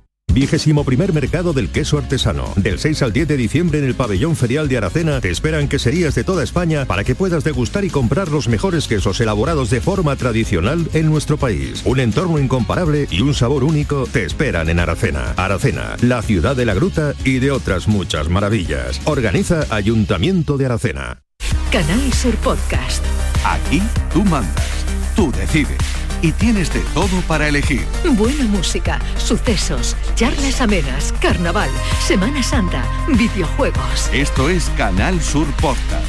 Vigésimo 0.33 0.85
primer 0.85 1.13
mercado 1.13 1.51
del 1.51 1.69
queso 1.69 1.97
artesano. 1.97 2.53
Del 2.55 2.79
6 2.79 3.01
al 3.01 3.13
10 3.13 3.27
de 3.27 3.37
diciembre 3.37 3.79
en 3.79 3.85
el 3.85 3.95
pabellón 3.95 4.35
ferial 4.35 4.67
de 4.69 4.77
Aracena 4.77 5.19
te 5.19 5.29
esperan 5.29 5.67
queserías 5.67 6.15
de 6.15 6.23
toda 6.23 6.43
España 6.43 6.85
para 6.85 7.03
que 7.03 7.15
puedas 7.15 7.43
degustar 7.43 7.83
y 7.83 7.89
comprar 7.89 8.29
los 8.29 8.47
mejores 8.47 8.87
quesos 8.87 9.19
elaborados 9.19 9.69
de 9.69 9.81
forma 9.81 10.15
tradicional 10.15 10.89
en 10.93 11.07
nuestro 11.07 11.37
país. 11.37 11.81
Un 11.85 11.99
entorno 11.99 12.39
incomparable 12.39 13.07
y 13.11 13.21
un 13.21 13.33
sabor 13.33 13.63
único 13.63 14.07
te 14.11 14.23
esperan 14.23 14.69
en 14.69 14.79
Aracena. 14.79 15.33
Aracena, 15.35 15.97
la 16.01 16.21
ciudad 16.21 16.55
de 16.55 16.65
la 16.65 16.73
gruta 16.73 17.13
y 17.25 17.39
de 17.39 17.51
otras 17.51 17.87
muchas 17.87 18.29
maravillas. 18.29 19.01
Organiza 19.05 19.65
Ayuntamiento 19.69 20.57
de 20.57 20.65
Aracena. 20.65 21.23
Canal 21.71 22.13
Sur 22.13 22.35
Podcast. 22.37 23.03
Aquí 23.45 23.81
tú 24.13 24.23
mandas. 24.23 24.85
Tú 25.15 25.31
Tú 25.31 25.37
decides. 25.37 26.00
Y 26.23 26.31
tienes 26.33 26.71
de 26.71 26.81
todo 26.93 27.19
para 27.27 27.47
elegir. 27.47 27.83
Buena 28.11 28.43
música, 28.45 28.99
sucesos, 29.17 29.95
charlas 30.13 30.61
amenas, 30.61 31.13
carnaval, 31.19 31.69
Semana 32.05 32.43
Santa, 32.43 32.83
videojuegos. 33.07 34.07
Esto 34.13 34.47
es 34.47 34.69
Canal 34.77 35.19
Sur 35.19 35.47
Podcast, 35.55 36.05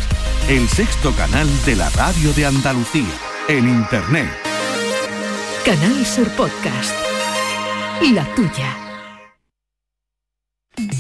el 0.51 0.69
sexto 0.69 1.13
canal 1.13 1.49
de 1.65 1.77
la 1.77 1.89
radio 1.91 2.31
de 2.35 2.45
Andalucía, 2.45 3.09
en 3.49 3.67
Internet. 3.67 4.29
Canal 5.65 6.05
Sur 6.05 6.29
Podcast. 6.33 6.95
La 8.13 8.27
tuya. 8.35 8.77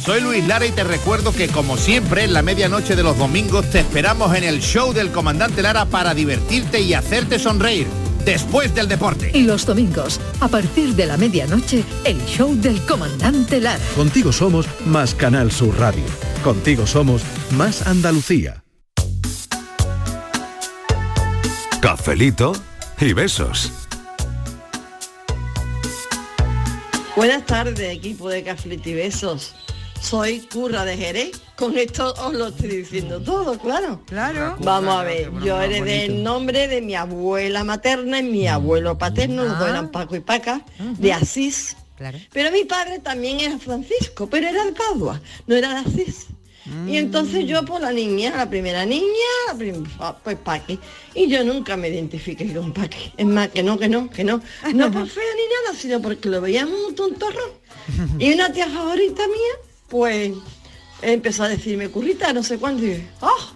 Soy 0.02 0.22
Luis 0.22 0.46
Lara 0.46 0.64
y 0.64 0.70
te 0.70 0.84
recuerdo 0.84 1.34
que 1.34 1.48
como 1.48 1.76
siempre 1.76 2.24
en 2.24 2.32
la 2.32 2.42
medianoche 2.42 2.96
de 2.96 3.02
los 3.02 3.18
domingos 3.18 3.68
te 3.70 3.80
esperamos 3.80 4.34
en 4.34 4.44
el 4.44 4.60
show 4.60 4.94
del 4.94 5.10
comandante 5.10 5.60
Lara 5.60 5.84
para 5.84 6.14
divertirte 6.14 6.80
y 6.80 6.94
hacerte 6.94 7.38
sonreír 7.38 7.86
después 8.24 8.74
del 8.74 8.88
deporte. 8.88 9.30
Y 9.34 9.42
los 9.42 9.66
domingos, 9.66 10.20
a 10.40 10.48
partir 10.48 10.94
de 10.94 11.06
la 11.06 11.16
medianoche, 11.16 11.84
el 12.04 12.18
show 12.26 12.54
del 12.54 12.80
comandante 12.86 13.60
Lara. 13.60 13.82
Contigo 13.96 14.32
somos 14.32 14.66
más 14.86 15.14
Canal 15.14 15.50
Sur 15.50 15.78
Radio. 15.78 16.04
Contigo 16.42 16.86
somos 16.86 17.22
más 17.52 17.86
Andalucía. 17.86 18.62
Cafelito 21.80 22.52
y 23.00 23.12
besos. 23.12 23.72
Buenas 27.14 27.44
tardes, 27.44 27.92
equipo 27.92 28.30
de 28.30 28.42
Cafelito 28.42 28.88
y 28.88 28.94
Besos. 28.94 29.54
Soy 30.02 30.40
Curra 30.40 30.84
de 30.84 30.96
Jerez. 30.96 31.40
Con 31.56 31.78
esto 31.78 32.12
os 32.26 32.34
lo 32.34 32.48
estoy 32.48 32.68
diciendo 32.68 33.20
todo, 33.20 33.56
claro. 33.58 34.00
Claro. 34.06 34.56
Vamos 34.60 34.96
a 34.96 35.04
ver, 35.04 35.30
yo 35.44 35.60
heredé 35.60 36.06
el 36.06 36.22
nombre 36.22 36.66
de 36.66 36.80
mi 36.82 36.94
abuela 36.96 37.62
materna 37.62 38.18
y 38.18 38.24
mi 38.24 38.48
abuelo 38.48 38.98
paterno, 38.98 39.44
los 39.44 39.58
dos 39.58 39.68
eran 39.68 39.90
Paco 39.90 40.16
y 40.16 40.20
Paca, 40.20 40.64
de 40.98 41.12
Asís. 41.12 41.76
Claro. 41.96 42.18
Pero 42.32 42.50
mi 42.50 42.64
padre 42.64 42.98
también 42.98 43.38
era 43.40 43.58
Francisco, 43.58 44.26
pero 44.28 44.48
era 44.48 44.64
de 44.64 44.72
Padua, 44.72 45.20
no 45.46 45.54
era 45.54 45.68
de 45.82 45.88
Asís. 45.90 46.26
Y 46.86 46.96
entonces 46.96 47.44
yo 47.46 47.64
por 47.64 47.80
la 47.80 47.92
niña, 47.92 48.32
la 48.36 48.48
primera 48.48 48.84
niña, 48.86 49.04
la 49.48 49.54
prim- 49.54 49.84
ah, 49.98 50.16
pues 50.22 50.36
Paqui. 50.36 50.78
Y 51.14 51.28
yo 51.28 51.42
nunca 51.44 51.76
me 51.76 51.88
identifiqué 51.88 52.52
con 52.54 52.72
Paqui. 52.72 53.12
Es 53.16 53.26
más, 53.26 53.48
que 53.48 53.62
no, 53.64 53.78
que 53.78 53.88
no, 53.88 54.08
que 54.10 54.22
no. 54.24 54.40
No 54.74 54.90
por 54.90 55.08
fea 55.08 55.24
ni 55.36 55.42
nada, 55.70 55.78
sino 55.80 56.00
porque 56.00 56.28
lo 56.28 56.40
veíamos 56.40 56.78
un 56.88 56.94
tontorrón. 56.94 57.50
Y 58.18 58.32
una 58.32 58.52
tía 58.52 58.68
favorita 58.68 59.26
mía, 59.26 59.54
pues 59.92 60.32
empezó 61.02 61.42
a 61.44 61.48
decirme, 61.50 61.90
currita, 61.90 62.32
no 62.32 62.42
sé 62.42 62.56
cuándo. 62.56 62.82
Y 62.82 63.06
¡oh! 63.20 63.52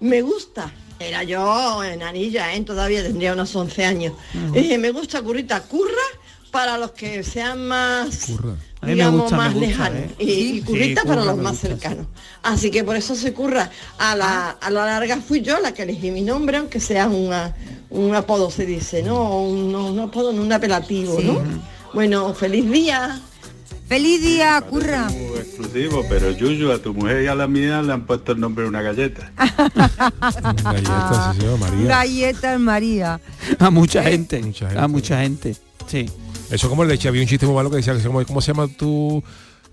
Me 0.00 0.20
gusta. 0.20 0.72
Era 0.98 1.22
yo 1.22 1.84
en 1.84 2.02
anilla, 2.02 2.52
¿eh? 2.52 2.60
todavía 2.62 3.04
tendría 3.04 3.34
unos 3.34 3.54
11 3.54 3.84
años. 3.84 4.14
Y 4.52 4.62
dije, 4.62 4.78
me 4.78 4.90
gusta 4.90 5.22
currita, 5.22 5.62
curra 5.62 6.02
para 6.50 6.76
los 6.76 6.90
que 6.90 7.22
sean 7.22 7.68
más, 7.68 8.30
A 8.30 8.32
mí 8.32 8.58
me 8.82 8.94
digamos, 8.94 9.20
gusta, 9.22 9.36
más 9.36 9.54
gusta, 9.54 9.68
lejanos. 9.68 10.00
¿eh? 10.00 10.14
Y, 10.18 10.62
currita 10.62 11.02
sí, 11.02 11.06
para 11.06 11.20
curra 11.20 11.32
los 11.32 11.42
más 11.42 11.52
gusta, 11.52 11.68
sí. 11.68 11.72
cercanos. 11.74 12.06
Así 12.42 12.70
que 12.72 12.82
por 12.82 12.96
eso 12.96 13.14
se 13.14 13.32
curra. 13.32 13.70
A 13.98 14.16
la, 14.16 14.50
a 14.50 14.70
la 14.70 14.86
larga 14.86 15.18
fui 15.18 15.40
yo 15.40 15.60
la 15.60 15.72
que 15.72 15.84
elegí 15.84 16.10
mi 16.10 16.22
nombre, 16.22 16.56
aunque 16.56 16.80
sea 16.80 17.06
una, 17.06 17.54
un 17.90 18.12
apodo 18.16 18.50
se 18.50 18.66
dice, 18.66 19.04
¿no? 19.04 19.40
Un, 19.40 19.70
no, 19.70 19.86
un 19.86 20.00
apodo, 20.00 20.32
no 20.32 20.42
un 20.42 20.52
apelativo, 20.52 21.16
¿no? 21.22 21.40
Bueno, 21.94 22.34
feliz 22.34 22.68
día. 22.68 23.20
Feliz 23.90 24.22
día, 24.22 24.60
curra. 24.60 25.08
exclusivo, 25.36 26.04
pero 26.08 26.30
Yuyu, 26.30 26.70
a 26.70 26.78
tu 26.78 26.94
mujer 26.94 27.24
y 27.24 27.26
a 27.26 27.34
la 27.34 27.48
mía 27.48 27.82
le 27.82 27.92
han 27.92 28.06
puesto 28.06 28.30
el 28.30 28.38
nombre 28.38 28.62
de 28.62 28.68
una 28.68 28.82
galleta. 28.82 29.32
Galletas, 30.62 31.34
sí, 31.34 31.40
señor, 31.40 31.58
María. 31.58 31.86
Galletas 31.88 32.60
María. 32.60 33.20
A 33.58 33.70
mucha 33.70 34.04
gente. 34.04 34.40
Mucha 34.42 34.66
A 34.66 34.70
gente. 34.70 34.88
mucha 34.88 35.20
gente. 35.22 35.56
Sí. 35.88 36.08
Eso 36.52 36.68
como 36.68 36.84
le 36.84 36.92
decía, 36.92 37.08
había 37.10 37.22
un 37.22 37.26
chiste 37.26 37.46
muy 37.46 37.56
malo 37.56 37.68
que 37.68 37.78
decía, 37.78 37.96
que 37.96 38.02
¿cómo, 38.04 38.24
cómo 38.24 38.40
se 38.40 38.52
llama 38.52 38.68
tu 38.68 39.24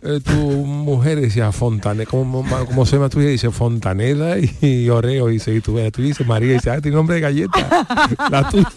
eh, 0.02 0.20
tu 0.26 0.34
mujer? 0.34 1.22
Decía 1.22 1.52
Fontane, 1.52 2.08
¿cómo, 2.08 2.44
cómo 2.66 2.88
se 2.88 2.96
llama 2.96 3.10
tu 3.10 3.20
hija? 3.22 3.30
Dice 3.30 3.52
Fontaneda 3.52 4.40
y, 4.40 4.50
y 4.62 4.90
Oreo. 4.90 5.28
Dice, 5.28 5.54
y 5.54 5.62
tú, 5.62 5.78
tú 5.92 6.02
dices 6.02 6.26
María, 6.26 6.50
y 6.50 6.54
dice, 6.56 6.72
ah, 6.72 6.82
tiene 6.82 6.98
nombre 6.98 7.18
de 7.18 7.22
galleta. 7.22 7.86
La 8.32 8.50
tuya. 8.50 8.72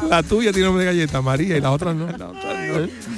la 0.10 0.22
tuya 0.22 0.52
tiene 0.52 0.66
nombre 0.66 0.84
de 0.84 0.92
galleta, 0.92 1.22
María, 1.22 1.56
y 1.56 1.60
la 1.62 1.70
otra 1.70 1.94
no. 1.94 2.06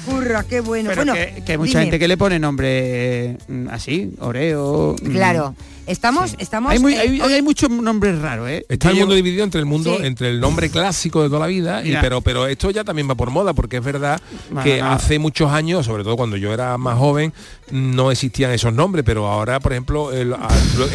Curra, 0.07 0.45
qué 0.49 0.61
bueno. 0.61 0.91
Pero 0.91 1.05
bueno, 1.05 1.15
que, 1.15 1.43
que 1.45 1.53
hay 1.53 1.59
mucha 1.59 1.71
dime. 1.79 1.83
gente 1.83 1.99
que 1.99 2.09
le 2.09 2.17
pone 2.17 2.39
nombre 2.39 3.37
mm, 3.49 3.69
así, 3.69 4.13
Oreo. 4.21 4.97
mm. 5.03 5.82
Estamos, 5.87 6.37
estamos. 6.39 6.71
Hay, 6.73 6.79
muy- 6.79 6.95
eh, 6.95 7.21
hay- 7.23 7.43
muchos 7.43 7.69
nombres 7.69 8.19
raros, 8.21 8.49
¿eh? 8.49 8.65
Está 8.69 8.91
el 8.91 8.97
mundo 9.01 9.15
dividido 9.15 9.43
entre 9.45 9.59
el 9.59 9.67
mundo, 9.67 9.97
Sí. 9.99 10.07
entre 10.07 10.29
el 10.29 10.41
nombre 10.41 10.71
clásico 10.71 11.23
de 11.23 11.29
toda 11.29 11.41
la 11.41 11.47
vida, 11.49 11.85
y, 11.85 11.97
pero, 12.01 12.21
pero 12.21 12.47
esto 12.47 12.71
ya 12.71 12.85
también 12.85 13.09
va 13.11 13.15
por 13.17 13.31
moda, 13.31 13.53
porque 13.53 13.79
es 13.79 13.85
verdad 13.85 14.21
Bueno, 14.51 14.63
que 14.63 14.81
no. 14.81 14.93
hace 14.93 15.19
muchos 15.19 15.51
años, 15.51 15.85
sobre 15.87 16.05
todo 16.05 16.17
cuando 16.17 16.37
yo 16.37 16.53
era 16.53 16.79
más 16.79 16.97
joven, 16.99 17.33
no 17.73 18.11
existían 18.13 18.53
esos 18.53 18.73
nombres, 18.73 19.05
pero 19.05 19.27
ahora, 19.27 19.59
por 19.59 19.73
ejemplo, 19.73 20.13
el- 20.13 20.35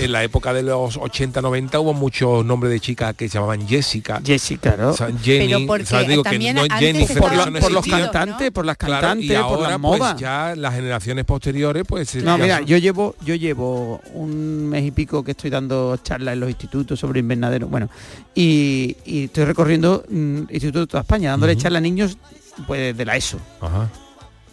en 0.02 0.12
la 0.12 0.24
época 0.24 0.54
de 0.54 0.64
los 0.64 0.96
80, 0.96 1.42
90 1.42 1.80
hubo 1.80 1.94
muchos 1.94 2.46
nombres 2.46 2.72
de 2.72 2.80
chicas 2.80 3.14
que 3.16 3.28
se 3.28 3.34
llamaban 3.36 3.68
Jessica. 3.68 4.22
Jessica, 4.26 4.76
¿no? 4.78 4.90
O 4.90 4.94
sea, 4.94 5.08
Jenny, 5.22 5.48
Pero 5.48 5.68
porque 5.68 5.84
o 5.84 5.88
sea, 5.88 6.04
digo 6.04 6.24
que 6.24 6.30
también 6.30 6.56
no 6.56 6.62
antes 6.62 6.80
Jennifer, 6.80 7.18
por, 7.18 7.36
la- 7.36 7.70
los 7.70 7.86
cantantes, 7.86 8.52
por 8.52 8.66
las 8.66 8.78
Claro, 8.78 9.02
cantantes, 9.02 9.30
y 9.30 9.36
ahora, 9.36 9.50
por 9.50 9.70
la 9.70 9.80
pues, 9.80 10.00
moda. 10.00 10.16
ya 10.18 10.54
las 10.56 10.74
generaciones 10.74 11.26
posteriores, 11.26 11.84
pues 11.88 12.16
No, 12.24 12.38
mira, 12.38 12.58
son- 12.60 12.66
yo 12.68 12.78
llevo, 12.78 13.16
yo 13.26 13.36
llevo 13.36 14.00
un 14.14 14.77
mes 14.78 14.86
y 14.88 14.92
pico 14.92 15.24
que 15.24 15.32
estoy 15.32 15.50
dando 15.50 15.98
charlas 16.04 16.34
en 16.34 16.40
los 16.42 16.50
institutos 16.50 17.00
sobre 17.00 17.20
invernadero. 17.20 17.68
Bueno, 17.68 17.90
y, 18.36 18.96
y 19.06 19.26
estoy 19.26 19.46
recorriendo 19.46 20.04
mm, 20.10 20.38
institutos 20.50 20.82
de 20.84 20.88
toda 20.88 21.02
España, 21.02 21.32
dándole 21.32 21.56
charlas 21.58 21.80
a 21.80 21.82
niños 21.82 22.18
pues 22.66 22.96
de 22.96 23.06
la 23.06 23.16
ESO. 23.18 23.40
Ajá. 23.62 23.90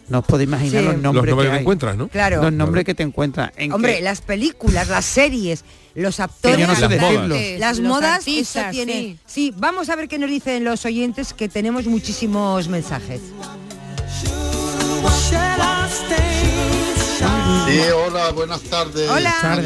No 0.07 0.19
os 0.19 0.25
podéis 0.25 0.47
imaginar 0.47 0.81
Sí. 0.81 0.85
los 0.85 0.93
Los 0.95 1.01
nombres, 1.03 1.31
nombres 1.31 1.49
que 1.49 1.55
te 1.55 1.61
encuentras, 1.61 1.97
¿no? 1.97 2.07
Claro. 2.09 2.41
Los 2.43 2.53
nombres 2.53 2.85
que 2.85 2.93
te 2.93 3.01
encuentras. 3.03 3.51
En 3.57 3.71
Hombre, 3.71 3.95
que- 3.95 4.01
las 4.03 4.21
películas, 4.21 4.87
las 4.87 5.03
series, 5.05 5.63
los 5.95 6.19
actores, 6.19 6.59
yo 6.59 6.67
no 6.67 6.75
sé 6.75 6.81
las, 6.81 6.89
decirlo. 6.91 7.35
las 7.57 7.79
Los 7.79 7.87
modas, 7.89 8.17
artistas, 8.19 8.63
eso 8.65 8.71
tiene. 8.71 8.93
sí. 8.93 9.17
Sí. 9.25 9.53
vamos 9.57 9.89
a 9.89 9.95
ver 9.95 10.07
qué 10.07 10.19
nos 10.19 10.29
dicen 10.29 10.63
los 10.63 10.85
oyentes, 10.85 11.33
que 11.33 11.49
tenemos 11.49 11.85
muchísimos 11.87 12.67
mensajes. 12.67 13.21
Sí, 17.67 17.79
hola, 17.89 18.31
buenas 18.31 18.61
tardes. 18.61 19.09
Hola. 19.09 19.61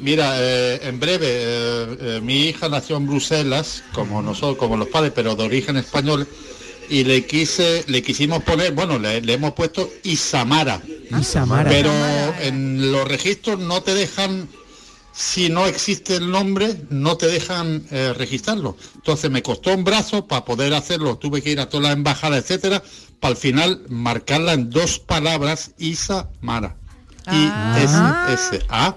Mira, 0.00 0.34
eh, 0.36 0.80
en 0.84 1.00
breve, 1.00 1.26
eh, 1.26 1.96
eh, 2.00 2.20
mi 2.22 2.46
hija 2.46 2.68
nació 2.68 2.96
en 2.98 3.06
Bruselas, 3.06 3.82
como 3.92 4.22
nosotros, 4.22 4.56
como 4.58 4.76
los 4.76 4.88
padres, 4.88 5.12
pero 5.14 5.34
de 5.34 5.44
origen 5.44 5.76
español, 5.76 6.26
y 6.88 7.04
le 7.04 7.26
quise, 7.26 7.84
le 7.88 8.02
quisimos 8.02 8.42
poner, 8.44 8.72
bueno, 8.72 8.98
le, 8.98 9.20
le 9.20 9.32
hemos 9.32 9.52
puesto 9.54 9.90
Isamara. 10.04 10.80
Isamara. 11.18 11.68
Pero 11.68 11.90
en 12.40 12.92
los 12.92 13.08
registros 13.08 13.58
no 13.58 13.82
te 13.82 13.94
dejan, 13.94 14.48
si 15.12 15.48
no 15.48 15.66
existe 15.66 16.14
el 16.14 16.30
nombre, 16.30 16.76
no 16.90 17.16
te 17.16 17.26
dejan 17.26 17.84
eh, 17.90 18.14
registrarlo. 18.16 18.76
Entonces 18.94 19.30
me 19.30 19.42
costó 19.42 19.74
un 19.74 19.82
brazo 19.82 20.26
para 20.26 20.44
poder 20.44 20.72
hacerlo, 20.74 21.18
tuve 21.18 21.42
que 21.42 21.50
ir 21.50 21.60
a 21.60 21.68
todas 21.68 21.88
las 21.88 21.92
embajadas, 21.94 22.38
etcétera, 22.38 22.82
para 23.20 23.32
al 23.32 23.36
final 23.36 23.82
marcarla 23.88 24.52
en 24.52 24.70
dos 24.70 24.98
palabras, 24.98 25.72
Isamara. 25.78 26.76
I-S-S-A, 27.30 28.96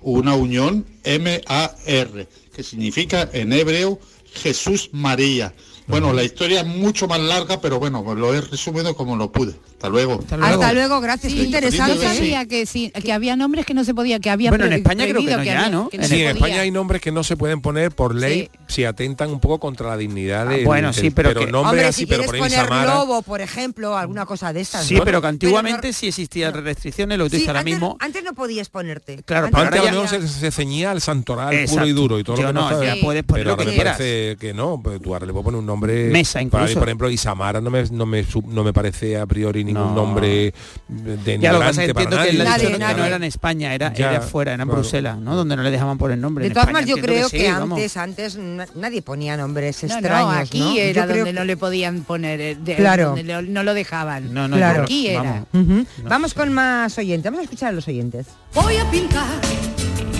una 0.00 0.34
unión 0.34 0.86
M-A-R, 1.04 2.28
que 2.54 2.62
significa 2.62 3.28
en 3.32 3.52
hebreo 3.52 3.98
Jesús 4.32 4.90
María. 4.92 5.54
Bueno, 5.86 6.12
la 6.12 6.22
historia 6.22 6.60
es 6.60 6.66
mucho 6.66 7.08
más 7.08 7.20
larga, 7.20 7.60
pero 7.60 7.78
bueno, 7.78 8.14
lo 8.14 8.34
he 8.34 8.40
resumido 8.40 8.94
como 8.94 9.16
lo 9.16 9.32
pude. 9.32 9.54
Hasta 9.78 9.90
luego. 9.90 10.18
Hasta 10.28 10.72
luego, 10.72 11.00
gracias. 11.00 11.32
Sí, 11.32 11.38
Qué 11.38 11.44
interesante. 11.44 11.94
Yo 11.94 12.02
sabía 12.02 12.46
que 12.46 12.66
sí, 12.66 12.90
que 12.90 13.12
había 13.12 13.36
nombres 13.36 13.64
que 13.64 13.74
no 13.74 13.84
se 13.84 13.94
podía, 13.94 14.18
que 14.18 14.28
había 14.28 14.50
Bueno, 14.50 14.64
en 14.64 14.72
España 14.72 15.04
creo 15.06 15.20
que 15.20 15.36
no 15.36 15.44
ya, 15.44 15.52
había- 15.52 15.68
¿no? 15.70 15.88
que 15.88 15.98
no 15.98 16.04
Sí, 16.04 16.14
en 16.14 16.18
podía. 16.18 16.30
España 16.32 16.60
hay 16.62 16.70
nombres 16.72 17.00
que 17.00 17.12
no 17.12 17.22
se 17.22 17.36
pueden 17.36 17.60
poner 17.60 17.92
por 17.92 18.12
ley 18.12 18.50
si 18.66 18.84
atentan 18.84 19.30
un 19.30 19.38
poco 19.38 19.60
contra 19.60 19.86
la 19.90 19.96
dignidad 19.96 20.46
de 20.48 20.62
Ah, 20.62 20.64
bueno, 20.64 20.92
sí, 20.92 21.10
pero 21.10 21.30
que- 21.32 21.46
nombres 21.46 21.64
Hombre, 21.70 21.84
así, 21.84 22.00
si 22.00 22.06
pero 22.06 22.24
por 22.24 22.38
poner 22.38 22.58
Isamara, 22.58 22.94
lobo, 22.96 23.22
por 23.22 23.40
ejemplo, 23.40 23.96
alguna 23.96 24.26
cosa 24.26 24.52
de 24.52 24.62
estas. 24.62 24.84
Sí, 24.84 24.96
¿no? 24.96 25.04
pero 25.04 25.20
que 25.20 25.26
no- 25.26 25.28
antiguamente 25.28 25.92
sí 25.92 26.08
existían 26.08 26.54
restricciones, 26.54 27.16
lo 27.16 27.24
que 27.26 27.36
dices 27.36 27.46
ahora 27.46 27.60
antes, 27.60 27.74
mismo. 27.74 27.96
antes 28.00 28.24
no 28.24 28.34
podías 28.34 28.68
ponerte. 28.70 29.22
Claro, 29.24 29.46
Antes 29.46 29.60
pero 29.60 29.76
antes 29.84 29.92
ahora 29.96 30.10
ya- 30.10 30.20
se, 30.20 30.40
se 30.40 30.50
ceñía 30.50 30.90
al 30.90 31.00
santoral 31.00 31.50
puro 31.50 31.60
Exacto. 31.60 31.86
y 31.86 31.92
duro 31.92 32.18
y 32.18 32.24
todo 32.24 32.34
Yo 32.36 32.42
lo 32.42 32.48
que 32.48 32.54
no, 32.54 32.70
no, 32.70 32.82
ya 32.82 32.96
puedes 33.00 33.22
poner 33.22 33.44
pero 33.44 33.50
lo 33.50 33.56
que 33.56 33.64
quieras. 33.66 33.96
parece 33.96 34.36
que 34.40 34.52
no, 34.54 34.80
pues 34.82 35.00
tú 35.00 35.14
ahora 35.14 35.24
le 35.24 35.32
puedes 35.32 35.44
poner 35.44 35.60
un 35.60 35.66
nombre 35.66 36.08
Mesa 36.10 36.42
incluso. 36.42 36.74
por 36.80 36.88
ejemplo, 36.88 37.08
Isamara 37.10 37.60
no 37.60 37.70
me, 37.70 37.84
no 37.92 38.06
no 38.48 38.64
me 38.64 38.72
parece 38.72 39.16
a 39.18 39.24
priori 39.26 39.67
ningún 39.68 39.94
No. 39.94 39.94
nombre 39.94 40.52
de 40.88 41.38
Ya 41.38 41.52
lo 41.52 41.60
que 41.60 41.64
pasa 41.66 41.82
es 41.82 41.88
que 41.88 41.94
para 41.94 42.04
entiendo 42.04 42.24
que 42.24 42.30
él 42.30 42.38
nadie. 42.38 42.50
ha 42.50 42.58
dicho 42.68 42.78
Nadie, 42.78 42.94
que 42.94 43.00
no 43.00 43.06
era 43.06 43.16
en 43.16 43.24
España, 43.24 43.74
era, 43.74 43.92
Ya, 43.92 44.10
era 44.10 44.20
fuera, 44.22 44.54
era 44.54 44.62
en 44.62 44.68
claro. 44.68 44.80
Bruselas, 44.82 45.18
¿no? 45.18 45.36
Donde 45.36 45.56
no 45.56 45.62
le 45.62 45.70
dejaban 45.70 45.98
poner 45.98 46.18
nombre. 46.18 46.42
De 46.42 46.48
En 46.48 46.54
todas 46.54 46.68
España 46.68 46.86
formas, 46.86 46.96
yo 47.00 47.04
creo 47.06 47.28
que, 47.30 47.38
sí, 47.40 47.46
vamos. 47.52 47.76
antes, 47.78 47.96
antes 47.96 48.36
na- 48.36 48.66
nadie 48.74 49.02
ponía 49.02 49.36
nombres 49.36 49.82
No, 49.84 49.94
extraños, 49.94 50.32
no, 50.32 50.38
aquí 50.38 50.78
era 50.78 51.06
donde 51.06 51.24
que- 51.24 51.32
no 51.32 51.44
le 51.44 51.56
podían 51.56 52.02
poner, 52.04 52.40
eh, 52.40 52.56
de- 52.60 52.76
Claro. 52.76 53.06
donde 53.08 53.24
lo- 53.24 53.42
no 53.42 53.62
lo 53.62 53.74
dejaban. 53.74 54.32
No, 54.34 54.48
no, 54.48 54.56
Claro. 54.56 54.82
Aquí 54.84 55.08
era. 55.08 55.44
Ujú. 55.52 55.84
Vamos 56.04 56.34
con 56.34 56.52
más 56.52 56.96
oyentes. 56.98 57.24
Vamos 57.24 57.40
a 57.40 57.44
escuchar 57.44 57.68
a 57.70 57.72
los 57.72 57.86
oyentes. 57.88 58.26
Voy 58.54 58.76
a 58.76 58.90
pintar 58.90 59.26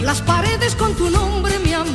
las 0.02 0.20
paredes 0.22 0.74
con 0.74 0.94
tu 0.94 1.10
nombre, 1.10 1.58
mi 1.58 1.72
amor. 1.72 1.88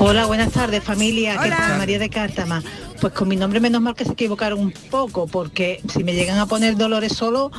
Hola, 0.00 0.26
buenas 0.26 0.52
tardes 0.52 0.82
familia, 0.82 1.38
¿qué 1.42 1.50
tal? 1.50 1.78
María 1.78 1.98
de 1.98 2.10
Cártama. 2.10 2.62
Pues 3.00 3.12
con 3.12 3.28
mi 3.28 3.36
nombre 3.36 3.60
menos 3.60 3.80
mal 3.80 3.94
que 3.94 4.04
se 4.04 4.12
equivocaron 4.12 4.58
un 4.58 4.72
poco, 4.72 5.26
porque 5.26 5.80
si 5.92 6.04
me 6.04 6.14
llegan 6.14 6.38
a 6.38 6.46
poner 6.46 6.76
Dolores 6.76 7.12
solo, 7.12 7.50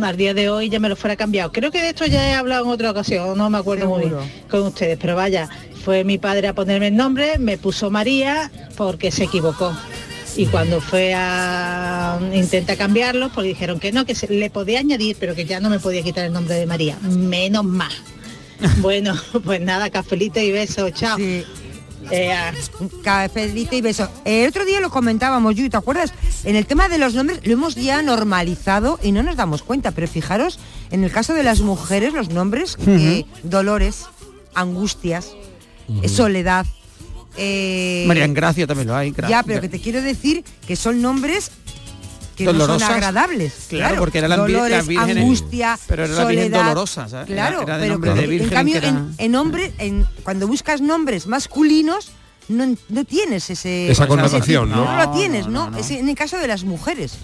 al 0.00 0.16
día 0.16 0.34
de 0.34 0.50
hoy 0.50 0.68
ya 0.68 0.80
me 0.80 0.88
lo 0.88 0.96
fuera 0.96 1.16
cambiado. 1.16 1.52
Creo 1.52 1.70
que 1.70 1.80
de 1.80 1.90
esto 1.90 2.04
ya 2.06 2.28
he 2.28 2.34
hablado 2.34 2.64
en 2.64 2.70
otra 2.70 2.90
ocasión, 2.90 3.38
no 3.38 3.48
me 3.48 3.58
acuerdo 3.58 3.86
muy 3.86 4.06
bien 4.06 4.14
con 4.50 4.62
ustedes, 4.62 4.98
pero 5.00 5.16
vaya, 5.16 5.48
fue 5.84 6.04
mi 6.04 6.18
padre 6.18 6.48
a 6.48 6.54
ponerme 6.54 6.88
el 6.88 6.96
nombre, 6.96 7.38
me 7.38 7.58
puso 7.58 7.90
María 7.90 8.50
porque 8.76 9.10
se 9.10 9.24
equivocó. 9.24 9.74
Y 10.36 10.46
cuando 10.46 10.80
fue 10.80 11.14
a 11.14 12.18
intentar 12.32 12.76
cambiarlo, 12.76 13.30
pues 13.30 13.46
dijeron 13.46 13.78
que 13.78 13.92
no, 13.92 14.04
que 14.04 14.16
se 14.16 14.26
le 14.28 14.50
podía 14.50 14.80
añadir, 14.80 15.16
pero 15.20 15.34
que 15.34 15.44
ya 15.44 15.60
no 15.60 15.70
me 15.70 15.78
podía 15.78 16.02
quitar 16.02 16.24
el 16.24 16.32
nombre 16.32 16.56
de 16.56 16.66
María. 16.66 16.98
Menos 17.02 17.64
más. 17.64 17.94
Bueno, 18.78 19.14
pues 19.44 19.60
nada, 19.60 19.90
cafelito 19.90 20.40
y 20.40 20.50
besos, 20.50 20.92
chao. 20.92 21.18
Eh, 22.10 22.34
Cafelito 23.02 23.74
y 23.76 23.80
beso. 23.80 24.08
El 24.24 24.48
otro 24.48 24.64
día 24.64 24.80
lo 24.80 24.90
comentábamos, 24.90 25.54
Yu, 25.54 25.68
¿te 25.68 25.76
acuerdas? 25.76 26.12
En 26.44 26.56
el 26.56 26.66
tema 26.66 26.88
de 26.88 26.98
los 26.98 27.14
nombres 27.14 27.40
lo 27.44 27.52
hemos 27.52 27.74
ya 27.74 28.02
normalizado 28.02 28.98
y 29.02 29.12
no 29.12 29.22
nos 29.22 29.36
damos 29.36 29.62
cuenta, 29.62 29.90
pero 29.92 30.06
fijaros, 30.08 30.58
en 30.90 31.04
el 31.04 31.10
caso 31.10 31.34
de 31.34 31.42
las 31.42 31.60
mujeres, 31.60 32.12
los 32.12 32.28
nombres, 32.30 32.76
eh, 32.86 33.24
dolores, 33.42 34.04
angustias, 34.54 35.32
eh, 36.02 36.08
soledad. 36.08 36.66
eh, 37.36 38.04
María 38.06 38.26
Gracia 38.28 38.66
también 38.66 38.86
lo 38.88 38.94
hay. 38.94 39.10
Gra- 39.12 39.28
ya, 39.28 39.42
pero 39.42 39.60
que 39.60 39.68
te 39.68 39.80
quiero 39.80 40.00
decir 40.02 40.44
que 40.66 40.76
son 40.76 41.02
nombres 41.02 41.50
que 42.34 42.44
no 42.44 42.52
Dolorosas. 42.52 42.82
son 42.88 42.92
agradables. 42.96 43.54
Claro, 43.68 43.96
porque 43.98 44.18
era 44.18 44.28
la 44.28 44.44
vi- 44.44 44.52
dolores, 44.52 44.76
las 44.78 44.86
vírgenes- 44.86 45.16
angustia, 45.24 45.78
pero 45.86 46.04
era 46.04 46.14
la 46.14 46.24
Virgen 46.26 46.46
soledad. 46.48 46.62
dolorosa, 46.64 47.08
¿sabes? 47.08 47.30
Era- 47.30 47.48
Claro, 47.48 47.62
era 47.62 47.76
de 47.76 47.80
pero 47.82 47.92
nombre 47.94 48.14
de 48.14 48.22
en 48.24 48.30
virgen 48.30 48.48
cambio 48.50 48.72
que 48.74 48.78
era- 48.78 48.88
en, 48.88 49.14
en 49.18 49.34
hombre, 49.36 49.72
en, 49.78 50.06
cuando 50.22 50.46
buscas 50.46 50.80
nombres 50.80 51.26
masculinos, 51.26 52.10
no, 52.48 52.76
no 52.90 53.04
tienes 53.06 53.48
ese 53.48 53.84
Esa 53.90 54.02
ese 54.02 54.06
connotación, 54.08 54.66
tipo. 54.68 54.76
¿no? 54.80 54.84
No, 54.96 55.04
lo 55.06 55.10
tienes, 55.12 55.46
¿no? 55.46 55.74
Es 55.78 55.90
en 55.90 56.08
el 56.08 56.14
caso 56.14 56.36
de 56.36 56.46
las 56.46 56.64
mujeres. 56.64 57.18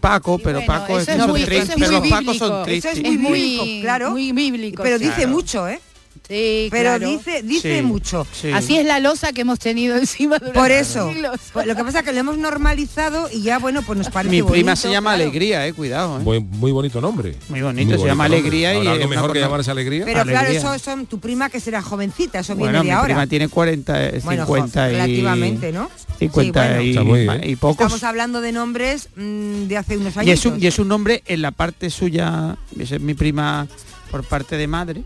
Paco, 0.00 0.38
pero 0.38 0.64
Paco 0.64 0.98
es, 0.98 1.08
muy- 1.26 1.44
tristes, 1.44 1.70
eso 1.70 1.72
es 1.72 1.78
pero 1.80 2.00
muy 2.00 2.08
los 2.10 2.18
Pacos 2.18 2.24
bíblico. 2.34 2.46
son 2.46 2.64
tristes. 2.64 2.92
Eso 2.92 3.00
es 3.02 3.06
muy, 3.06 3.14
Es 3.14 3.20
muy- 3.20 3.40
bíblico, 3.40 3.82
claro. 3.82 4.10
muy 4.12 4.32
bíblico, 4.32 4.82
Pero 4.82 4.98
dice 4.98 5.14
Claro. 5.14 5.28
mucho, 5.30 5.68
¿eh? 5.68 5.80
Sí, 6.28 6.68
Pero 6.70 6.90
claro. 6.90 7.08
dice, 7.08 7.42
dice 7.42 7.78
Sí, 7.78 7.82
mucho. 7.82 8.24
sí. 8.32 8.52
Así 8.52 8.76
es 8.78 8.86
la 8.86 9.00
losa 9.00 9.32
que 9.32 9.40
hemos 9.40 9.58
tenido 9.58 9.96
encima 9.96 10.38
durante 10.38 10.58
Por 10.60 10.70
eso. 10.70 11.10
Pues 11.52 11.66
lo 11.66 11.74
que 11.74 11.82
pasa 11.82 11.98
es 12.00 12.04
que 12.04 12.12
lo 12.12 12.20
hemos 12.20 12.38
normalizado 12.38 13.28
y 13.32 13.42
ya, 13.42 13.58
bueno, 13.58 13.82
pues 13.82 13.98
nos 13.98 14.10
parece 14.10 14.30
Mi 14.36 14.42
prima 14.42 14.72
bonito, 14.72 14.76
se 14.76 14.90
llama 14.90 15.10
claro. 15.10 15.24
Alegría, 15.24 15.66
eh, 15.66 15.72
cuidado. 15.72 16.18
eh. 16.20 16.22
Muy, 16.22 16.40
muy 16.40 16.70
bonito 16.72 17.00
nombre. 17.00 17.34
Muy 17.48 17.62
bonito, 17.62 17.98
se 17.98 18.06
llama 18.06 18.24
nombre. 18.28 18.38
Alegría 18.40 18.74
y 18.74 18.76
¿Habrá 18.78 18.90
algo 18.92 19.04
es 19.04 19.10
mejor 19.10 19.32
que 19.32 19.40
llamarse 19.40 19.70
Alegría. 19.72 20.04
Pero 20.04 20.22
claro, 20.24 20.48
eso 20.50 20.78
son 20.78 21.06
tu 21.06 21.18
prima 21.18 21.50
que 21.50 21.58
será 21.58 21.82
jovencita, 21.82 22.38
eso 22.40 22.54
Bueno, 22.54 22.72
viene 22.74 22.80
mi 22.84 22.86
de 22.90 22.92
ahora. 22.92 23.06
prima 23.06 23.26
tiene 23.26 23.48
40, 23.48 24.04
eh, 24.06 24.20
Bueno, 24.22 24.46
50 24.46 24.88
y... 24.88 24.92
relativamente, 24.92 25.72
¿no? 25.72 25.90
50 26.18 26.62
Sí, 26.62 26.68
bueno. 26.68 26.82
y, 26.82 26.90
Está 26.90 27.02
muy 27.02 27.20
bien. 27.22 27.40
y 27.44 27.56
pocos. 27.56 27.86
Estamos 27.86 28.04
hablando 28.04 28.40
de 28.40 28.52
nombres 28.52 29.08
mm, 29.16 29.64
de 29.66 29.76
hace 29.76 29.96
unos 29.96 30.16
años. 30.16 30.28
Y 30.28 30.30
es, 30.32 30.46
un, 30.46 30.62
y 30.62 30.66
es 30.66 30.78
un 30.78 30.86
nombre 30.88 31.22
en 31.26 31.42
la 31.42 31.50
parte 31.50 31.90
suya, 31.90 32.56
es 32.78 33.00
mi 33.00 33.14
prima 33.14 33.66
por 34.10 34.24
parte 34.24 34.56
de 34.56 34.66
madre, 34.66 35.04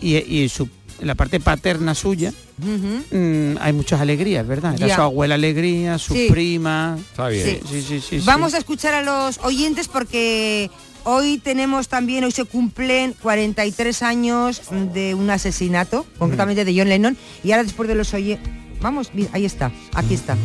y, 0.00 0.16
y 0.16 0.42
en, 0.42 0.48
su, 0.48 0.68
en 1.00 1.06
la 1.06 1.14
parte 1.14 1.40
paterna 1.40 1.94
suya 1.94 2.32
mm, 2.58 3.56
hay 3.60 3.72
muchas 3.72 4.00
alegrías, 4.00 4.46
¿verdad? 4.46 4.74
Era 4.76 4.86
Ya. 4.86 4.96
su 4.96 5.02
abuela 5.02 5.34
alegría, 5.34 5.98
su 5.98 6.14
Sí. 6.14 6.28
prima. 6.30 6.96
Está 7.10 7.28
bien. 7.28 7.44
Sí. 7.46 7.60
Sí, 7.68 7.82
sí, 7.82 8.00
sí, 8.00 8.20
sí. 8.20 8.24
Vamos 8.26 8.54
a 8.54 8.58
escuchar 8.58 8.94
a 8.94 9.02
los 9.02 9.38
oyentes 9.42 9.88
porque 9.88 10.70
hoy 11.04 11.38
tenemos 11.38 11.88
también, 11.88 12.24
hoy 12.24 12.32
se 12.32 12.44
cumplen 12.44 13.14
43 13.22 14.02
años 14.02 14.62
de 14.94 15.14
un 15.14 15.30
asesinato, 15.30 16.06
concretamente 16.18 16.64
de 16.64 16.76
John 16.78 16.88
Lennon, 16.88 17.16
y 17.42 17.52
ahora 17.52 17.64
después 17.64 17.88
de 17.88 17.94
los 17.94 18.12
oyentes... 18.14 18.50
Vamos, 18.80 19.10
ahí 19.32 19.44
está, 19.46 19.72
aquí 19.94 20.12
está. 20.14 20.36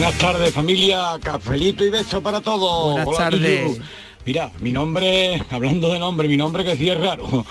Buenas 0.00 0.16
tardes 0.18 0.54
familia, 0.54 1.18
cafelito 1.22 1.84
y 1.84 1.90
beso 1.90 2.22
para 2.22 2.40
todos. 2.40 2.92
Buenas 2.92 3.06
Hola, 3.06 3.18
tardes. 3.18 3.78
Mira, 4.24 4.50
mi 4.60 4.72
nombre, 4.72 5.42
hablando 5.50 5.92
de 5.92 5.98
nombre, 5.98 6.26
mi 6.26 6.38
nombre 6.38 6.64
que 6.64 6.74
sí 6.74 6.88
es 6.88 6.98
raro. 6.98 7.44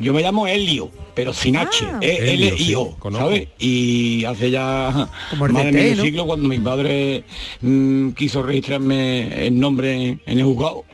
Yo 0.00 0.12
me 0.12 0.20
llamo 0.20 0.48
Helio, 0.48 0.90
pero 1.14 1.32
sin 1.32 1.56
H, 1.56 1.86
Ah. 1.88 1.98
E 2.02 2.34
L 2.34 2.54
I 2.58 2.74
O. 2.74 2.96
¿sabes? 3.12 3.50
Y 3.60 4.24
hace 4.24 4.50
ya 4.50 5.08
Como 5.30 5.46
más 5.46 5.64
de 5.64 5.70
medio 5.70 5.94
¿no? 5.98 6.02
siglo 6.02 6.26
cuando 6.26 6.48
mi 6.48 6.58
padre 6.58 7.22
mm, 7.60 8.10
quiso 8.14 8.42
registrarme 8.42 9.46
el 9.46 9.56
nombre 9.60 10.18
en 10.26 10.38
el 10.40 10.42
juzgado, 10.42 10.84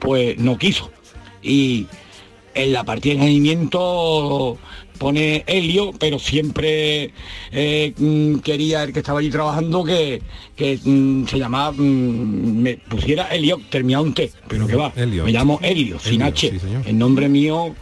pues 0.00 0.36
no 0.38 0.58
quiso. 0.58 0.90
Y 1.40 1.86
en 2.54 2.72
la 2.72 2.82
partida 2.82 3.12
de 3.14 3.20
nacimiento 3.20 4.58
pone 5.02 5.42
Helio, 5.48 5.90
pero 5.98 6.20
siempre 6.20 7.10
eh, 7.50 7.92
mm, 7.98 8.36
quería 8.36 8.84
el 8.84 8.92
que 8.92 9.00
estaba 9.00 9.18
allí 9.18 9.30
trabajando 9.30 9.82
que, 9.82 10.22
que 10.54 10.78
mm, 10.82 11.26
se 11.26 11.38
llamaba, 11.38 11.72
mm, 11.72 12.62
me 12.62 12.76
pusiera 12.76 13.26
Helio, 13.34 13.60
terminado 13.68 14.04
un 14.04 14.14
T, 14.14 14.30
pero 14.46 14.68
que 14.68 14.76
va, 14.76 14.92
Elliot. 14.94 15.26
me 15.26 15.32
llamo 15.32 15.58
Helio, 15.60 15.98
sin 15.98 16.22
Elliot, 16.22 16.34
H. 16.34 16.50
sí, 16.50 16.66
el 16.86 16.96
nombre 16.96 17.28
mío, 17.28 17.74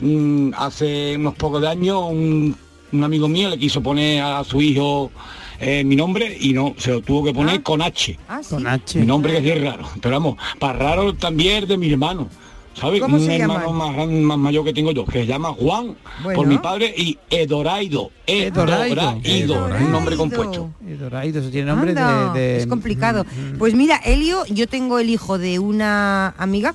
mm, 0.00 0.52
hace 0.56 1.16
unos 1.16 1.34
pocos 1.34 1.60
de 1.60 1.68
años, 1.68 2.04
un, 2.08 2.56
un 2.92 3.04
amigo 3.04 3.26
mío 3.26 3.48
le 3.48 3.58
quiso 3.58 3.82
poner 3.82 4.22
a 4.22 4.44
su 4.44 4.62
hijo 4.62 5.10
eh, 5.58 5.84
mi 5.84 5.94
nombre 5.94 6.38
y 6.40 6.52
no, 6.54 6.74
se 6.78 6.90
lo 6.92 7.02
tuvo 7.02 7.24
que 7.24 7.34
poner 7.34 7.62
con 7.62 7.82
H. 7.82 8.18
Ah, 8.28 8.40
sí. 8.42 8.54
Con 8.54 8.66
H. 8.66 8.98
Mi 8.98 9.06
nombre 9.06 9.34
que 9.34 9.42
sí 9.42 9.50
es 9.50 9.62
raro. 9.62 9.86
Pero 10.00 10.14
vamos, 10.14 10.36
para 10.58 10.78
raro 10.78 11.14
también 11.14 11.64
es 11.64 11.68
de 11.68 11.76
mi 11.76 11.90
hermano. 11.90 12.30
¿Sabes? 12.74 13.00
¿Cómo 13.00 13.16
un 13.16 13.24
se 13.26 13.36
hermano 13.36 13.66
llama? 13.66 13.86
más, 13.86 13.94
gran- 13.94 14.22
más 14.22 14.38
mayor 14.38 14.64
que 14.64 14.72
tengo 14.72 14.92
yo, 14.92 15.04
que 15.04 15.20
se 15.20 15.26
llama 15.26 15.52
Juan 15.52 15.96
Bueno. 16.22 16.36
por 16.38 16.46
mi 16.46 16.56
padre 16.58 16.94
y 16.96 17.18
Edoraido. 17.28 18.10
Edoraido. 18.26 18.84
Edoraido. 18.86 19.20
Edoraido. 19.24 19.86
Un 19.86 19.92
nombre 19.92 20.16
compuesto. 20.16 20.70
Y 20.88 20.92
Doraido, 20.92 21.40
eso 21.40 21.50
tiene 21.50 21.66
nombre 21.66 21.92
de, 21.94 22.00
Anda, 22.00 22.32
de- 22.32 22.56
Es 22.58 22.66
complicado. 22.66 23.26
Pues 23.58 23.74
mira, 23.74 23.96
Helio, 23.96 24.44
yo 24.46 24.66
tengo 24.68 24.98
el 24.98 25.10
hijo 25.10 25.36
de 25.36 25.58
una 25.58 26.28
amiga 26.38 26.74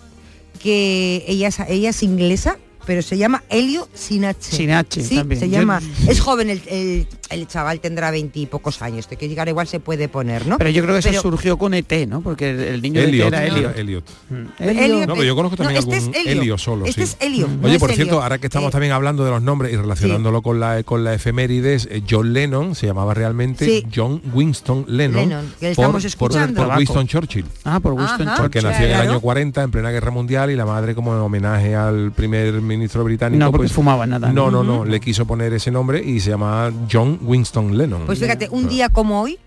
que 0.62 1.24
ella 1.28 1.48
es, 1.48 1.60
ella 1.68 1.90
es 1.90 2.04
inglesa, 2.04 2.58
pero 2.86 3.02
se 3.02 3.18
llama 3.18 3.44
Helio 3.50 3.88
sin 3.94 4.26
H. 4.26 4.38
Sin 4.56 4.72
H 4.72 5.02
Sí, 5.04 5.16
también. 5.16 5.40
se 5.40 5.50
Yo- 5.50 5.60
llama. 5.60 5.82
Es 6.08 6.20
joven, 6.20 6.50
el, 6.50 6.62
el- 6.68 7.08
el 7.32 7.48
chaval 7.48 7.80
tendrá 7.80 8.12
veintipocos 8.12 8.82
años, 8.84 9.10
de 9.10 9.18
que 9.18 9.28
llegar 9.28 9.48
igual 9.50 9.68
se 9.68 9.80
puede 9.80 10.08
poner, 10.08 10.46
¿no? 10.46 10.58
Pero 10.60 10.70
yo 10.70 10.84
creo 10.84 11.00
que 11.02 11.10
eso 11.10 11.22
surgió 11.22 11.58
con 11.58 11.74
ET, 11.74 11.92
¿no? 12.08 12.22
Porque 12.22 12.52
el, 12.52 12.60
el 12.62 12.82
niño 12.82 13.02
de 13.02 13.08
ET 13.08 13.10
Elliot, 13.14 13.28
era 13.30 13.46
Elliot. 13.46 13.78
Elliot. 13.78 14.04
Helio- 14.60 15.08
No, 15.08 15.14
pero 15.14 15.24
yo 15.24 15.36
conozco 15.36 15.58
también 15.58 15.76
no, 15.76 15.80
este 15.80 15.96
algún 15.96 16.14
es 16.16 16.22
Helio. 16.28 16.42
Helio 16.42 16.58
solo. 16.58 16.86
Este 16.86 17.06
sí. 17.06 17.16
es 17.20 17.26
Helio. 17.26 17.48
no 17.48 17.66
Oye, 17.66 17.76
es 17.76 17.80
por 17.80 17.90
Helio. 17.90 18.04
cierto, 18.06 18.22
ahora 18.22 18.38
que 18.38 18.48
estamos 18.48 18.70
Eh, 18.70 18.72
también 18.72 18.94
hablando 18.94 19.26
de 19.26 19.32
los 19.32 19.42
nombres 19.42 19.74
y 19.74 19.76
relacionándolo 19.76 20.42
con 20.42 20.60
la 20.60 20.84
con 20.84 21.04
la 21.04 21.14
efemérides, 21.14 21.88
eh, 21.92 22.04
John 22.10 22.34
Lennon 22.34 22.76
se 22.76 22.86
llamaba 22.88 23.14
realmente 23.14 23.66
Sí. 23.66 23.86
John 23.94 24.22
Winston 24.34 24.86
Lennon, 24.88 25.22
Lennon, 25.30 25.54
que 25.60 25.70
le 25.70 25.76
por, 25.76 25.84
estamos 25.86 26.02
por- 26.04 26.08
escuchando. 26.08 26.64
por 26.66 26.78
Winston 26.78 27.08
Churchill. 27.08 27.46
Ah, 27.64 27.80
por 27.80 27.94
Winston 27.94 28.28
Ajá. 28.28 28.38
Porque 28.42 28.60
Churchill. 28.60 28.72
nació 28.80 28.86
en 28.88 29.02
el 29.02 29.10
año 29.10 29.20
40 29.22 29.64
en 29.64 29.72
plena 29.72 29.90
guerra 29.92 30.12
mundial 30.12 30.52
y 30.52 30.56
la 30.56 30.66
madre 30.66 30.94
como 30.96 31.14
en 31.16 31.22
homenaje 31.22 31.76
al 31.76 32.12
primer 32.12 32.62
ministro 32.78 33.04
británico 33.04 33.40
No, 33.44 33.52
porque 33.52 33.66
pues, 33.66 33.74
fumaba 33.74 34.06
nada. 34.06 34.32
no, 34.32 34.52
no, 34.52 34.64
no, 34.64 34.86
le 34.86 35.00
quiso 35.00 35.26
poner 35.26 35.54
ese 35.54 35.72
nombre 35.72 36.04
y 36.04 36.20
se 36.20 36.30
llama 36.32 36.72
John 36.92 37.20
Winston 37.22 37.78
Lennon. 37.78 38.06
Pues 38.06 38.20
fíjate, 38.20 38.50
un 38.50 38.68
día 38.68 38.90
como 38.90 39.22
hoy, 39.22 39.38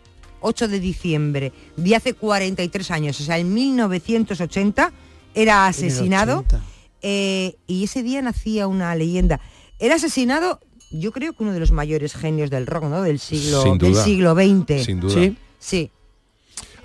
8 0.40 0.68
de 0.68 0.80
diciembre, 0.80 1.52
de 1.76 1.96
hace 1.96 2.14
43 2.14 2.90
años, 2.90 3.20
o 3.20 3.24
sea, 3.24 3.38
en 3.38 3.52
1980, 3.54 4.92
era 5.34 5.66
asesinado. 5.66 6.38
80. 6.40 6.60
eh, 7.02 7.56
y 7.66 7.84
ese 7.84 8.02
día 8.02 8.22
nacía 8.22 8.66
una 8.66 8.94
leyenda. 8.94 9.40
Era 9.78 9.96
asesinado, 9.96 10.60
yo 10.90 11.12
creo 11.12 11.32
que 11.32 11.42
uno 11.42 11.52
de 11.52 11.60
los 11.60 11.70
mayores 11.72 12.14
genios 12.14 12.50
del 12.50 12.66
rock, 12.66 12.84
¿no? 12.84 13.02
Del 13.02 13.18
siglo, 13.18 13.62
Sin 13.62 13.78
del 13.78 13.94
siglo 13.94 14.34
XX. 14.34 14.84
Sin 14.84 15.00
duda. 15.00 15.14
Sí. 15.14 15.36
Sí. 15.58 15.90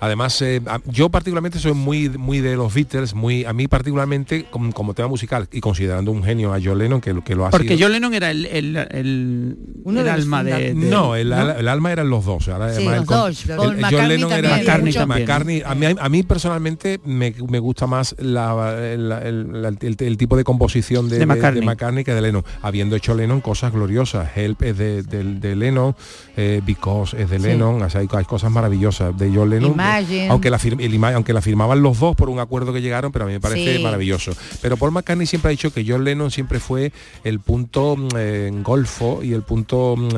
Además, 0.00 0.40
eh, 0.42 0.60
yo 0.86 1.08
particularmente 1.08 1.58
soy 1.58 1.72
muy 1.72 2.08
muy 2.10 2.40
de 2.40 2.56
los 2.56 2.72
Beatles, 2.74 3.14
muy 3.14 3.44
a 3.44 3.52
mí 3.52 3.68
particularmente 3.68 4.44
como, 4.50 4.72
como 4.72 4.92
tema 4.94 5.08
musical 5.08 5.48
y 5.52 5.60
considerando 5.60 6.10
un 6.10 6.22
genio 6.22 6.52
a 6.52 6.58
John 6.62 6.78
Lennon 6.78 7.00
que, 7.00 7.12
lo- 7.12 7.24
que 7.24 7.34
lo 7.34 7.46
ha 7.46 7.50
Porque 7.50 7.68
sido. 7.68 7.80
John 7.86 7.92
Lennon 7.92 8.14
era 8.14 8.30
el, 8.30 8.46
el, 8.46 8.76
el, 8.76 9.56
Uno 9.84 10.00
el 10.00 10.06
de 10.06 10.12
los 10.12 10.20
alma 10.22 10.44
de, 10.44 10.52
de- 10.52 10.74
no, 10.74 11.14
el, 11.16 11.32
al- 11.32 11.56
el 11.58 11.68
alma 11.68 11.92
eran 11.92 12.10
los 12.10 12.24
dos. 12.24 12.48
ahora, 12.48 12.72
Sí, 12.74 12.84
los 12.84 13.04
con- 13.04 13.32
John 13.34 14.08
Lennon 14.08 14.30
también. 14.30 14.44
era 14.44 14.56
McCartney. 14.58 14.94
McCartney. 15.06 15.62
A 15.64 15.74
mí, 15.74 15.86
a 15.98 16.08
mí 16.08 16.22
personalmente 16.22 17.00
me, 17.04 17.34
me 17.48 17.58
gusta 17.58 17.86
más 17.86 18.14
la- 18.18 18.76
el, 18.92 19.10
el- 19.12 19.76
el- 19.80 19.96
el 19.98 20.16
tipo 20.16 20.36
de 20.36 20.44
composición 20.44 21.08
de, 21.08 21.18
De 21.18 21.26
McCartney. 21.26 21.60
de 21.60 21.66
McCartney 21.66 22.04
que 22.04 22.12
de 22.14 22.20
Lennon. 22.20 22.44
Habiendo 22.62 22.96
hecho 22.96 23.14
Lennon 23.14 23.40
cosas 23.40 23.72
gloriosas. 23.72 24.28
Help 24.36 24.62
es 24.62 24.76
de, 24.78 25.02
de- 25.02 25.24
de 25.34 25.56
Lennon, 25.56 25.94
eh, 26.36 26.60
Because 26.64 27.20
es 27.20 27.30
de 27.30 27.38
Lennon. 27.38 27.82
O 27.82 27.90
sea, 27.90 28.00
hay, 28.00 28.08
hay 28.12 28.24
cosas 28.24 28.50
maravillosas 28.50 29.16
de 29.16 29.30
John 29.34 29.50
Lennon. 29.50 29.76
Imagine. 29.98 30.28
Aunque 30.28 30.50
la, 30.50 30.58
fir- 30.58 30.80
el 30.80 31.04
aunque 31.14 31.32
la 31.32 31.40
firmaban 31.42 31.82
los 31.82 31.98
dos 32.00 32.16
por 32.16 32.28
un 32.30 32.38
acuerdo 32.38 32.72
que 32.72 32.80
llegaron, 32.80 33.12
pero 33.12 33.24
a 33.24 33.28
mí 33.28 33.34
me 33.34 33.40
parece 33.40 33.76
Sí. 33.76 33.82
maravilloso. 33.82 34.32
Pero 34.60 34.76
Paul 34.76 34.92
McCartney 34.92 35.26
siempre 35.26 35.48
ha 35.48 35.50
dicho 35.50 35.72
que 35.72 35.84
John 35.86 36.04
Lennon 36.04 36.30
siempre 36.30 36.60
fue 36.60 36.92
el 37.24 37.40
punto 37.40 37.96
mm, 37.96 38.08
eh, 38.16 38.50
golfo 38.62 39.20
y 39.22 39.32
el 39.32 39.42
punto 39.42 39.96
mm, 39.96 40.08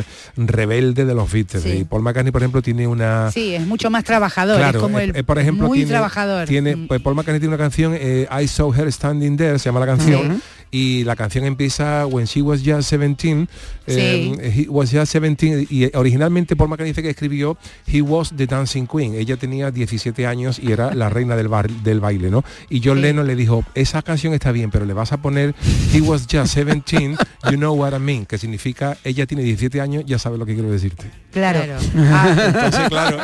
rebelde 0.46 1.04
de 1.04 1.14
los 1.14 1.30
Beatles. 1.30 1.62
Sí. 1.62 1.68
Y 1.70 1.84
Paul 1.84 2.02
McCartney, 2.02 2.32
por 2.32 2.42
ejemplo, 2.42 2.62
tiene 2.62 2.86
una... 2.86 3.30
Sí, 3.32 3.54
es 3.54 3.66
mucho 3.66 3.90
más 3.90 4.04
trabajador, 4.04 4.56
Claro, 4.58 4.78
es 4.78 4.82
como 4.82 4.98
eh, 4.98 5.04
el 5.04 5.16
eh, 5.16 5.24
por 5.24 5.38
ejemplo, 5.38 5.68
muy 5.68 5.78
tiene, 5.78 5.90
trabajador. 5.90 6.46
tiene 6.46 6.76
pues, 6.76 7.00
Paul 7.00 7.14
McCartney 7.16 7.40
tiene 7.40 7.54
una 7.54 7.62
canción, 7.62 7.94
eh, 7.96 8.26
I 8.42 8.46
Saw 8.48 8.72
Her 8.74 8.92
Standing 8.92 9.36
There, 9.36 9.58
se 9.58 9.66
llama 9.66 9.80
la 9.80 9.86
canción. 9.86 10.42
Y 10.70 11.04
la 11.04 11.16
canción 11.16 11.44
empieza 11.44 12.06
When 12.06 12.26
She 12.26 12.42
Was 12.42 12.60
Just 12.64 12.90
17, 12.90 13.46
eh, 13.86 14.52
He 14.54 14.68
Was 14.68 14.90
Just 14.92 15.12
17, 15.12 15.66
y 15.70 15.90
originalmente 15.96 16.56
Paul 16.56 16.68
McCartney 16.70 16.90
dice 16.92 17.02
que 17.02 17.10
escribió 17.10 17.56
He 17.86 18.02
Was 18.02 18.32
the 18.36 18.46
Dancing 18.46 18.86
Queen, 18.86 19.14
ella 19.14 19.36
tenía 19.36 19.70
17 19.70 20.26
años 20.26 20.58
y 20.58 20.72
era 20.72 20.94
la 20.94 21.08
reina 21.16 21.36
del, 21.36 21.48
bar- 21.48 21.70
del 21.70 22.00
baile, 22.00 22.30
¿no? 22.30 22.44
Y 22.68 22.80
John 22.84 23.00
Lennon 23.00 23.26
le 23.26 23.36
dijo, 23.36 23.64
esa 23.74 24.02
canción 24.02 24.34
está 24.34 24.52
bien, 24.52 24.70
pero 24.70 24.84
le 24.84 24.92
vas 24.92 25.12
a 25.12 25.18
poner 25.18 25.54
He 25.94 26.00
Was 26.00 26.26
Just 26.30 26.54
17, 26.56 27.16
You 27.50 27.56
Know 27.56 27.74
What 27.74 27.94
I 27.96 28.00
Mean, 28.00 28.26
que 28.26 28.38
significa 28.38 28.96
ella 29.04 29.26
tiene 29.26 29.42
17 29.44 29.80
años, 29.80 30.04
ya 30.06 30.18
sabes 30.18 30.38
lo 30.38 30.46
que 30.46 30.54
quiero 30.54 30.70
decirte. 30.70 31.10
Claro. 31.32 31.60
Entonces, 31.94 32.88
claro, 32.88 33.18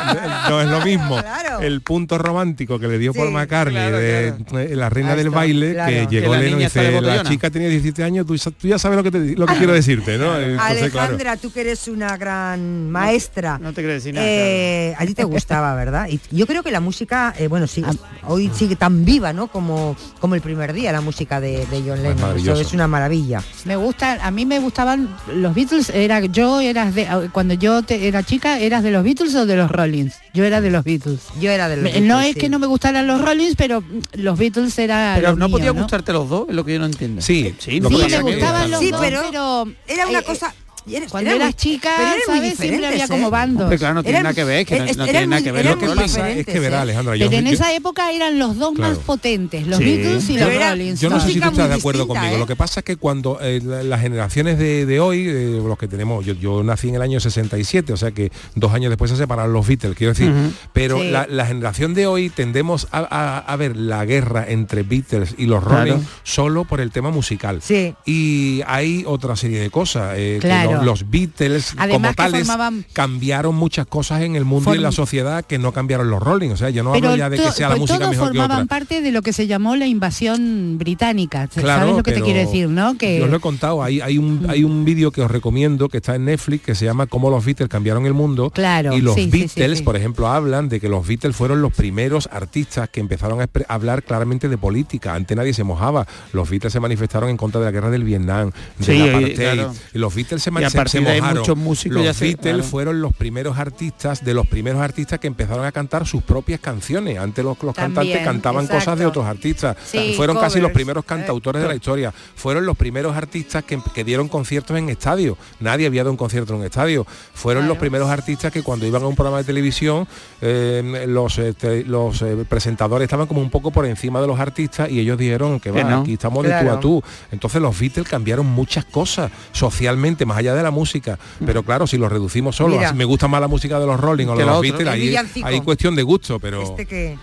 no 0.49 0.61
es 0.63 0.69
lo 0.69 0.85
mismo 0.85 1.19
el 1.61 1.81
punto 1.81 2.19
romántico 2.19 2.79
que 2.79 2.87
le 2.89 2.99
dio 2.99 3.13
Paul 3.15 3.31
McCartney 3.33 3.91
de 3.91 4.77
la 4.77 4.89
reina 4.91 5.15
del 5.17 5.31
baile, 5.31 5.73
claro. 5.73 5.91
que 5.93 6.07
Que 6.07 6.21
llegó 6.21 6.35
la 6.35 6.41
Lennon 6.41 6.61
y 6.61 6.65
dice, 6.65 6.83
la 6.83 6.91
botellona". 7.01 7.29
Chica 7.33 7.51
tenía 7.51 7.69
17 7.69 8.05
años, 8.05 8.27
tú, 8.27 8.37
ya- 8.37 8.51
tú 8.51 8.69
ya 8.69 8.79
sabes 8.79 8.97
lo 8.97 9.03
que, 9.03 9.11
te- 9.11 9.37
lo 9.37 9.47
que 9.47 9.55
quiero 9.57 9.73
decirte, 9.73 10.19
¿no? 10.19 10.37
Entonces, 10.39 10.91
claro. 10.91 11.09
Alejandra, 11.09 11.37
tú 11.37 11.51
que 11.53 11.61
eres 11.63 11.89
una 11.89 12.17
gran 12.17 12.91
maestra. 12.91 13.59
No 13.59 13.73
te 13.73 13.83
crees 13.83 14.07
nada. 14.07 14.27
eh, 14.27 14.95
a 14.99 15.07
ti 15.07 15.15
te 15.15 15.25
gustaba, 15.25 15.75
¿verdad? 15.75 16.09
Y 16.09 16.21
yo 16.31 16.47
creo 16.47 16.63
que 16.63 16.71
la 16.71 16.81
música, 16.81 17.35
eh, 17.39 17.49
bueno, 17.49 17.67
sigue, 17.67 17.89
hoy 18.27 18.51
sigue 18.55 18.77
tan 18.77 19.05
viva, 19.05 19.33
¿no? 19.33 19.49
Como, 19.49 19.97
como 20.21 20.35
el 20.35 20.41
primer 20.41 20.73
día 20.73 20.93
la 20.93 21.01
música 21.01 21.41
de, 21.41 21.67
de 21.67 21.83
John 21.87 22.03
Lennon. 22.03 22.13
Eso 22.17 22.21
maravilloso. 22.27 22.61
es 22.61 22.73
una 22.73 22.87
maravilla. 22.89 23.43
Me 23.65 23.77
gusta, 23.77 24.19
a 24.25 24.31
mí 24.31 24.45
me 24.47 24.59
gustaban 24.59 25.09
los 25.35 25.55
Beatles, 25.55 25.91
era 25.91 26.21
yo 26.27 26.61
eras 26.61 26.95
de 26.95 27.09
cuando 27.33 27.55
yo 27.55 27.83
te- 27.83 28.09
era 28.09 28.23
chica, 28.23 28.59
eras 28.59 28.83
de 28.83 28.91
los 28.91 29.03
Beatles 29.05 29.35
o 29.35 29.47
de 29.47 29.57
los 29.57 29.71
Rollins. 29.71 30.15
Yo 30.35 30.45
era 30.45 30.61
de 30.61 30.71
los 30.71 30.85
Beatles. 30.85 31.21
Yo 31.41 31.51
era 31.51 31.69
de 31.69 31.77
los 31.77 31.85
Me- 31.85 32.01
No 32.01 32.17
Beatles, 32.17 32.29
es 32.29 32.35
sí. 32.35 32.41
que 32.41 32.49
no 32.49 32.59
me 32.59 32.67
gustaran 32.67 33.07
los 33.07 33.21
Rollins, 33.21 33.55
pero 33.57 33.83
los 34.15 34.39
Beatles 34.39 34.79
era 34.79 35.13
Pero 35.17 35.37
no 35.37 35.47
mío, 35.49 35.57
podía 35.57 35.73
¿no? 35.73 35.81
gustarte 35.83 36.13
los 36.13 36.29
dos, 36.29 36.49
es 36.49 36.55
lo 36.55 36.65
que 36.65 36.75
yo 36.75 36.79
no 36.81 36.87
entiendo. 36.87 37.22
Sí, 37.23 37.55
sí, 37.59 37.71
Sí, 37.71 37.81
me 37.81 38.21
gustaban 38.23 38.71
los 38.71 38.81
Sí, 38.81 38.91
dos, 38.91 39.01
pero 39.01 39.23
pero, 39.31 39.67
era 39.87 40.07
una 40.07 40.19
eh, 40.19 40.25
cosa... 40.25 40.55
eres- 40.87 41.11
cuando 41.11 41.31
era 41.31 41.37
eras 41.37 41.47
muy- 41.49 41.55
chica, 41.55 41.91
pero 41.97 42.09
¿sabes? 42.09 42.25
Siempre 42.25 42.37
había 42.39 42.51
diferentes, 42.91 43.09
como 43.11 43.27
¿eh? 43.27 43.31
bandos. 43.31 43.63
Hombre, 43.63 43.79
claro, 43.79 43.95
no 43.95 44.03
tiene 44.03 44.19
Eran- 44.19 44.23
nada 44.25 44.35
que 44.35 44.45
ver, 44.45 44.67
que 44.67 44.79
no, 44.79 44.85
es- 44.85 44.97
no 44.97 45.05
tiene 45.05 45.27
nada 45.27 45.43
que 45.43 45.53
ver. 45.53 45.65
Lo 45.67 45.79
que 45.79 45.87
pasa 45.87 46.31
es 46.31 46.47
que 46.47 46.59
verá, 46.61 46.79
¿eh? 46.79 46.81
Alejandra, 46.83 47.17
yo, 47.17 47.27
Pero 47.29 47.39
en 47.41 47.47
yo- 47.47 47.53
esa 47.53 47.73
época 47.75 48.11
eran 48.13 48.39
los 48.39 48.57
dos 48.59 48.75
Claro. 48.75 48.95
más 48.95 49.05
potentes, 49.05 49.67
los 49.67 49.79
Sí. 49.79 49.85
Beatles 49.85 50.31
y 50.31 50.39
los 50.39 50.53
no- 50.53 50.59
Rollins. 50.61 51.01
Yo 51.01 51.11
no 51.11 51.21
sé 51.21 51.29
si 51.33 51.41
tú 51.41 51.49
estás 51.49 51.69
de 51.69 51.75
acuerdo 51.75 52.01
distinta, 52.05 52.21
conmigo. 52.21 52.37
¿eh? 52.37 52.39
Lo 52.41 52.47
que 52.47 52.57
pasa 52.57 52.81
es 52.81 52.85
que 52.85 52.97
cuando 52.97 53.39
eh, 53.41 53.61
la- 53.65 53.83
las 53.83 54.01
generaciones 54.01 54.59
de, 54.59 54.87
de 54.87 55.01
hoy, 55.01 55.27
eh, 55.29 55.61
los 55.65 55.79
que 55.79 55.89
tenemos, 55.89 56.25
yo, 56.27 56.35
yo 56.35 56.63
nací 56.63 56.89
en 56.89 56.97
el 56.97 57.03
año 57.03 57.21
67, 57.21 57.93
o 57.93 57.97
sea 57.97 58.11
que 58.11 58.31
dos 58.55 58.73
años 58.73 58.91
después 58.91 59.11
se 59.11 59.17
separaron 59.17 59.53
los 59.53 59.67
Beatles, 59.67 59.97
quiero 59.97 60.13
decir. 60.13 60.33
Pero 60.73 60.99
Sí. 61.01 61.11
la, 61.11 61.27
la 61.29 61.47
generación 61.47 61.95
de 61.95 62.07
hoy 62.07 62.31
tendemos 62.31 62.89
a, 62.91 62.99
a- 63.11 63.39
a 63.39 63.57
ver 63.57 63.77
la 63.77 64.05
guerra 64.05 64.45
entre 64.49 64.83
Beatles 64.83 65.35
y 65.39 65.47
los 65.47 65.63
Claro. 65.65 65.79
Rolling 65.93 66.05
solo 66.23 66.65
por 66.65 66.81
el 66.81 66.91
tema 66.91 67.11
musical. 67.11 67.61
Sí. 67.63 67.95
Y 68.05 68.63
hay 68.67 69.05
otra 69.07 69.37
serie 69.37 69.61
de 69.61 69.71
cosas. 69.71 70.15
eh, 70.17 70.39
que 70.41 70.49
Claro. 70.73 70.85
los, 70.85 71.11
Beatles 71.11 71.75
Además 71.77 71.93
como 72.11 72.15
tales 72.15 72.47
formaban- 72.49 72.85
cambiaron 72.93 73.55
muchas 73.55 73.87
cosas 73.87 74.23
en 74.23 74.37
el 74.37 74.45
mundo 74.45 74.73
y 74.75 74.77
en 74.79 74.83
la 74.83 74.93
sociedad 74.93 75.45
que 75.45 75.59
no 75.59 75.73
cambiaron 75.73 76.11
los 76.11 76.23
Rolling. 76.23 76.51
O 76.51 76.57
sea, 76.57 76.71
yo 76.71 76.83
no 76.83 76.93
Pero 76.93 77.09
hablo 77.11 77.19
ya 77.19 77.31
de 77.31 77.37
que 77.39 77.53
sea 77.53 77.69
la 77.69 77.75
pues 77.77 77.81
música 77.81 77.99
todos 77.99 78.11
mejor 78.11 78.33
que 78.33 78.39
formaban 78.39 78.65
otra. 78.65 78.69
parte 78.79 79.01
de 79.03 79.13
lo 79.13 79.23
que 79.23 79.33
se 79.33 79.47
llamó 79.47 79.77
la 79.77 79.87
invasión 79.87 80.79
británica. 80.79 81.49
Claro, 81.49 81.81
¿Sabes 81.81 81.97
lo 81.97 82.03
que 82.03 82.13
te 82.13 82.23
quiero 82.23 82.39
decir, 82.41 82.69
no? 82.69 82.97
Que 82.97 83.19
Yo 83.19 83.25
os 83.25 83.31
lo 83.31 83.37
he 83.37 83.41
contado, 83.41 83.83
hay, 83.83 84.01
hay 84.01 84.19
un 84.19 84.47
hay 84.49 84.65
un 84.65 84.85
vídeo 84.85 85.11
que 85.11 85.23
os 85.23 85.31
recomiendo 85.31 85.89
que 85.89 85.99
está 85.99 86.15
en 86.15 86.25
Netflix 86.27 86.65
que 86.65 86.75
se 86.75 86.85
llama 86.85 87.07
Cómo 87.07 87.31
los 87.31 87.45
Beatles 87.45 87.69
cambiaron 87.69 88.07
el 88.07 88.15
mundo. 88.15 88.51
Claro, 88.51 88.97
y 88.97 89.01
los 89.01 89.15
sí, 89.15 89.29
Beatles, 89.31 89.53
sí, 89.73 89.77
sí. 89.79 89.83
por 89.83 89.97
ejemplo, 89.97 90.29
hablan 90.29 90.69
de 90.69 90.81
que 90.81 90.89
los 90.89 91.07
Beatles 91.07 91.35
fueron 91.37 91.63
los 91.63 91.73
primeros 91.73 92.29
artistas 92.33 92.89
que 92.89 93.01
empezaron 93.01 93.41
a 93.41 93.49
hablar 93.69 94.03
claramente 94.03 94.49
de 94.49 94.59
política. 94.59 95.15
Antes 95.15 95.37
nadie 95.37 95.55
se 95.55 95.65
mojaba. 95.65 96.07
Los 96.33 96.49
Beatles 96.51 96.73
se 96.73 96.81
manifestaron 96.81 97.29
en 97.31 97.37
contra 97.37 97.61
de 97.61 97.67
la 97.67 97.73
guerra 97.73 97.91
del 97.91 98.05
Vietnam, 98.05 98.51
de 98.79 98.85
Sí, 98.85 98.99
la 98.99 99.07
y- 99.07 99.09
apartheid. 99.09 99.35
claro. 99.37 99.75
Y 99.95 99.99
los 99.99 100.15
Beatles 100.15 100.43
se, 100.43 100.51
man- 100.63 100.67
a 100.67 100.71
se- 100.71 100.77
partir 100.79 101.01
se 101.01 101.07
de 101.07 101.11
ahí 101.13 101.21
muchos 101.35 101.57
músicos 101.57 101.97
los 101.97 102.05
ya 102.05 102.15
se- 102.15 102.25
Beatles 102.27 102.55
claro. 102.55 102.69
fueron 102.69 103.01
los 103.03 103.13
primeros 103.15 103.59
artistas, 103.59 104.25
de 104.25 104.35
los 104.35 104.47
primeros 104.47 104.81
artistas 104.81 105.19
que 105.21 105.27
empezaron 105.27 105.65
a 105.65 105.73
cantar 105.73 106.07
sus 106.07 106.23
propias 106.23 106.61
canciones. 106.61 107.19
Antes 107.19 107.45
los, 107.45 107.61
los 107.63 107.75
También, 107.75 107.95
cantantes 107.95 108.25
cantaban 108.25 108.67
cosas 108.67 108.99
de 108.99 109.07
otros 109.07 109.25
artistas. 109.27 109.77
Sí, 109.85 110.15
fueron 110.17 110.39
casi 110.39 110.61
los 110.61 110.73
primeros 110.73 111.05
cantautores 111.05 111.63
de 111.63 111.69
la 111.69 111.75
historia. 111.75 112.13
Fueron 112.35 112.67
los 112.67 112.77
primeros 112.77 113.17
artistas 113.17 113.65
que, 113.65 113.79
que 113.95 114.05
dieron 114.05 114.29
conciertos 114.29 114.77
en 114.79 114.89
estadio. 114.89 115.37
Nadie 115.61 115.87
había 115.87 116.03
dado 116.03 116.11
un 116.13 116.17
concierto 116.17 116.55
en 116.55 116.61
un 116.61 116.67
estadio. 116.67 117.07
Fueron 117.35 117.69
los 117.69 117.79
primeros 117.79 118.09
artistas 118.11 118.53
que 118.53 118.63
cuando 118.63 118.87
iban 118.87 119.03
a 119.03 119.07
un 119.07 119.15
programa 119.15 119.39
de 119.39 119.45
televisión, 119.45 120.07
eh, 120.41 121.05
los, 121.09 121.39
eh, 121.39 121.53
te- 121.55 121.85
los 121.85 122.23
eh, 122.23 122.45
presentadores 122.49 123.07
estaban 123.07 123.27
como 123.27 123.41
un 123.41 123.51
poco 123.51 123.71
por 123.71 123.87
encima 123.87 124.21
de 124.21 124.27
los 124.27 124.39
artistas 124.41 124.91
y 124.91 125.01
ellos 125.01 125.19
dijeron 125.19 125.61
que 125.61 125.71
Que 125.73 125.83
va, 125.83 125.91
no. 125.91 126.01
aquí 126.01 126.15
estamos 126.15 126.45
de 126.45 126.51
tú 126.61 126.71
a 126.71 126.81
tú. 126.81 127.03
Entonces 127.31 127.61
los 127.63 127.79
Beatles 127.79 128.09
cambiaron 128.09 128.47
muchas 128.47 128.85
cosas 128.85 129.31
socialmente, 129.53 130.27
más 130.27 130.39
allá 130.39 130.52
de 130.55 130.63
la 130.63 130.71
música. 130.71 131.19
Pero 131.45 131.63
claro, 131.63 131.87
si 131.87 131.99
lo 131.99 132.09
reducimos 132.09 132.57
solo, 132.57 132.77
Mira. 132.77 132.93
me 132.93 133.05
gusta 133.05 133.29
más 133.29 133.41
la 133.41 133.49
música 133.49 133.79
de 133.79 133.87
los 133.87 133.99
Rolling 133.99 134.27
o 134.27 134.37
de 134.37 134.45
lo 134.45 134.53
los. 134.53 134.63
Beatles, 134.63 134.89
ahí 134.89 135.17
hay 135.45 135.61
cuestión 135.61 135.95
de 135.95 136.03
gusto, 136.03 136.39
pero 136.39 136.63
Este 136.63 136.87
que... 136.87 137.19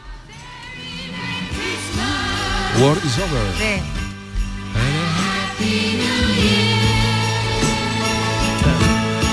War 2.80 2.98
is 2.98 3.18
over. 3.18 3.99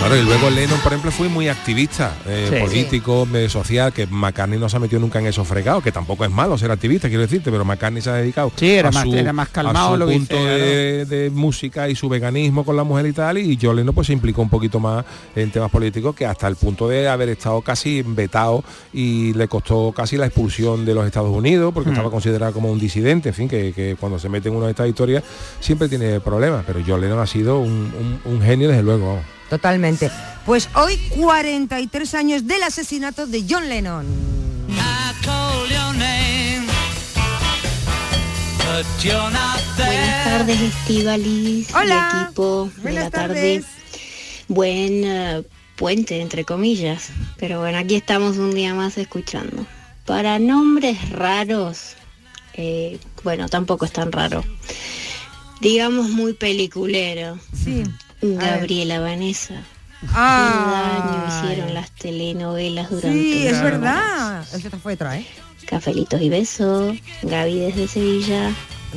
Claro, 0.06 0.22
y 0.22 0.24
luego 0.24 0.50
Lennon, 0.50 0.78
por 0.80 0.92
ejemplo, 0.92 1.10
fue 1.10 1.28
muy 1.28 1.48
activista, 1.48 2.14
eh, 2.26 2.48
Sí. 2.52 2.60
político, 2.60 3.26
medio 3.26 3.50
social, 3.50 3.92
que 3.92 4.06
McCartney 4.06 4.56
no 4.56 4.68
se 4.68 4.76
ha 4.76 4.78
metido 4.80 5.00
nunca 5.00 5.18
en 5.18 5.26
esos 5.26 5.48
fregados, 5.48 5.82
que 5.82 5.90
tampoco 5.90 6.24
es 6.24 6.30
malo 6.30 6.56
ser 6.56 6.70
activista, 6.70 7.08
quiero 7.08 7.22
decirte, 7.22 7.50
pero 7.50 7.64
McCartney 7.64 8.00
se 8.00 8.10
ha 8.10 8.14
dedicado 8.14 8.52
Sí, 8.54 8.70
era 8.70 8.90
a 8.90 8.92
más- 8.92 9.02
su, 9.02 9.14
era 9.16 9.32
más 9.32 9.48
calmado 9.48 9.88
a 9.88 9.92
su 9.92 9.96
lo 9.96 10.06
punto 10.06 10.36
de, 10.36 11.06
de 11.06 11.30
música 11.30 11.88
y 11.88 11.96
su 11.96 12.08
veganismo 12.08 12.64
con 12.64 12.76
la 12.76 12.84
mujer 12.84 13.06
y 13.06 13.12
tal, 13.12 13.38
y 13.38 13.58
John 13.60 13.74
Lennon 13.74 13.94
pues 13.96 14.06
se 14.06 14.12
implicó 14.12 14.42
un 14.42 14.48
poquito 14.48 14.78
más 14.78 15.04
en 15.34 15.50
temas 15.50 15.72
políticos 15.72 16.14
que 16.14 16.24
hasta 16.24 16.46
el 16.46 16.54
punto 16.54 16.88
de 16.88 17.08
haber 17.08 17.30
estado 17.30 17.60
casi 17.62 18.02
vetado 18.02 18.62
y 18.92 19.32
le 19.34 19.48
costó 19.48 19.90
casi 19.90 20.16
la 20.16 20.26
expulsión 20.26 20.84
de 20.84 20.94
los 20.94 21.04
Estados 21.04 21.30
Unidos, 21.34 21.72
porque 21.74 21.90
Hmm. 21.90 21.94
estaba 21.94 22.10
considerado 22.12 22.52
como 22.52 22.70
un 22.70 22.78
disidente, 22.78 23.30
en 23.30 23.34
fin, 23.34 23.48
que, 23.48 23.72
que 23.72 23.96
cuando 23.98 24.20
se 24.20 24.28
mete 24.28 24.50
en 24.50 24.54
una 24.54 24.66
de 24.66 24.70
estas 24.70 24.88
historias 24.88 25.24
siempre 25.58 25.88
tiene 25.88 26.20
problemas, 26.20 26.62
pero 26.64 26.78
John 26.86 27.00
Lennon 27.00 27.18
ha 27.18 27.26
sido 27.26 27.58
un, 27.58 27.70
un- 28.24 28.32
un 28.32 28.40
genio 28.40 28.68
desde 28.68 28.84
luego. 28.84 29.06
vamos. 29.08 29.35
Totalmente. 29.50 30.10
Pues 30.44 30.68
hoy 30.74 30.96
43 31.16 32.14
años 32.14 32.46
del 32.46 32.62
asesinato 32.62 33.26
de 33.26 33.44
John 33.48 33.68
Lennon. 33.68 34.06
Buenas 39.76 40.24
tardes, 40.24 40.60
Estivalis 40.60 41.74
Hola. 41.74 42.10
y 42.12 42.24
equipo 42.24 42.70
de 42.76 42.82
Buenas 42.82 43.04
la 43.04 43.10
tarde. 43.10 43.34
tardes. 43.60 43.64
Buen 44.48 45.04
eh, 45.04 45.42
puente, 45.76 46.20
entre 46.20 46.44
comillas. 46.44 47.10
Pero 47.38 47.60
bueno, 47.60 47.78
aquí 47.78 47.94
estamos 47.96 48.36
un 48.36 48.54
día 48.54 48.74
más 48.74 48.98
escuchando. 48.98 49.66
Para 50.04 50.38
nombres 50.38 51.10
raros, 51.10 51.94
eh, 52.54 52.98
bueno, 53.22 53.48
tampoco 53.48 53.84
es 53.84 53.92
tan 53.92 54.12
raro. 54.12 54.44
Digamos 55.60 56.10
muy 56.10 56.34
peliculero. 56.34 57.38
Sí. 57.54 57.84
Gabriela 58.34 59.00
Vanessa. 59.00 59.54
Ah. 60.12 61.00
Qué 61.32 61.40
daño 61.40 61.50
hicieron 61.52 61.74
las 61.74 61.90
telenovelas 61.92 62.90
durante 62.90 63.12
Sí, 63.18 63.46
es 63.46 63.62
verdad. 63.62 64.44
Esta 64.54 64.78
fue 64.78 64.94
otra, 64.94 65.18
¿eh? 65.18 65.26
Cafelitos 65.66 66.20
y 66.20 66.28
besos. 66.28 66.96
Gaby 67.22 67.58
desde 67.60 67.88
Sevilla. 67.88 68.52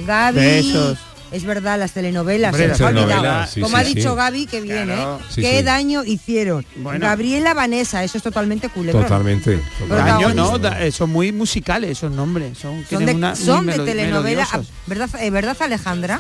Gaby. 0.05 0.36
Besos. 0.39 0.97
Es 1.32 1.43
verdad, 1.45 1.77
las 1.77 1.91
telenovelas. 1.91 2.53
Hombre, 2.53 2.63
se 2.63 2.69
las 2.69 2.80
nos 2.80 2.86
ha 2.86 2.89
olvidado. 2.89 3.09
telenovelas, 3.21 3.49
sí, 3.51 3.61
Como 3.61 3.77
sí, 3.77 3.82
ha 3.82 3.86
dicho 3.86 4.09
sí. 4.09 4.15
Gaby, 4.15 4.45
que 4.47 4.61
bien, 4.61 4.86
Claro. 4.86 5.19
¿eh? 5.21 5.25
Sí, 5.30 5.41
Qué 5.41 5.57
sí. 5.59 5.63
daño 5.63 6.03
hicieron. 6.03 6.65
Bueno. 6.77 7.05
Gabriela 7.05 7.53
Vanessa, 7.53 8.03
eso 8.03 8.17
es 8.17 8.23
totalmente 8.23 8.67
culebro. 8.69 9.03
Totalmente. 9.03 9.61
Daño 9.88 10.34
no, 10.34 10.57
da- 10.57 10.84
eh, 10.84 10.91
son 10.91 11.11
muy 11.11 11.32
musicales 11.32 11.91
esos 11.91 12.11
nombres. 12.11 12.57
Son, 12.57 12.84
de, 12.89 13.13
una- 13.13 13.36
son 13.36 13.67
de 13.67 13.77
telenovela. 13.77 14.47
¿verdad, 14.88 15.09
eh, 15.21 15.30
¿verdad 15.30 15.55
Alejandra? 15.61 16.19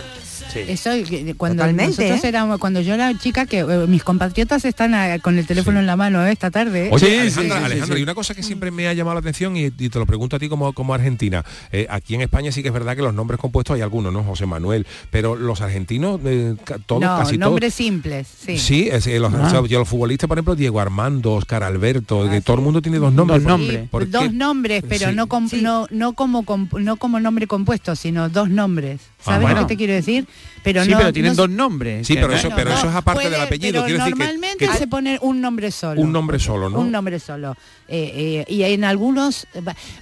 Eso 0.55 0.89
cuando 1.37 1.63
Totalmente, 1.63 2.01
nosotros 2.03 2.23
¿eh? 2.23 2.27
éramos, 2.27 2.59
cuando 2.59 2.81
yo 2.81 2.93
era 2.93 3.17
chica, 3.17 3.45
que 3.45 3.59
eh, 3.59 3.85
mis 3.87 4.03
compatriotas 4.03 4.65
están 4.65 4.93
eh, 4.93 5.19
con 5.21 5.37
el 5.37 5.45
teléfono 5.45 5.79
en 5.79 5.85
la 5.85 5.95
mano 5.95 6.25
eh, 6.25 6.31
esta 6.31 6.49
tarde. 6.51 6.87
¿eh? 6.87 6.89
Oye, 6.91 7.21
Alejandra, 7.21 7.65
Alejandra, 7.65 7.99
y 7.99 8.03
una 8.03 8.15
cosa 8.15 8.33
que 8.33 8.43
siempre 8.43 8.71
me 8.71 8.87
ha 8.87 8.93
llamado 8.93 9.15
la 9.15 9.19
atención 9.19 9.55
y, 9.57 9.65
y 9.65 9.89
te 9.89 9.99
lo 9.99 10.05
pregunto 10.05 10.35
a 10.35 10.39
ti 10.39 10.49
como, 10.49 10.73
como 10.73 10.93
argentina. 10.93 11.43
Eh, 11.71 11.87
aquí 11.89 12.15
en 12.15 12.21
España 12.21 12.51
sí 12.51 12.61
que 12.61 12.69
es 12.69 12.73
verdad 12.73 12.95
que 12.95 13.01
los 13.01 13.13
nombres 13.13 13.39
compuestos 13.39 13.75
hay 13.75 13.81
algunos, 13.81 14.11
¿no? 14.11 14.23
José 14.23 14.45
Manuel, 14.45 14.85
pero 15.11 15.35
los 15.35 15.61
argentinos, 15.61 16.19
eh, 16.25 16.55
todos, 16.85 17.01
no, 17.01 17.17
casi 17.17 17.37
todos. 17.37 17.49
nombres 17.51 17.73
simples, 17.73 18.27
sí. 18.27 18.57
Sí, 18.57 18.89
es, 18.91 19.05
los, 19.07 19.33
Ah. 19.33 19.43
o 19.45 19.49
sea, 19.49 19.65
yo 19.67 19.79
los 19.79 19.87
futbolistas, 19.87 20.27
por 20.27 20.37
ejemplo, 20.37 20.55
Diego 20.55 20.79
Armando, 20.79 21.33
Oscar 21.33 21.63
Alberto, 21.63 22.29
que 22.29 22.41
todo 22.41 22.57
el 22.57 22.63
mundo 22.63 22.81
tiene 22.81 22.97
dos 22.97 23.13
nombres. 23.13 23.43
Dos 23.43 23.51
¿Por- 23.51 23.59
nombres. 23.59 23.89
por? 23.89 24.09
Dos 24.09 24.33
nombres, 24.33 24.83
pero 24.87 25.09
Sí. 25.09 25.15
no, 25.15 25.27
com- 25.27 25.47
no, 25.61 25.87
no, 25.91 26.13
como, 26.13 26.43
com- 26.45 26.67
no 26.79 26.95
como 26.97 27.19
nombre 27.19 27.45
compuesto, 27.47 27.95
sino 27.95 28.29
dos 28.29 28.49
nombres. 28.49 28.99
Ah, 29.21 29.23
¿Sabes 29.25 29.41
bueno. 29.41 29.61
lo 29.61 29.67
que 29.67 29.73
te 29.73 29.77
quiero 29.77 29.93
decir? 29.93 30.25
Pero 30.63 30.83
sí, 30.83 30.91
no, 30.91 30.97
pero 30.97 31.11
tienen 31.13 31.31
no- 31.33 31.35
dos 31.43 31.49
nombres. 31.49 32.07
Sí, 32.07 32.13
pero 32.15 32.31
eso, 32.31 32.49
pero 32.55 32.69
no, 32.69 32.77
eso 32.77 32.89
es 32.89 32.95
aparte 32.95 33.21
puede, 33.23 33.31
del 33.35 33.41
apellido. 33.41 33.71
pero 33.73 33.85
Quiero 33.85 33.99
decir 34.03 34.13
que- 34.13 34.19
normalmente 34.23 34.67
que, 34.67 34.73
se 34.77 34.87
pone 34.87 35.19
un 35.21 35.41
nombre 35.41 35.71
solo. 35.71 36.01
un 36.01 36.11
nombre 36.11 36.39
solo, 36.39 36.69
¿no? 36.69 36.79
Un 36.79 36.91
nombre 36.91 37.19
solo. 37.19 37.55
Eh, 37.87 38.45
eh, 38.47 38.53
y 38.53 38.63
en 38.63 38.83
algunos, 38.85 39.45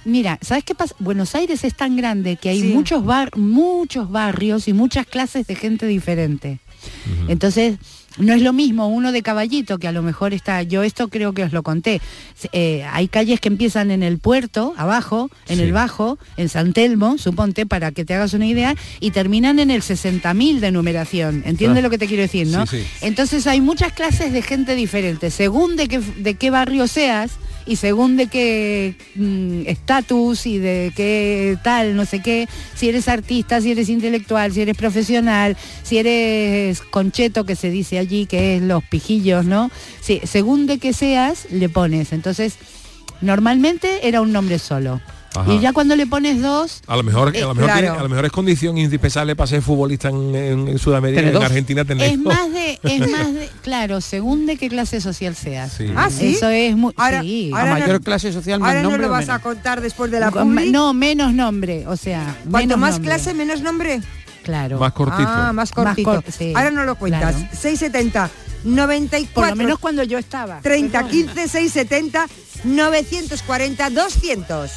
mira, 0.04 0.38
¿sabes 0.40 0.62
qué 0.64 0.74
pasa? 0.74 0.94
Buenos 1.00 1.34
Aires 1.34 1.64
es 1.64 1.74
tan 1.74 1.96
grande 1.96 2.36
que 2.36 2.48
hay 2.48 2.60
Sí. 2.60 2.68
muchos 2.68 3.04
bar, 3.04 3.36
muchos 3.36 4.10
barrios 4.10 4.68
y 4.68 4.72
muchas 4.72 5.06
clases 5.06 5.46
de 5.48 5.54
gente 5.56 5.86
diferente. 5.86 6.60
Entonces, 7.28 7.76
no 8.18 8.32
es 8.34 8.42
lo 8.42 8.52
mismo 8.52 8.88
uno 8.88 9.12
de 9.12 9.22
caballito 9.22 9.78
que 9.78 9.88
a 9.88 9.92
lo 9.92 10.02
mejor 10.02 10.34
está, 10.34 10.62
yo 10.62 10.82
esto 10.82 11.08
creo 11.08 11.32
que 11.32 11.44
os 11.44 11.52
lo 11.52 11.62
conté. 11.62 12.00
Eh, 12.52 12.84
hay 12.92 13.08
calles 13.08 13.40
que 13.40 13.48
empiezan 13.48 13.90
en 13.90 14.02
el 14.02 14.18
puerto, 14.18 14.74
abajo, 14.76 15.30
en 15.48 15.60
el 15.60 15.72
bajo, 15.72 16.18
en 16.36 16.48
San 16.48 16.72
Telmo, 16.72 17.18
suponte, 17.18 17.66
para 17.66 17.92
que 17.92 18.04
te 18.04 18.14
hagas 18.14 18.34
una 18.34 18.46
idea, 18.46 18.74
y 19.00 19.10
terminan 19.10 19.58
en 19.58 19.70
el 19.70 19.82
60.000 19.82 20.60
de 20.60 20.70
numeración. 20.72 21.42
¿Entiendes 21.46 21.78
Ah. 21.80 21.82
lo 21.82 21.90
que 21.90 21.98
te 21.98 22.06
quiero 22.06 22.22
decir, 22.22 22.46
no? 22.48 22.66
Sí, 22.66 22.78
sí. 22.78 22.86
Entonces 23.02 23.46
hay 23.46 23.60
muchas 23.60 23.92
clases 23.92 24.32
de 24.32 24.42
gente 24.42 24.74
diferente, 24.74 25.30
según 25.30 25.76
de 25.76 25.88
qué, 25.88 25.98
de 25.98 26.34
qué 26.34 26.50
barrio 26.50 26.86
seas 26.88 27.32
y 27.68 27.76
según 27.76 28.16
de 28.16 28.26
qué 28.28 28.94
mm, 29.14 29.66
estatus 29.66 30.46
y 30.46 30.58
de 30.58 30.92
qué 30.96 31.58
tal, 31.62 31.94
no 31.94 32.06
sé 32.06 32.20
qué, 32.20 32.48
si 32.74 32.88
eres 32.88 33.08
artista, 33.08 33.60
si 33.60 33.70
eres 33.70 33.90
intelectual, 33.90 34.52
si 34.52 34.62
eres 34.62 34.76
profesional, 34.76 35.56
si 35.82 35.98
eres 35.98 36.80
concheto, 36.80 37.44
que 37.44 37.54
se 37.54 37.70
dice 37.70 37.98
allí, 37.98 38.24
que 38.26 38.56
es 38.56 38.62
los 38.62 38.82
pijillos, 38.82 39.44
¿no? 39.44 39.70
Sí, 40.00 40.20
según 40.24 40.66
de 40.66 40.78
qué 40.78 40.94
seas, 40.94 41.46
le 41.50 41.68
pones. 41.68 42.12
Entonces, 42.12 42.54
normalmente 43.20 44.08
era 44.08 44.22
un 44.22 44.32
nombre 44.32 44.58
solo. 44.58 45.00
Ajá. 45.34 45.52
Y 45.52 45.60
ya 45.60 45.72
cuando 45.72 45.94
le 45.94 46.06
pones 46.06 46.40
dos, 46.40 46.80
A 46.86 46.96
lo 46.96 47.02
mejor, 47.02 47.36
Eh, 47.36 47.42
a 47.42 47.46
lo 47.46 47.54
mejor, 47.54 47.70
claro. 47.70 47.80
tiene- 47.80 47.98
a 47.98 48.02
lo 48.02 48.08
mejor 48.08 48.24
es 48.26 48.32
condición 48.32 48.78
indispensable 48.78 49.36
para 49.36 49.46
ser 49.46 49.62
futbolista 49.62 50.08
en, 50.08 50.34
en- 50.34 50.68
en 50.68 50.78
Sudamérica, 50.78 51.20
en 51.20 51.32
dos. 51.32 51.44
Argentina 51.44 51.84
tener 51.84 52.10
es 52.10 52.22
dos. 52.22 52.34
más 52.34 52.52
de, 52.52 52.80
es 52.82 53.00
más 53.10 53.34
de, 53.34 53.48
claro, 53.62 54.00
según 54.00 54.46
de 54.46 54.56
qué 54.56 54.68
clase 54.68 55.00
social 55.00 55.36
seas. 55.36 55.72
Sí. 55.72 55.92
Ah, 55.94 56.08
¿sí? 56.10 56.34
Eso 56.36 56.48
es 56.48 56.74
muy, 56.76 56.92
Ahora- 56.96 57.20
sí. 57.20 57.50
ahora 57.52 57.70
A 57.76 57.78
mayor 57.78 57.92
no- 57.92 58.00
clase 58.00 58.32
social, 58.32 58.60
Ahora 58.62 58.82
no 58.82 58.96
lo 58.96 59.08
vas 59.10 59.28
a 59.28 59.38
contar 59.40 59.80
después 59.80 60.10
de 60.10 60.20
la. 60.20 60.30
No, 60.30 60.94
menos 60.94 61.32
nombre, 61.34 61.86
o 61.86 61.96
sea, 61.96 62.36
Cuanto 62.50 62.76
más 62.78 62.92
nombre. 62.94 63.08
clase, 63.10 63.34
menos 63.34 63.60
nombre. 63.60 64.00
Claro. 64.44 64.78
Más 64.78 64.92
cortito. 64.94 65.28
Ah, 65.28 65.52
más 65.52 65.72
cortito. 65.72 66.10
cor- 66.10 66.24
sí, 66.36 66.54
Ahora 66.56 66.70
no 66.70 66.84
lo 66.84 66.96
cuentas. 66.96 67.34
claro. 67.36 67.48
670 67.52 68.30
94 68.64 69.34
Por 69.34 69.48
lo 69.50 69.56
menos 69.56 69.78
cuando 69.78 70.02
yo 70.04 70.16
estaba. 70.16 70.60
30 70.62 71.06
15 71.06 71.48
670 71.48 72.26
940 72.64 73.90
200. 73.90 74.70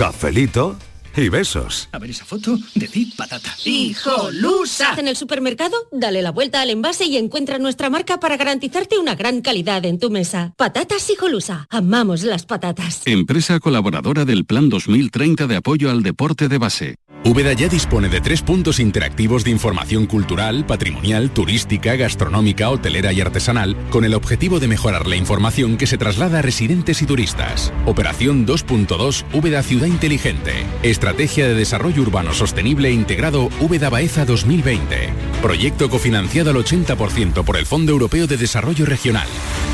Cafelito 0.00 0.78
y 1.16 1.28
besos. 1.28 1.88
A 1.92 1.98
ver 1.98 2.10
esa 2.10 2.24
foto, 2.24 2.58
decid 2.74 3.08
patata. 3.16 3.54
¡Hijolusa! 3.64 4.94
En 4.98 5.08
el 5.08 5.16
supermercado, 5.16 5.76
dale 5.92 6.22
la 6.22 6.30
vuelta 6.30 6.60
al 6.60 6.70
envase 6.70 7.06
y 7.06 7.16
encuentra 7.16 7.58
nuestra 7.58 7.90
marca 7.90 8.20
para 8.20 8.36
garantizarte 8.36 8.98
una 8.98 9.14
gran 9.14 9.40
calidad 9.40 9.84
en 9.84 9.98
tu 9.98 10.10
mesa. 10.10 10.52
Patatas 10.56 11.08
Hijolusa. 11.10 11.66
Amamos 11.70 12.22
las 12.22 12.46
patatas. 12.46 13.02
Empresa 13.06 13.60
colaboradora 13.60 14.24
del 14.24 14.44
Plan 14.44 14.68
2030 14.68 15.46
de 15.46 15.56
apoyo 15.56 15.90
al 15.90 16.02
deporte 16.02 16.48
de 16.48 16.58
base. 16.58 16.96
Úbeda 17.22 17.52
ya 17.52 17.68
dispone 17.68 18.08
de 18.08 18.22
tres 18.22 18.40
puntos 18.40 18.80
interactivos 18.80 19.44
de 19.44 19.50
información 19.50 20.06
cultural, 20.06 20.64
patrimonial, 20.64 21.30
turística, 21.30 21.94
gastronómica, 21.94 22.70
hotelera 22.70 23.12
y 23.12 23.20
artesanal, 23.20 23.76
con 23.90 24.06
el 24.06 24.14
objetivo 24.14 24.58
de 24.58 24.68
mejorar 24.68 25.06
la 25.06 25.16
información 25.16 25.76
que 25.76 25.86
se 25.86 25.98
traslada 25.98 26.38
a 26.38 26.42
residentes 26.42 27.02
y 27.02 27.06
turistas. 27.06 27.74
Operación 27.84 28.46
2.2 28.46 29.26
Úbeda 29.34 29.62
Ciudad 29.62 29.86
Inteligente. 29.86 30.64
Estrategia 31.00 31.48
de 31.48 31.54
Desarrollo 31.54 32.02
Urbano 32.02 32.34
Sostenible 32.34 32.88
e 32.88 32.92
Integrado 32.92 33.48
Úbeda 33.58 33.88
Baeza 33.88 34.26
2020. 34.26 35.08
Proyecto 35.40 35.88
cofinanciado 35.88 36.50
al 36.50 36.56
80% 36.56 37.42
por 37.42 37.56
el 37.56 37.64
Fondo 37.64 37.92
Europeo 37.92 38.26
de 38.26 38.36
Desarrollo 38.36 38.84
Regional. 38.84 39.26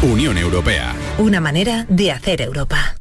Unión 0.02 0.38
Europea. 0.38 0.94
Una 1.18 1.40
manera 1.40 1.84
de 1.88 2.12
hacer 2.12 2.42
Europa. 2.42 2.94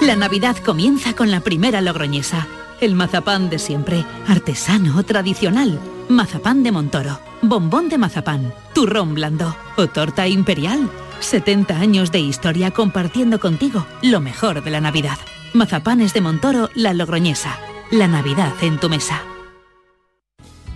La 0.00 0.16
Navidad 0.16 0.56
comienza 0.56 1.14
con 1.14 1.30
la 1.30 1.40
primera 1.40 1.82
logroñesa. 1.82 2.46
El 2.80 2.94
mazapán 2.94 3.50
de 3.50 3.58
siempre, 3.58 4.06
artesano, 4.26 5.02
tradicional. 5.02 5.78
Mazapán 6.08 6.62
de 6.62 6.72
Montoro, 6.72 7.20
bombón 7.42 7.90
de 7.90 7.98
mazapán, 7.98 8.54
turrón 8.74 9.12
blando 9.12 9.54
o 9.76 9.86
torta 9.86 10.28
imperial. 10.28 10.88
70 11.20 11.78
años 11.78 12.10
de 12.10 12.20
historia 12.20 12.70
compartiendo 12.70 13.38
contigo 13.38 13.86
lo 14.00 14.22
mejor 14.22 14.64
de 14.64 14.70
la 14.70 14.80
Navidad. 14.80 15.18
Mazapanes 15.54 16.14
de 16.14 16.22
Montoro, 16.22 16.70
la 16.74 16.94
logroñesa. 16.94 17.58
La 17.90 18.08
Navidad 18.08 18.54
en 18.62 18.80
tu 18.80 18.88
mesa. 18.88 19.22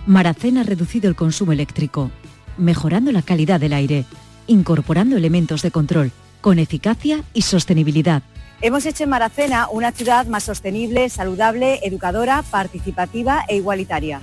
Maracén 0.05 0.59
ha 0.59 0.63
reducido 0.63 1.09
el 1.09 1.15
consumo 1.15 1.51
eléctrico, 1.51 2.11
mejorando 2.57 3.11
la 3.11 3.23
calidad 3.23 3.59
del 3.59 3.73
aire, 3.73 4.05
incorporando 4.45 5.17
elementos 5.17 5.63
de 5.63 5.71
control, 5.71 6.11
con 6.41 6.59
eficacia 6.59 7.23
y 7.33 7.41
sostenibilidad. 7.41 8.21
Hemos 8.61 8.85
hecho 8.85 9.03
en 9.03 9.09
Maracena 9.09 9.67
una 9.67 9.91
ciudad 9.91 10.27
más 10.27 10.43
sostenible, 10.43 11.09
saludable, 11.09 11.79
educadora, 11.81 12.43
participativa 12.43 13.45
e 13.47 13.55
igualitaria. 13.55 14.21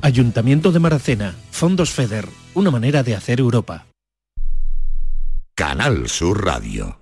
Ayuntamiento 0.00 0.72
de 0.72 0.80
Maracena, 0.80 1.36
Fondos 1.52 1.90
FEDER, 1.90 2.28
una 2.54 2.72
manera 2.72 3.04
de 3.04 3.14
hacer 3.14 3.38
Europa. 3.38 3.86
Canal 5.54 6.08
Sur 6.08 6.44
Radio. 6.44 7.01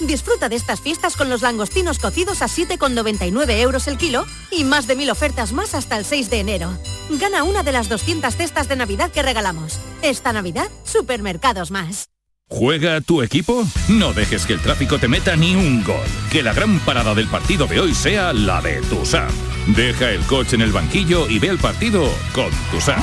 disfruta 0.00 0.48
de 0.48 0.56
estas 0.56 0.80
fiestas 0.80 1.16
con 1.16 1.28
los 1.28 1.42
langostinos 1.42 1.98
cocidos 1.98 2.42
a 2.42 2.46
7,99 2.46 3.60
euros 3.60 3.88
el 3.88 3.98
kilo 3.98 4.26
y 4.50 4.64
más 4.64 4.86
de 4.86 4.96
mil 4.96 5.10
ofertas 5.10 5.52
más 5.52 5.74
hasta 5.74 5.96
el 5.96 6.04
6 6.04 6.30
de 6.30 6.40
enero. 6.40 6.78
Gana 7.10 7.44
una 7.44 7.62
de 7.62 7.72
las 7.72 7.88
200 7.88 8.34
cestas 8.34 8.68
de 8.68 8.76
Navidad 8.76 9.10
que 9.10 9.22
regalamos. 9.22 9.78
Esta 10.02 10.32
Navidad, 10.32 10.68
Supermercados 10.84 11.70
Más. 11.70 12.08
¿Juega 12.50 13.02
tu 13.02 13.22
equipo? 13.22 13.62
No 13.88 14.14
dejes 14.14 14.46
que 14.46 14.54
el 14.54 14.60
tráfico 14.60 14.98
te 14.98 15.06
meta 15.06 15.36
ni 15.36 15.54
un 15.54 15.84
gol. 15.84 16.06
Que 16.32 16.42
la 16.42 16.54
gran 16.54 16.80
parada 16.80 17.14
del 17.14 17.28
partido 17.28 17.66
de 17.66 17.78
hoy 17.78 17.94
sea 17.94 18.32
la 18.32 18.62
de 18.62 18.80
Tusam. 18.82 19.28
Deja 19.66 20.10
el 20.10 20.22
coche 20.22 20.56
en 20.56 20.62
el 20.62 20.72
banquillo 20.72 21.28
y 21.28 21.38
ve 21.38 21.48
el 21.48 21.58
partido 21.58 22.10
con 22.32 22.50
Tusam. 22.70 23.02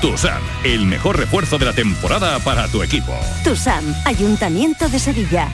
Tusam, 0.00 0.42
el 0.64 0.86
mejor 0.86 1.18
refuerzo 1.18 1.58
de 1.58 1.64
la 1.64 1.72
temporada 1.72 2.38
para 2.40 2.68
tu 2.68 2.82
equipo. 2.82 3.12
TUSAM, 3.44 3.84
Ayuntamiento 4.04 4.88
de 4.88 4.98
Sevilla. 4.98 5.48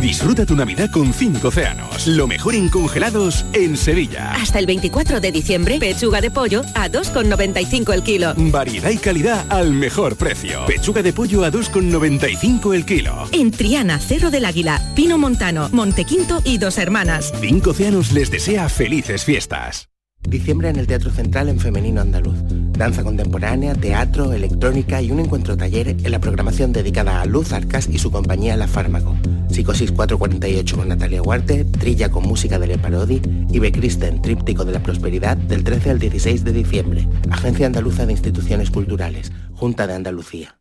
Disfruta 0.00 0.46
tu 0.46 0.54
Navidad 0.54 0.88
con 0.92 1.12
cinco 1.12 1.48
océanos. 1.48 2.06
Lo 2.06 2.28
mejor 2.28 2.54
en 2.54 2.68
congelados 2.68 3.44
en 3.52 3.76
Sevilla. 3.76 4.32
Hasta 4.32 4.60
el 4.60 4.66
24 4.66 5.20
de 5.20 5.32
diciembre, 5.32 5.78
pechuga 5.80 6.20
de 6.20 6.30
pollo 6.30 6.62
a 6.74 6.88
2,95 6.88 7.92
el 7.92 8.02
kilo. 8.04 8.32
Variedad 8.36 8.90
y 8.90 8.98
calidad 8.98 9.44
al 9.50 9.72
mejor 9.72 10.16
precio. 10.16 10.64
Pechuga 10.66 11.02
de 11.02 11.12
pollo 11.12 11.44
a 11.44 11.50
2,95 11.50 12.74
el 12.74 12.84
kilo. 12.86 13.28
En 13.32 13.50
Triana, 13.50 13.98
Cerro 13.98 14.30
del 14.30 14.44
Águila, 14.44 14.80
Pino 14.94 15.18
Montano, 15.18 15.68
Montequinto 15.72 16.40
y 16.44 16.58
Dos 16.58 16.78
Hermanas. 16.78 17.32
Cinco 17.40 17.70
océanos 17.70 18.12
les 18.12 18.30
desea 18.30 18.68
felices 18.68 19.24
fiestas. 19.24 19.90
Diciembre 20.28 20.68
en 20.68 20.76
el 20.76 20.86
Teatro 20.86 21.10
Central 21.10 21.48
en 21.48 21.58
Femenino 21.58 22.00
Andaluz. 22.00 22.36
Danza 22.72 23.02
contemporánea, 23.02 23.74
teatro, 23.74 24.32
electrónica 24.32 25.02
y 25.02 25.10
un 25.10 25.20
encuentro 25.20 25.56
taller 25.56 25.88
en 25.88 26.10
la 26.10 26.20
programación 26.20 26.72
dedicada 26.72 27.20
a 27.20 27.26
Luz 27.26 27.52
Arcas 27.52 27.88
y 27.88 27.98
su 27.98 28.10
compañía 28.10 28.56
La 28.56 28.68
Fármaco. 28.68 29.16
Psicosis 29.48 29.90
448 29.90 30.76
con 30.76 30.88
Natalia 30.88 31.22
Huarte, 31.22 31.64
Trilla 31.64 32.10
con 32.10 32.24
música 32.24 32.58
de 32.58 32.66
Le 32.68 32.78
Parodi 32.78 33.20
y 33.50 33.58
Becristen, 33.58 34.22
Tríptico 34.22 34.64
de 34.64 34.72
la 34.72 34.82
Prosperidad 34.82 35.36
del 35.36 35.64
13 35.64 35.90
al 35.90 35.98
16 35.98 36.44
de 36.44 36.52
diciembre. 36.52 37.08
Agencia 37.30 37.66
Andaluza 37.66 38.06
de 38.06 38.12
Instituciones 38.12 38.70
Culturales, 38.70 39.32
Junta 39.54 39.86
de 39.86 39.94
Andalucía. 39.94 40.60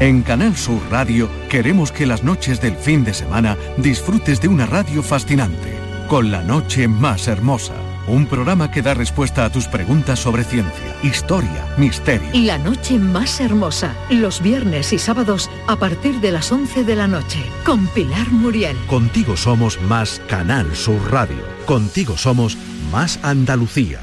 En 0.00 0.22
Canal 0.22 0.56
Sur 0.56 0.80
Radio 0.90 1.28
queremos 1.48 1.92
que 1.92 2.06
las 2.06 2.22
noches 2.24 2.60
del 2.60 2.74
fin 2.76 3.04
de 3.04 3.14
semana 3.14 3.56
disfrutes 3.76 4.40
de 4.40 4.48
una 4.48 4.66
radio 4.66 5.02
fascinante, 5.02 5.83
con 6.08 6.30
la 6.30 6.42
noche 6.42 6.88
más 6.88 7.28
hermosa. 7.28 7.74
Un 8.06 8.26
programa 8.26 8.70
que 8.70 8.82
da 8.82 8.92
respuesta 8.92 9.44
a 9.44 9.50
tus 9.50 9.66
preguntas 9.66 10.18
sobre 10.18 10.44
ciencia, 10.44 10.96
historia, 11.02 11.66
misterio. 11.78 12.28
La 12.34 12.58
noche 12.58 12.98
más 12.98 13.40
hermosa, 13.40 13.94
los 14.10 14.42
viernes 14.42 14.92
y 14.92 14.98
sábados 14.98 15.50
a 15.66 15.76
partir 15.76 16.20
de 16.20 16.32
las 16.32 16.52
11 16.52 16.84
de 16.84 16.96
la 16.96 17.06
noche, 17.06 17.38
con 17.64 17.86
Pilar 17.88 18.30
Muriel. 18.30 18.76
Contigo 18.86 19.36
somos 19.36 19.80
más 19.82 20.20
Canal 20.28 20.74
Sur 20.76 21.10
Radio. 21.10 21.42
Contigo 21.66 22.16
somos 22.18 22.58
más 22.92 23.18
Andalucía. 23.22 24.00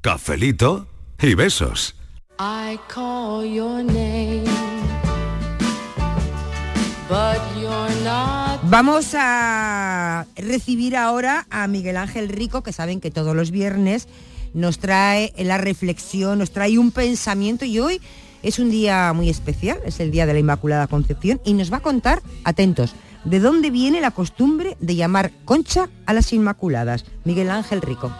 Cafelito 0.00 0.86
y 1.20 1.34
besos. 1.34 1.94
I 2.38 2.78
call 2.88 3.44
your 3.44 3.84
name, 3.84 4.44
but 7.08 7.40
you're 7.60 8.02
not. 8.02 8.41
Vamos 8.72 9.14
a 9.14 10.24
recibir 10.34 10.96
ahora 10.96 11.46
a 11.50 11.68
Miguel 11.68 11.98
Ángel 11.98 12.30
Rico, 12.30 12.62
que 12.62 12.72
saben 12.72 13.02
que 13.02 13.10
todos 13.10 13.36
los 13.36 13.50
viernes 13.50 14.08
nos 14.54 14.78
trae 14.78 15.34
la 15.36 15.58
reflexión, 15.58 16.38
nos 16.38 16.52
trae 16.52 16.78
un 16.78 16.90
pensamiento 16.90 17.66
y 17.66 17.80
hoy 17.80 18.00
es 18.42 18.58
un 18.58 18.70
día 18.70 19.12
muy 19.12 19.28
especial, 19.28 19.78
es 19.84 20.00
el 20.00 20.10
día 20.10 20.24
de 20.24 20.32
la 20.32 20.38
Inmaculada 20.38 20.86
Concepción 20.86 21.38
y 21.44 21.52
nos 21.52 21.70
va 21.70 21.76
a 21.76 21.80
contar, 21.80 22.22
atentos, 22.44 22.94
de 23.26 23.40
dónde 23.40 23.70
viene 23.70 24.00
la 24.00 24.10
costumbre 24.10 24.78
de 24.80 24.96
llamar 24.96 25.32
concha 25.44 25.90
a 26.06 26.14
las 26.14 26.32
Inmaculadas. 26.32 27.04
Miguel 27.24 27.50
Ángel 27.50 27.82
Rico. 27.82 28.10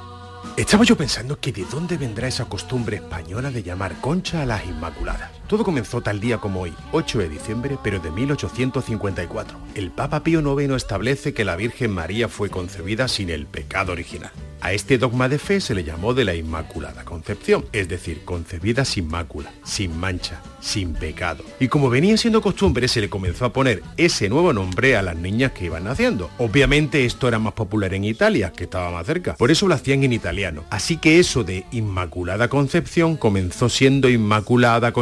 Estaba 0.59 0.85
yo 0.85 0.99
pensando 0.99 1.41
que 1.41 1.53
de 1.53 1.65
dónde 1.65 1.97
vendrá 1.97 2.29
esa 2.29 2.45
costumbre 2.45 2.97
española 2.97 3.51
de 3.51 3.63
llamar 3.63 3.99
concha 4.03 4.43
a 4.43 4.45
las 4.45 4.67
Inmaculadas. 4.67 5.31
Todo 5.49 5.65
comenzó 5.65 6.01
tal 6.01 6.21
día 6.21 6.39
como 6.39 6.63
hoy, 6.63 6.73
8 6.93 7.19
de 7.19 7.29
diciembre, 7.29 7.79
pero 7.83 7.99
de 7.99 8.11
1854. 8.11 9.59
El 9.75 9.91
Papa 9.91 10.23
Pío 10.23 10.41
IX 10.41 10.75
establece 10.75 11.35
que 11.35 11.45
la 11.45 11.57
Virgen 11.57 11.91
María 11.93 12.29
fue 12.29 12.51
concebida 12.51 13.09
sin 13.09 13.31
el 13.31 13.47
pecado 13.47 13.93
original. 13.93 14.31
A 14.63 14.73
este 14.73 14.97
dogma 14.97 15.29
de 15.29 15.41
fe 15.41 15.61
se 15.61 15.75
le 15.75 15.83
llamó 15.83 16.15
de 16.15 16.25
la 16.25 16.37
Inmaculada 16.37 17.05
Concepción, 17.05 17.65
es 17.73 17.89
decir, 17.89 18.25
concebida 18.25 18.85
sin 18.85 19.09
mácula, 19.09 19.53
sin 19.65 19.99
mancha, 19.99 20.41
sin 20.61 20.95
pecado. 20.95 21.43
Y 21.59 21.67
como 21.67 21.91
venía 21.91 22.17
siendo 22.17 22.41
costumbre, 22.41 22.87
se 22.87 23.01
le 23.01 23.11
comenzó 23.11 23.45
a 23.45 23.53
poner 23.53 23.83
ese 23.97 24.29
nuevo 24.29 24.53
nombre 24.53 24.97
a 24.97 25.03
las 25.03 25.17
niñas 25.17 25.51
que 25.51 25.65
iban 25.65 25.83
naciendo. 25.83 26.31
Obviamente 26.39 27.05
esto 27.05 27.27
era 27.27 27.41
más 27.41 27.55
popular 27.55 27.93
en 27.93 28.05
Italia, 28.05 28.53
que 28.57 28.63
estaba 28.63 28.93
más 28.93 29.05
cerca. 29.05 29.35
Por 29.35 29.51
eso 29.51 29.67
lo 29.67 29.75
hacían 29.75 30.05
en 30.05 30.13
italiano. 30.13 30.63
Así 30.71 30.97
que 30.97 31.19
eso 31.19 31.43
de 31.43 31.67
Inmaculada 31.73 32.47
Concepción 32.47 33.17
comenzó 33.17 33.69
siendo 33.69 34.09
Inmaculada 34.09 34.93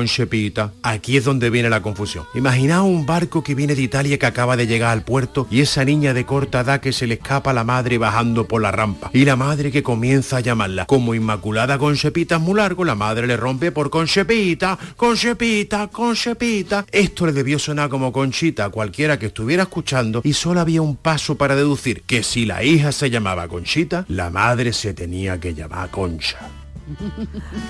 Aquí 0.83 1.17
es 1.17 1.25
donde 1.25 1.51
viene 1.51 1.69
la 1.69 1.83
confusión. 1.83 2.25
Imaginaos 2.35 2.87
un 2.87 3.05
barco 3.05 3.43
que 3.43 3.55
viene 3.55 3.75
de 3.75 3.83
Italia 3.83 4.17
que 4.17 4.27
acaba 4.27 4.57
de 4.57 4.67
llegar 4.67 4.93
al 4.93 5.03
puerto 5.03 5.47
y 5.51 5.61
esa 5.61 5.85
niña 5.85 6.15
de 6.15 6.25
corta 6.25 6.61
edad 6.61 6.81
que 6.81 6.93
se 6.93 7.07
le 7.07 7.15
escapa 7.15 7.51
a 7.51 7.55
la 7.55 7.65
madre 7.65 7.99
bajando 7.99 8.47
por 8.47 8.63
la 8.63 8.71
rampa. 8.71 9.11
Y 9.13 9.25
la 9.25 9.35
madre 9.35 9.73
que 9.73 9.83
comienza 9.83 10.37
a 10.37 10.41
llamarla. 10.41 10.87
Como 10.87 11.15
Inmaculada 11.15 11.79
Concepita 11.79 12.37
es 12.37 12.41
muy 12.41 12.55
largo, 12.55 12.85
la 12.85 12.95
madre 12.95 13.27
le 13.27 13.37
rompe 13.37 13.73
por 13.73 13.91
Concepita, 13.91 14.79
Concepita, 14.97 15.89
Concepita. 15.89 16.87
Esto 16.93 17.27
le 17.27 17.33
debió 17.33 17.59
sonar 17.59 17.89
como 17.89 18.13
Conchita 18.13 18.67
a 18.67 18.71
cualquiera 18.71 19.19
que 19.19 19.27
estuviera 19.27 19.65
escuchando 19.65 20.21
y 20.23 20.33
solo 20.33 20.61
había 20.61 20.81
un 20.81 20.97
paso 20.97 21.37
para 21.37 21.57
deducir 21.57 22.03
que 22.03 22.23
si 22.23 22.47
la 22.47 22.63
hija 22.63 22.93
se 22.93 23.11
llamaba 23.11 23.49
Conchita, 23.49 24.05
la 24.09 24.31
madre 24.31 24.73
se 24.73 24.95
tenía 24.95 25.41
que 25.41 25.55
llamar 25.55 25.91
Concha. 25.91 26.39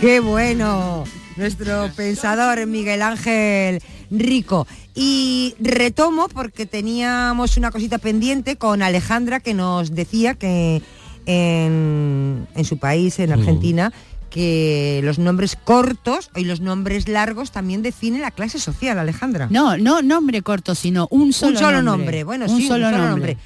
¡Qué 0.01 0.21
bueno! 0.21 1.05
Nuestro 1.37 1.91
pensador 1.97 2.66
Miguel 2.66 3.03
Ángel 3.03 3.83
Rico. 4.11 4.66
Y 4.95 5.55
retomo 5.61 6.29
porque 6.29 6.66
teníamos 6.66 7.57
una 7.57 7.71
cosita 7.71 7.99
pendiente 7.99 8.57
con 8.57 8.83
Alejandra 8.83 9.41
que 9.41 9.55
nos 9.55 9.95
decía 9.95 10.35
que 10.35 10.83
en, 11.27 12.47
en 12.55 12.64
su 12.64 12.79
país, 12.79 13.18
en 13.18 13.33
Argentina, 13.33 13.93
que 14.31 15.01
los 15.03 15.18
nombres 15.18 15.57
cortos 15.57 16.31
y 16.37 16.45
los 16.45 16.61
nombres 16.61 17.09
largos 17.09 17.51
también 17.51 17.83
definen 17.83 18.23
la 18.23 18.31
clase 18.31 18.59
social, 18.59 18.99
Alejandra. 18.99 19.49
No, 19.51 19.77
no 19.77 20.03
nombre 20.03 20.43
corto, 20.43 20.75
sino 20.75 21.09
un 21.11 21.33
solo, 21.33 21.53
un 21.53 21.59
solo 21.59 21.83
nombre. 21.83 22.25
Bueno, 22.25 22.47
un 22.47 22.61
sí, 22.61 22.66
solo, 22.66 22.87
un 22.87 22.93
solo 22.95 23.09
nombre. 23.09 23.37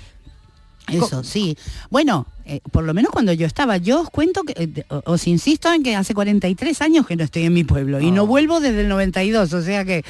Eso, 0.89 1.25
sí. 1.25 1.57
Bueno, 1.91 2.27
eh, 2.47 2.61
por 2.71 2.85
lo 2.85 2.93
menos 2.95 3.11
cuando 3.13 3.33
yo 3.33 3.47
estaba, 3.47 3.77
yo 3.79 4.03
os 4.03 4.11
cuento, 4.11 4.43
que, 4.43 4.53
eh, 4.57 4.85
os 5.05 5.27
insisto 5.27 5.73
en 5.73 5.83
que 5.83 5.97
hace 5.97 6.15
43 6.15 6.81
años 6.83 7.07
que 7.07 7.17
no 7.17 7.25
estoy 7.25 7.45
en 7.45 7.55
mi 7.55 7.65
pueblo 7.65 8.01
y 8.01 8.11
no 8.11 8.27
vuelvo 8.27 8.61
desde 8.61 8.83
el 8.83 8.89
92, 8.89 9.53
o 9.53 9.63
sea 9.63 9.85
que, 9.85 10.05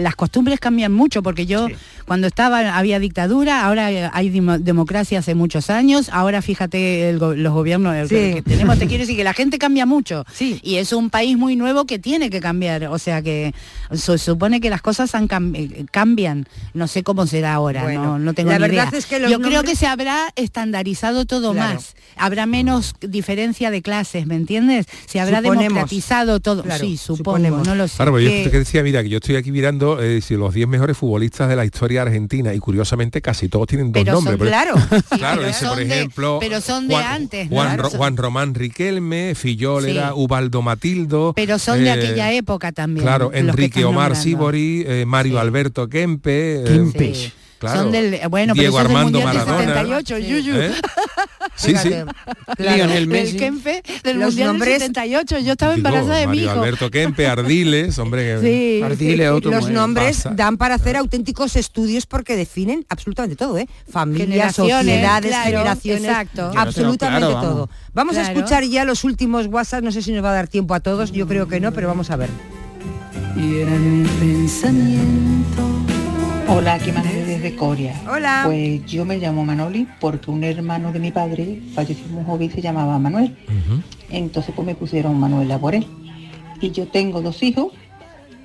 las 0.00 0.16
costumbres 0.16 0.60
cambian 0.60 0.92
mucho 0.92 1.22
porque 1.22 1.46
yo 1.46 1.68
cuando 2.06 2.26
estaba 2.26 2.76
había 2.78 2.98
dictadura, 2.98 3.64
ahora 3.66 4.10
hay 4.12 4.30
demo- 4.30 4.58
democracia 4.58 5.18
hace 5.18 5.34
muchos 5.34 5.68
años, 5.70 6.08
ahora 6.12 6.40
fíjate 6.42 7.10
el 7.10 7.18
go- 7.18 7.34
los 7.34 7.52
gobiernos 7.52 8.08
que, 8.08 8.42
tenemos, 8.42 8.78
te 8.78 8.86
quiero 8.86 9.02
decir 9.02 9.16
que 9.16 9.24
la 9.24 9.34
gente 9.34 9.58
cambia 9.58 9.84
mucho 9.86 10.24
y 10.62 10.76
es 10.76 10.92
un 10.92 11.10
país 11.10 11.36
muy 11.36 11.54
nuevo 11.56 11.84
que 11.84 11.98
tiene 11.98 12.30
que 12.30 12.40
cambiar, 12.40 12.84
o 12.86 12.98
sea 12.98 13.20
que 13.22 13.54
se 13.92 14.16
supone 14.18 14.60
que 14.60 14.70
las 14.70 14.80
cosas 14.82 15.14
han 15.14 15.28
cam- 15.28 15.54
eh, 15.54 15.84
cambian, 15.90 16.46
no 16.74 16.86
sé 16.88 17.02
cómo 17.02 17.26
será 17.26 17.52
ahora, 17.54 17.82
Bueno, 17.82 18.04
no, 18.04 18.18
no 18.18 18.34
tengo 18.34 18.50
la 18.50 18.56
ni 18.58 18.62
verdad 18.62 18.88
idea. 18.88 18.98
es 18.98 19.06
que 19.06 19.20
yo 19.28 19.40
creo 19.40 19.62
que 19.64 19.76
se 19.76 19.86
habrá 19.86 20.32
estandarizado 20.36 21.26
todo 21.26 21.52
Claro. 21.58 21.74
más. 21.74 21.94
Habrá 22.20 22.46
menos 22.46 22.94
diferencia 23.00 23.70
de 23.70 23.80
clases, 23.80 24.26
¿me 24.26 24.34
entiendes? 24.34 24.86
Se 25.06 25.20
habrá 25.20 25.38
Suponemos. 25.38 25.62
democratizado 25.64 26.40
todo. 26.40 26.64
Claro, 26.64 26.80
sí, 26.84 26.96
supongo, 26.96 27.16
suponemos. 27.38 27.66
no 27.66 27.74
lo 27.76 27.86
sé. 27.86 27.94
Claro, 27.96 28.12
pero 28.14 28.24
yo 28.24 28.30
Que- 28.44 28.48
te 28.50 28.58
decía, 28.58 28.82
mira, 28.82 29.02
que 29.04 29.08
yo 29.08 29.18
estoy 29.18 29.36
aquí 29.36 29.52
mirando 29.52 30.02
eh, 30.02 30.20
si 30.20 30.34
los 30.34 30.52
10 30.52 30.66
mejores 30.66 30.96
futbolistas 30.96 31.48
de 31.48 31.54
la 31.54 31.64
historia 31.64 32.02
argentina 32.02 32.52
y 32.54 32.58
curiosamente 32.58 33.22
casi 33.22 33.48
todos 33.48 33.68
tienen 33.68 33.92
dos 33.92 34.02
Pero 34.02 34.16
son- 34.16 34.24
nombres. 34.24 34.50
pero- 34.50 34.74
claro. 34.74 35.02
claro, 35.16 35.36
pero 35.36 35.46
dice, 35.48 35.60
son 35.60 35.68
por 35.68 35.78
de- 35.78 35.84
ejemplo, 35.84 36.38
pero 36.40 36.60
son 36.60 36.88
de 36.88 36.94
Juan, 36.94 37.06
antes, 37.06 37.48
Juan, 37.48 37.66
claro. 37.68 37.82
Ro- 37.84 37.90
Juan 37.90 38.16
Román 38.16 38.54
Riquelme, 38.54 39.34
Fillol 39.36 39.84
Sí. 39.84 39.90
era 39.90 40.14
Ubaldo 40.14 40.60
Matildo. 40.62 41.32
pero 41.36 41.58
son 41.60 41.78
de 41.84 41.86
eh, 41.90 41.92
aquella 41.92 42.32
época 42.32 42.72
también. 42.72 43.04
Claro, 43.04 43.30
Enrique 43.32 43.84
Omar. 43.84 44.16
Sibori, 44.16 44.84
eh, 44.86 45.04
Mario 45.06 45.38
Alberto 45.38 45.88
Kempe. 45.88 46.62
eh, 46.62 46.64
Kempe. 46.64 47.14
Sí. 47.14 47.32
claro, 47.58 47.82
Son 47.82 47.92
del, 47.92 48.18
bueno, 48.28 48.54
pero 48.54 48.62
Diego 48.62 48.78
Armando 48.78 49.20
Mundial 49.20 49.36
del 49.36 49.46
Maradona. 49.46 49.98
78, 49.98 50.18
Yuyu. 50.18 50.56
¿Eh? 50.56 50.72
Sí, 51.58 51.74
sí. 51.76 51.90
Claro, 52.56 52.84
el 52.92 53.36
Kempe 53.36 53.82
del 54.04 54.18
Los 54.20 54.28
Mundial 54.28 54.48
nombres- 54.48 54.72
del 54.78 54.80
78. 54.88 55.38
Yo 55.40 55.52
estaba 55.52 55.74
embarazada 55.74 56.14
de 56.16 56.26
mi 56.28 56.36
Mario 56.36 56.42
hijo. 56.44 56.52
Alberto 56.62 56.90
Kempe, 56.90 57.26
Ardiles, 57.26 57.98
hombre. 57.98 58.40
Sí. 58.40 58.80
Ardiles, 58.82 59.30
otro 59.30 59.50
los 59.50 59.68
nombres 59.68 60.18
pasa. 60.18 60.30
dan 60.34 60.56
para 60.56 60.76
hacer 60.76 60.96
auténticos 60.96 61.56
estudios 61.56 62.06
porque 62.06 62.36
definen 62.36 62.86
absolutamente 62.88 63.34
todo, 63.36 63.58
¿eh? 63.58 63.66
Familias, 63.90 64.54
sociedades, 64.54 65.30
claro, 65.30 65.44
generaciones, 65.50 66.04
exacto. 66.04 66.52
Absolutamente 66.56 67.26
claro, 67.26 67.34
vamos. 67.34 67.50
todo. 67.52 67.70
Vamos 67.92 68.16
a 68.16 68.20
Claro. 68.22 68.38
escuchar 68.38 68.64
ya 68.64 68.84
los 68.84 69.02
últimos 69.04 69.46
WhatsApp, 69.48 69.82
no 69.82 69.90
sé 69.92 70.00
si 70.02 70.12
nos 70.12 70.24
va 70.24 70.30
a 70.30 70.34
dar 70.34 70.48
tiempo 70.48 70.74
a 70.74 70.80
todos, 70.80 71.10
yo 71.12 71.26
creo 71.26 71.48
que 71.48 71.58
no, 71.60 71.72
pero 71.72 71.88
vamos 71.88 72.10
a 72.10 72.16
ver. 72.16 72.30
Y 73.36 73.56
era 73.60 73.70
mi 73.72 74.06
pensamiento. 74.08 75.67
Hola, 76.50 76.74
aquí 76.74 76.92
Manoli 76.92 77.20
desde 77.20 77.54
Coria. 77.54 77.94
Hola. 78.10 78.42
Pues 78.46 78.84
yo 78.86 79.04
me 79.04 79.18
llamo 79.18 79.44
Manoli 79.44 79.86
porque 80.00 80.30
un 80.30 80.42
hermano 80.44 80.92
de 80.92 80.98
mi 80.98 81.10
padre 81.10 81.60
falleció 81.74 82.06
muy 82.08 82.24
joven 82.24 82.48
y 82.48 82.50
se 82.50 82.62
llamaba 82.62 82.98
Manuel. 82.98 83.36
Entonces 84.10 84.54
pues 84.56 84.66
me 84.66 84.74
pusieron 84.74 85.20
Manuela 85.20 85.58
por 85.58 85.74
él. 85.74 85.86
Y 86.60 86.70
yo 86.70 86.88
tengo 86.88 87.20
dos 87.20 87.42
hijos 87.42 87.72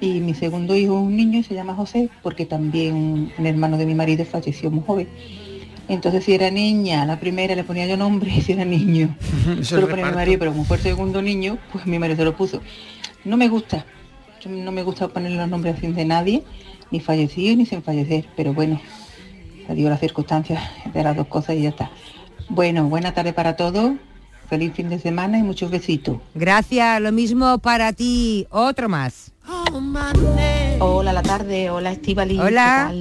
y 0.02 0.20
mi 0.20 0.34
segundo 0.34 0.76
hijo 0.76 0.94
es 0.96 1.00
un 1.00 1.16
niño 1.16 1.40
y 1.40 1.44
se 1.44 1.56
llama 1.56 1.76
José 1.76 2.10
porque 2.22 2.46
también 2.46 2.94
un, 2.94 3.32
un 3.38 3.46
hermano 3.46 3.78
de 3.78 3.86
mi 3.86 3.96
marido 3.96 4.26
falleció 4.26 4.70
muy 4.70 4.84
joven. 4.86 5.08
Entonces 5.88 6.26
si 6.26 6.34
era 6.34 6.52
niña, 6.52 7.06
la 7.06 7.20
primera 7.20 7.56
le 7.56 7.64
ponía 7.64 7.88
yo 7.88 7.96
nombre 7.96 8.32
y 8.36 8.42
si 8.44 8.52
era 8.52 8.66
niño. 8.66 9.16
Se 9.62 9.80
lo 9.80 9.88
ponía 9.88 10.08
mi 10.08 10.16
marido, 10.16 10.40
pero 10.40 10.52
como 10.52 10.66
fue 10.66 10.78
el 10.78 10.84
segundo 10.84 11.22
niño, 11.22 11.58
pues 11.72 11.86
mi 11.86 12.00
marido 12.00 12.18
se 12.18 12.26
lo 12.26 12.36
puso. 12.36 12.62
No 13.24 13.38
me 13.38 13.48
gusta, 13.48 13.86
yo 14.42 14.50
no 14.50 14.72
me 14.74 14.84
gusta 14.84 15.08
poner 15.08 15.32
los 15.32 15.48
nombres 15.48 15.78
así 15.78 15.88
de 15.88 16.04
nadie, 16.06 16.44
ni 16.94 17.00
fallecido 17.00 17.56
ni 17.58 17.66
sin 17.66 17.82
fallecer, 17.82 18.28
pero 18.38 18.54
bueno, 18.54 18.80
digo 19.70 19.90
las 19.90 20.00
circunstancias 20.00 20.62
de 20.94 21.04
las 21.04 21.18
dos 21.18 21.26
cosas 21.28 21.56
y 21.56 21.64
ya 21.64 21.70
está. 21.70 21.90
Bueno, 22.50 22.88
buena 22.88 23.16
tarde 23.16 23.34
para 23.34 23.56
todos, 23.56 23.94
feliz 24.48 24.74
fin 24.74 24.90
de 24.90 25.00
semana 25.00 25.40
y 25.40 25.44
muchos 25.44 25.72
besitos. 25.72 26.18
Gracias, 26.36 27.02
lo 27.02 27.12
mismo 27.12 27.58
para 27.58 27.94
ti, 27.94 28.46
otro 28.52 28.90
más. 28.90 29.32
Hola 30.80 31.14
la 31.14 31.24
tarde, 31.24 31.72
hola 31.72 31.92
Estivali. 31.92 32.40
Hola, 32.40 32.94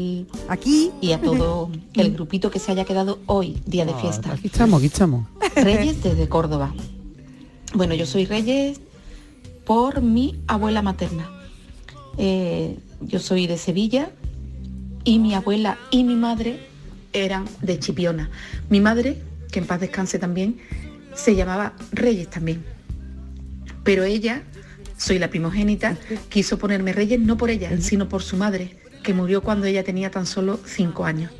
aquí. 0.49 0.90
Y 1.03 1.12
a 1.12 1.20
todo 1.20 1.70
el 1.93 2.14
grupito 2.14 2.51
que 2.51 2.59
se 2.59 2.72
haya 2.72 2.86
quedado 2.86 3.18
hoy, 3.26 3.61
día 3.66 3.84
de 3.84 3.93
fiesta. 3.95 4.32
Aquí 4.32 4.47
estamos, 4.47 4.78
aquí 4.78 4.86
estamos. 4.86 5.26
Reyes 5.55 6.03
desde 6.03 6.30
Córdoba. 6.30 6.72
Bueno, 7.74 7.95
yo 7.95 8.07
soy 8.07 8.24
Reyes 8.24 8.80
por 9.66 10.01
mi 10.01 10.40
abuela 10.47 10.80
materna. 10.80 11.41
Eh, 12.18 12.76
yo 13.00 13.18
soy 13.18 13.46
de 13.46 13.58
Sevilla 13.58 14.10
y 15.04 15.18
mi 15.18 15.34
abuela 15.34 15.78
y 15.90 16.04
mi 16.04 16.16
madre 16.16 16.60
eran 17.12 17.44
de 17.60 17.78
Chipiona. 17.78 18.30
Mi 18.70 18.80
madre, 18.80 19.18
que 19.50 19.58
en 19.58 19.66
paz 19.66 19.80
descanse 19.80 20.18
también, 20.18 20.58
se 21.14 21.34
llamaba 21.34 21.74
Reyes 21.92 22.30
también. 22.30 22.64
Pero 23.84 24.04
ella, 24.04 24.42
soy 24.96 25.18
la 25.18 25.28
primogénita, 25.28 25.96
quiso 26.28 26.58
ponerme 26.58 26.92
Reyes 26.92 27.20
no 27.20 27.36
por 27.36 27.50
ella, 27.50 27.70
sino 27.80 28.08
por 28.08 28.22
su 28.22 28.36
madre, 28.36 28.76
que 29.02 29.14
murió 29.14 29.42
cuando 29.42 29.66
ella 29.66 29.84
tenía 29.84 30.10
tan 30.10 30.26
solo 30.26 30.60
cinco 30.64 31.04
años. 31.04 31.32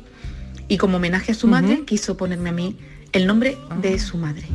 Y 0.67 0.77
como 0.77 0.97
homenaje 0.97 1.31
a 1.31 1.35
su 1.35 1.47
madre, 1.47 1.83
quiso 1.85 2.17
ponerme 2.17 2.49
a 2.49 2.53
mí 2.53 2.77
el 3.11 3.27
nombre 3.27 3.57
de 3.81 3.99
su 3.99 4.17
madre. 4.17 4.45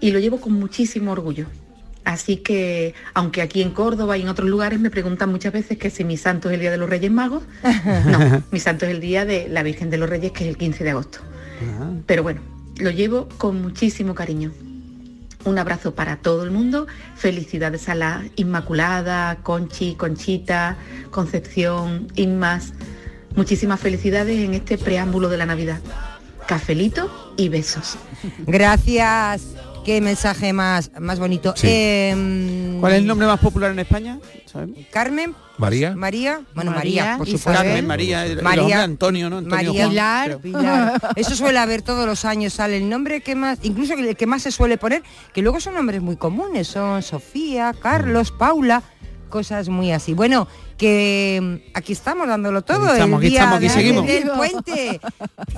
Y 0.00 0.10
lo 0.10 0.18
llevo 0.18 0.40
con 0.40 0.52
muchísimo 0.54 1.12
orgullo. 1.12 1.46
Así 2.04 2.38
que, 2.38 2.94
aunque 3.14 3.42
aquí 3.42 3.62
en 3.62 3.70
Córdoba 3.70 4.16
y 4.16 4.22
en 4.22 4.28
otros 4.28 4.48
lugares 4.48 4.80
me 4.80 4.90
preguntan 4.90 5.30
muchas 5.30 5.52
veces 5.52 5.78
que 5.78 5.90
si 5.90 6.04
mi 6.04 6.16
santo 6.16 6.48
es 6.48 6.54
el 6.54 6.60
Día 6.60 6.70
de 6.70 6.76
los 6.76 6.90
Reyes 6.90 7.12
Magos, 7.12 7.44
no, 8.06 8.42
mi 8.50 8.58
santo 8.58 8.86
es 8.86 8.90
el 8.90 9.00
Día 9.00 9.24
de 9.24 9.48
la 9.48 9.62
Virgen 9.62 9.90
de 9.90 9.98
los 9.98 10.08
Reyes, 10.08 10.32
que 10.32 10.44
es 10.44 10.50
el 10.50 10.56
15 10.56 10.84
de 10.84 10.90
agosto. 10.90 11.18
Pero 12.06 12.24
bueno, 12.24 12.40
lo 12.78 12.90
llevo 12.90 13.28
con 13.38 13.62
muchísimo 13.62 14.14
cariño. 14.14 14.52
Un 15.44 15.58
abrazo 15.58 15.94
para 15.94 16.16
todo 16.16 16.44
el 16.44 16.50
mundo. 16.50 16.86
Felicidades 17.16 17.88
a 17.88 17.94
la 17.94 18.24
Inmaculada, 18.36 19.38
Conchi, 19.42 19.94
Conchita, 19.94 20.76
Concepción, 21.10 22.08
Inmas. 22.14 22.72
Muchísimas 23.34 23.80
felicidades 23.80 24.38
en 24.38 24.54
este 24.54 24.78
preámbulo 24.78 25.28
de 25.28 25.36
la 25.36 25.46
Navidad. 25.46 25.80
Cafelito 26.46 27.34
y 27.36 27.48
besos. 27.48 27.96
Gracias. 28.46 29.46
Qué 29.84 30.00
mensaje 30.00 30.52
más, 30.52 30.90
más 31.00 31.18
bonito. 31.18 31.54
Sí. 31.56 31.66
Em, 31.68 32.80
¿Cuál 32.80 32.92
es 32.92 32.98
el 32.98 33.06
nombre 33.06 33.26
más 33.26 33.40
popular 33.40 33.72
en 33.72 33.80
España? 33.80 34.18
¿Sabemos? 34.46 34.78
Carmen. 34.92 35.34
María. 35.58 35.94
María. 35.94 36.40
Bueno, 36.54 36.70
María, 36.70 37.02
María, 37.02 37.18
por 37.18 37.26
supuesto. 37.26 37.52
Carmen, 37.52 37.86
María, 37.86 38.22
hombres 38.22 38.74
Antonio, 38.74 39.30
¿no? 39.30 39.38
Antonio 39.38 39.72
María, 39.72 40.28
Juan, 40.28 40.40
Pilar. 40.40 41.12
Eso 41.16 41.34
suele 41.34 41.58
haber 41.58 41.82
todos 41.82 42.06
los 42.06 42.24
años, 42.24 42.54
sale 42.54 42.76
el 42.78 42.88
nombre 42.88 43.20
que 43.20 43.34
más, 43.34 43.58
incluso 43.62 43.94
el 43.94 44.16
que 44.16 44.26
más 44.26 44.42
se 44.42 44.50
suele 44.50 44.78
poner, 44.78 45.02
que 45.32 45.42
luego 45.42 45.60
son 45.60 45.74
nombres 45.74 46.00
muy 46.00 46.16
comunes, 46.16 46.68
son 46.68 47.02
Sofía, 47.02 47.74
Carlos, 47.80 48.32
Paula, 48.32 48.82
cosas 49.28 49.68
muy 49.68 49.92
así. 49.92 50.14
Bueno, 50.14 50.48
que 50.82 51.38
mm, 51.40 51.70
aquí 51.78 51.92
estamos 51.92 52.26
dándolo 52.26 52.62
todo. 52.62 52.84
Aquí 52.86 52.92
estamos, 52.94 53.20
el 53.20 53.26
aquí 53.26 53.30
día 53.30 53.38
estamos, 53.40 53.56
aquí 53.58 53.68
de- 53.68 53.72
seguimos. 53.72 54.06
del 54.06 54.30
puente. 54.32 55.00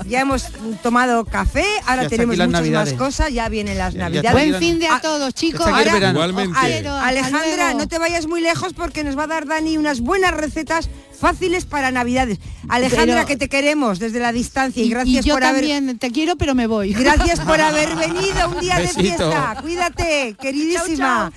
Ya 0.07 0.21
hemos 0.21 0.49
tomado 0.83 1.25
café, 1.25 1.65
ahora 1.87 2.03
Ya 2.03 2.09
tenemos 2.11 2.35
aquí 2.35 2.47
muchas 2.47 2.53
Navidades. 2.61 2.93
más 2.93 2.99
cosas, 3.03 3.33
ya 3.33 3.49
vienen 3.49 3.79
las 3.79 3.95
Ya- 3.95 4.01
Navidades. 4.01 4.31
aquí 4.31 4.51
Buen 4.51 4.61
fin 4.61 4.79
de 4.79 4.87
a 4.89 5.01
todos, 5.01 5.33
chicos. 5.35 5.67
Aquí 5.67 5.89
Ahora-. 5.89 6.11
Igualmente. 6.11 6.59
Alejandra, 6.89 7.73
no 7.75 7.89
te 7.89 7.99
vayas 7.99 8.27
muy 8.27 8.43
lejos 8.43 8.75
porque 8.75 9.03
nos 9.03 9.17
va 9.19 9.25
a 9.25 9.29
dar 9.29 9.47
Dani 9.47 9.79
unas 9.79 10.01
buenas 10.01 10.33
recetas 10.33 10.91
fáciles 11.25 11.65
para 11.65 11.91
Navidades. 11.91 12.39
Alejandra, 12.69 13.15
Pero- 13.15 13.27
que 13.27 13.37
te 13.39 13.49
queremos 13.49 13.99
desde 13.99 14.21
la 14.21 14.31
distancia 14.33 14.83
y 14.83 14.91
gracias 14.91 15.25
y 15.25 15.29
yo 15.29 15.35
por 15.35 15.45
haber 15.45 15.63
también 15.63 15.99
te 15.99 16.11
quiero, 16.11 16.37
pero 16.37 16.55
me 16.55 16.67
voy. 16.67 16.93
Gracias 16.93 17.41
por 17.41 17.59
haber 17.61 17.97
venido 17.97 18.49
un 18.55 18.61
día 18.61 18.77
de 18.79 18.89
fiesta. 18.89 19.57
Cuídate, 19.63 20.37
queridísima. 20.41 21.33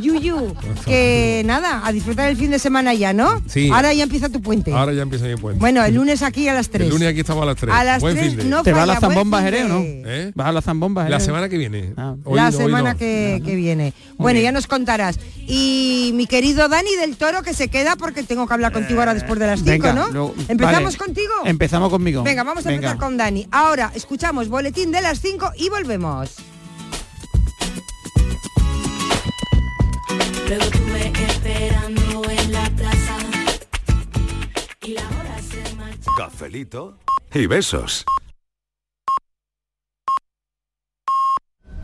Yuyu, 0.00 0.54
que 0.84 1.42
nada, 1.46 1.82
a 1.84 1.90
disfrutar 1.90 2.28
el 2.28 2.36
fin 2.36 2.50
de 2.52 2.58
semana 2.60 2.94
ya, 2.94 3.12
¿no? 3.12 3.42
Sí. 3.48 3.70
Ahora 3.72 3.92
ya 3.92 4.04
empieza 4.04 4.28
tu 4.28 4.40
puente. 4.40 4.72
Ahora 4.72 4.92
ya 4.92 5.02
empieza 5.02 5.24
mi 5.26 5.36
puente. 5.36 5.58
Bueno, 5.58 5.84
el 5.84 5.94
lunes 5.94 6.22
aquí 6.22 6.46
a 6.48 6.54
las 6.54 6.68
3. 6.70 6.84
El 6.86 6.90
lunes 6.90 7.08
aquí 7.08 7.20
estamos 7.20 7.42
a 7.42 7.46
las 7.46 7.56
3. 7.56 7.74
A 7.74 7.82
las 7.84 8.00
Buen 8.00 8.16
3 8.16 8.28
fin 8.28 8.36
de. 8.38 8.44
no 8.44 8.62
¿Te 8.62 8.72
va 8.72 8.84
a 8.84 8.86
la 8.86 9.00
zambomba 9.00 9.42
Jerez 9.42 9.64
o 9.64 9.68
no? 9.68 9.80
¿Eh? 9.82 10.30
¿Vas 10.34 10.46
a 10.46 10.52
la 10.52 10.62
zambomba 10.62 11.08
La 11.08 11.18
semana 11.20 11.48
que 11.48 11.58
viene. 11.58 11.92
Ah. 11.96 12.14
Hoy 12.24 12.36
la 12.36 12.52
semana 12.52 12.92
no. 12.92 12.98
que, 12.98 13.42
que 13.44 13.56
viene. 13.56 13.92
Bueno, 14.16 14.38
ya 14.40 14.52
nos 14.52 14.66
contarás. 14.68 15.18
Y 15.46 16.12
mi 16.14 16.26
querido 16.26 16.68
Dani 16.68 16.94
del 17.00 17.16
Toro 17.16 17.42
que 17.42 17.52
se 17.54 17.68
queda 17.68 17.96
porque 17.96 18.22
tengo 18.22 18.46
que 18.46 18.54
hablar 18.54 18.72
contigo 18.72 19.00
ahora 19.00 19.14
después 19.14 19.23
de 19.38 19.46
las 19.46 19.60
5, 19.60 19.70
Venga, 19.70 19.92
¿no? 19.92 20.08
luego- 20.10 20.34
¿Empezamos 20.48 20.82
vale. 20.84 20.96
contigo? 20.98 21.32
Empezamos 21.44 21.90
conmigo. 21.90 22.22
Venga, 22.22 22.42
vamos 22.44 22.64
a 22.66 22.68
Venga. 22.70 22.88
empezar 22.90 22.98
con 22.98 23.16
Dani. 23.16 23.46
Ahora 23.50 23.90
escuchamos 23.94 24.48
boletín 24.48 24.90
de 24.92 25.00
las 25.00 25.20
5 25.20 25.52
y 25.56 25.68
volvemos. 25.70 26.30
Luego 30.48 30.64
tuve 30.66 31.12
esperando 31.28 32.30
en 32.30 32.52
la 32.52 32.70
plaza 32.76 33.16
y 34.82 34.92
la 34.92 35.02
hora 35.02 35.36
se 35.42 35.74
marchó. 35.76 36.10
Cafelito 36.16 36.98
y 37.32 37.46
besos. 37.46 38.04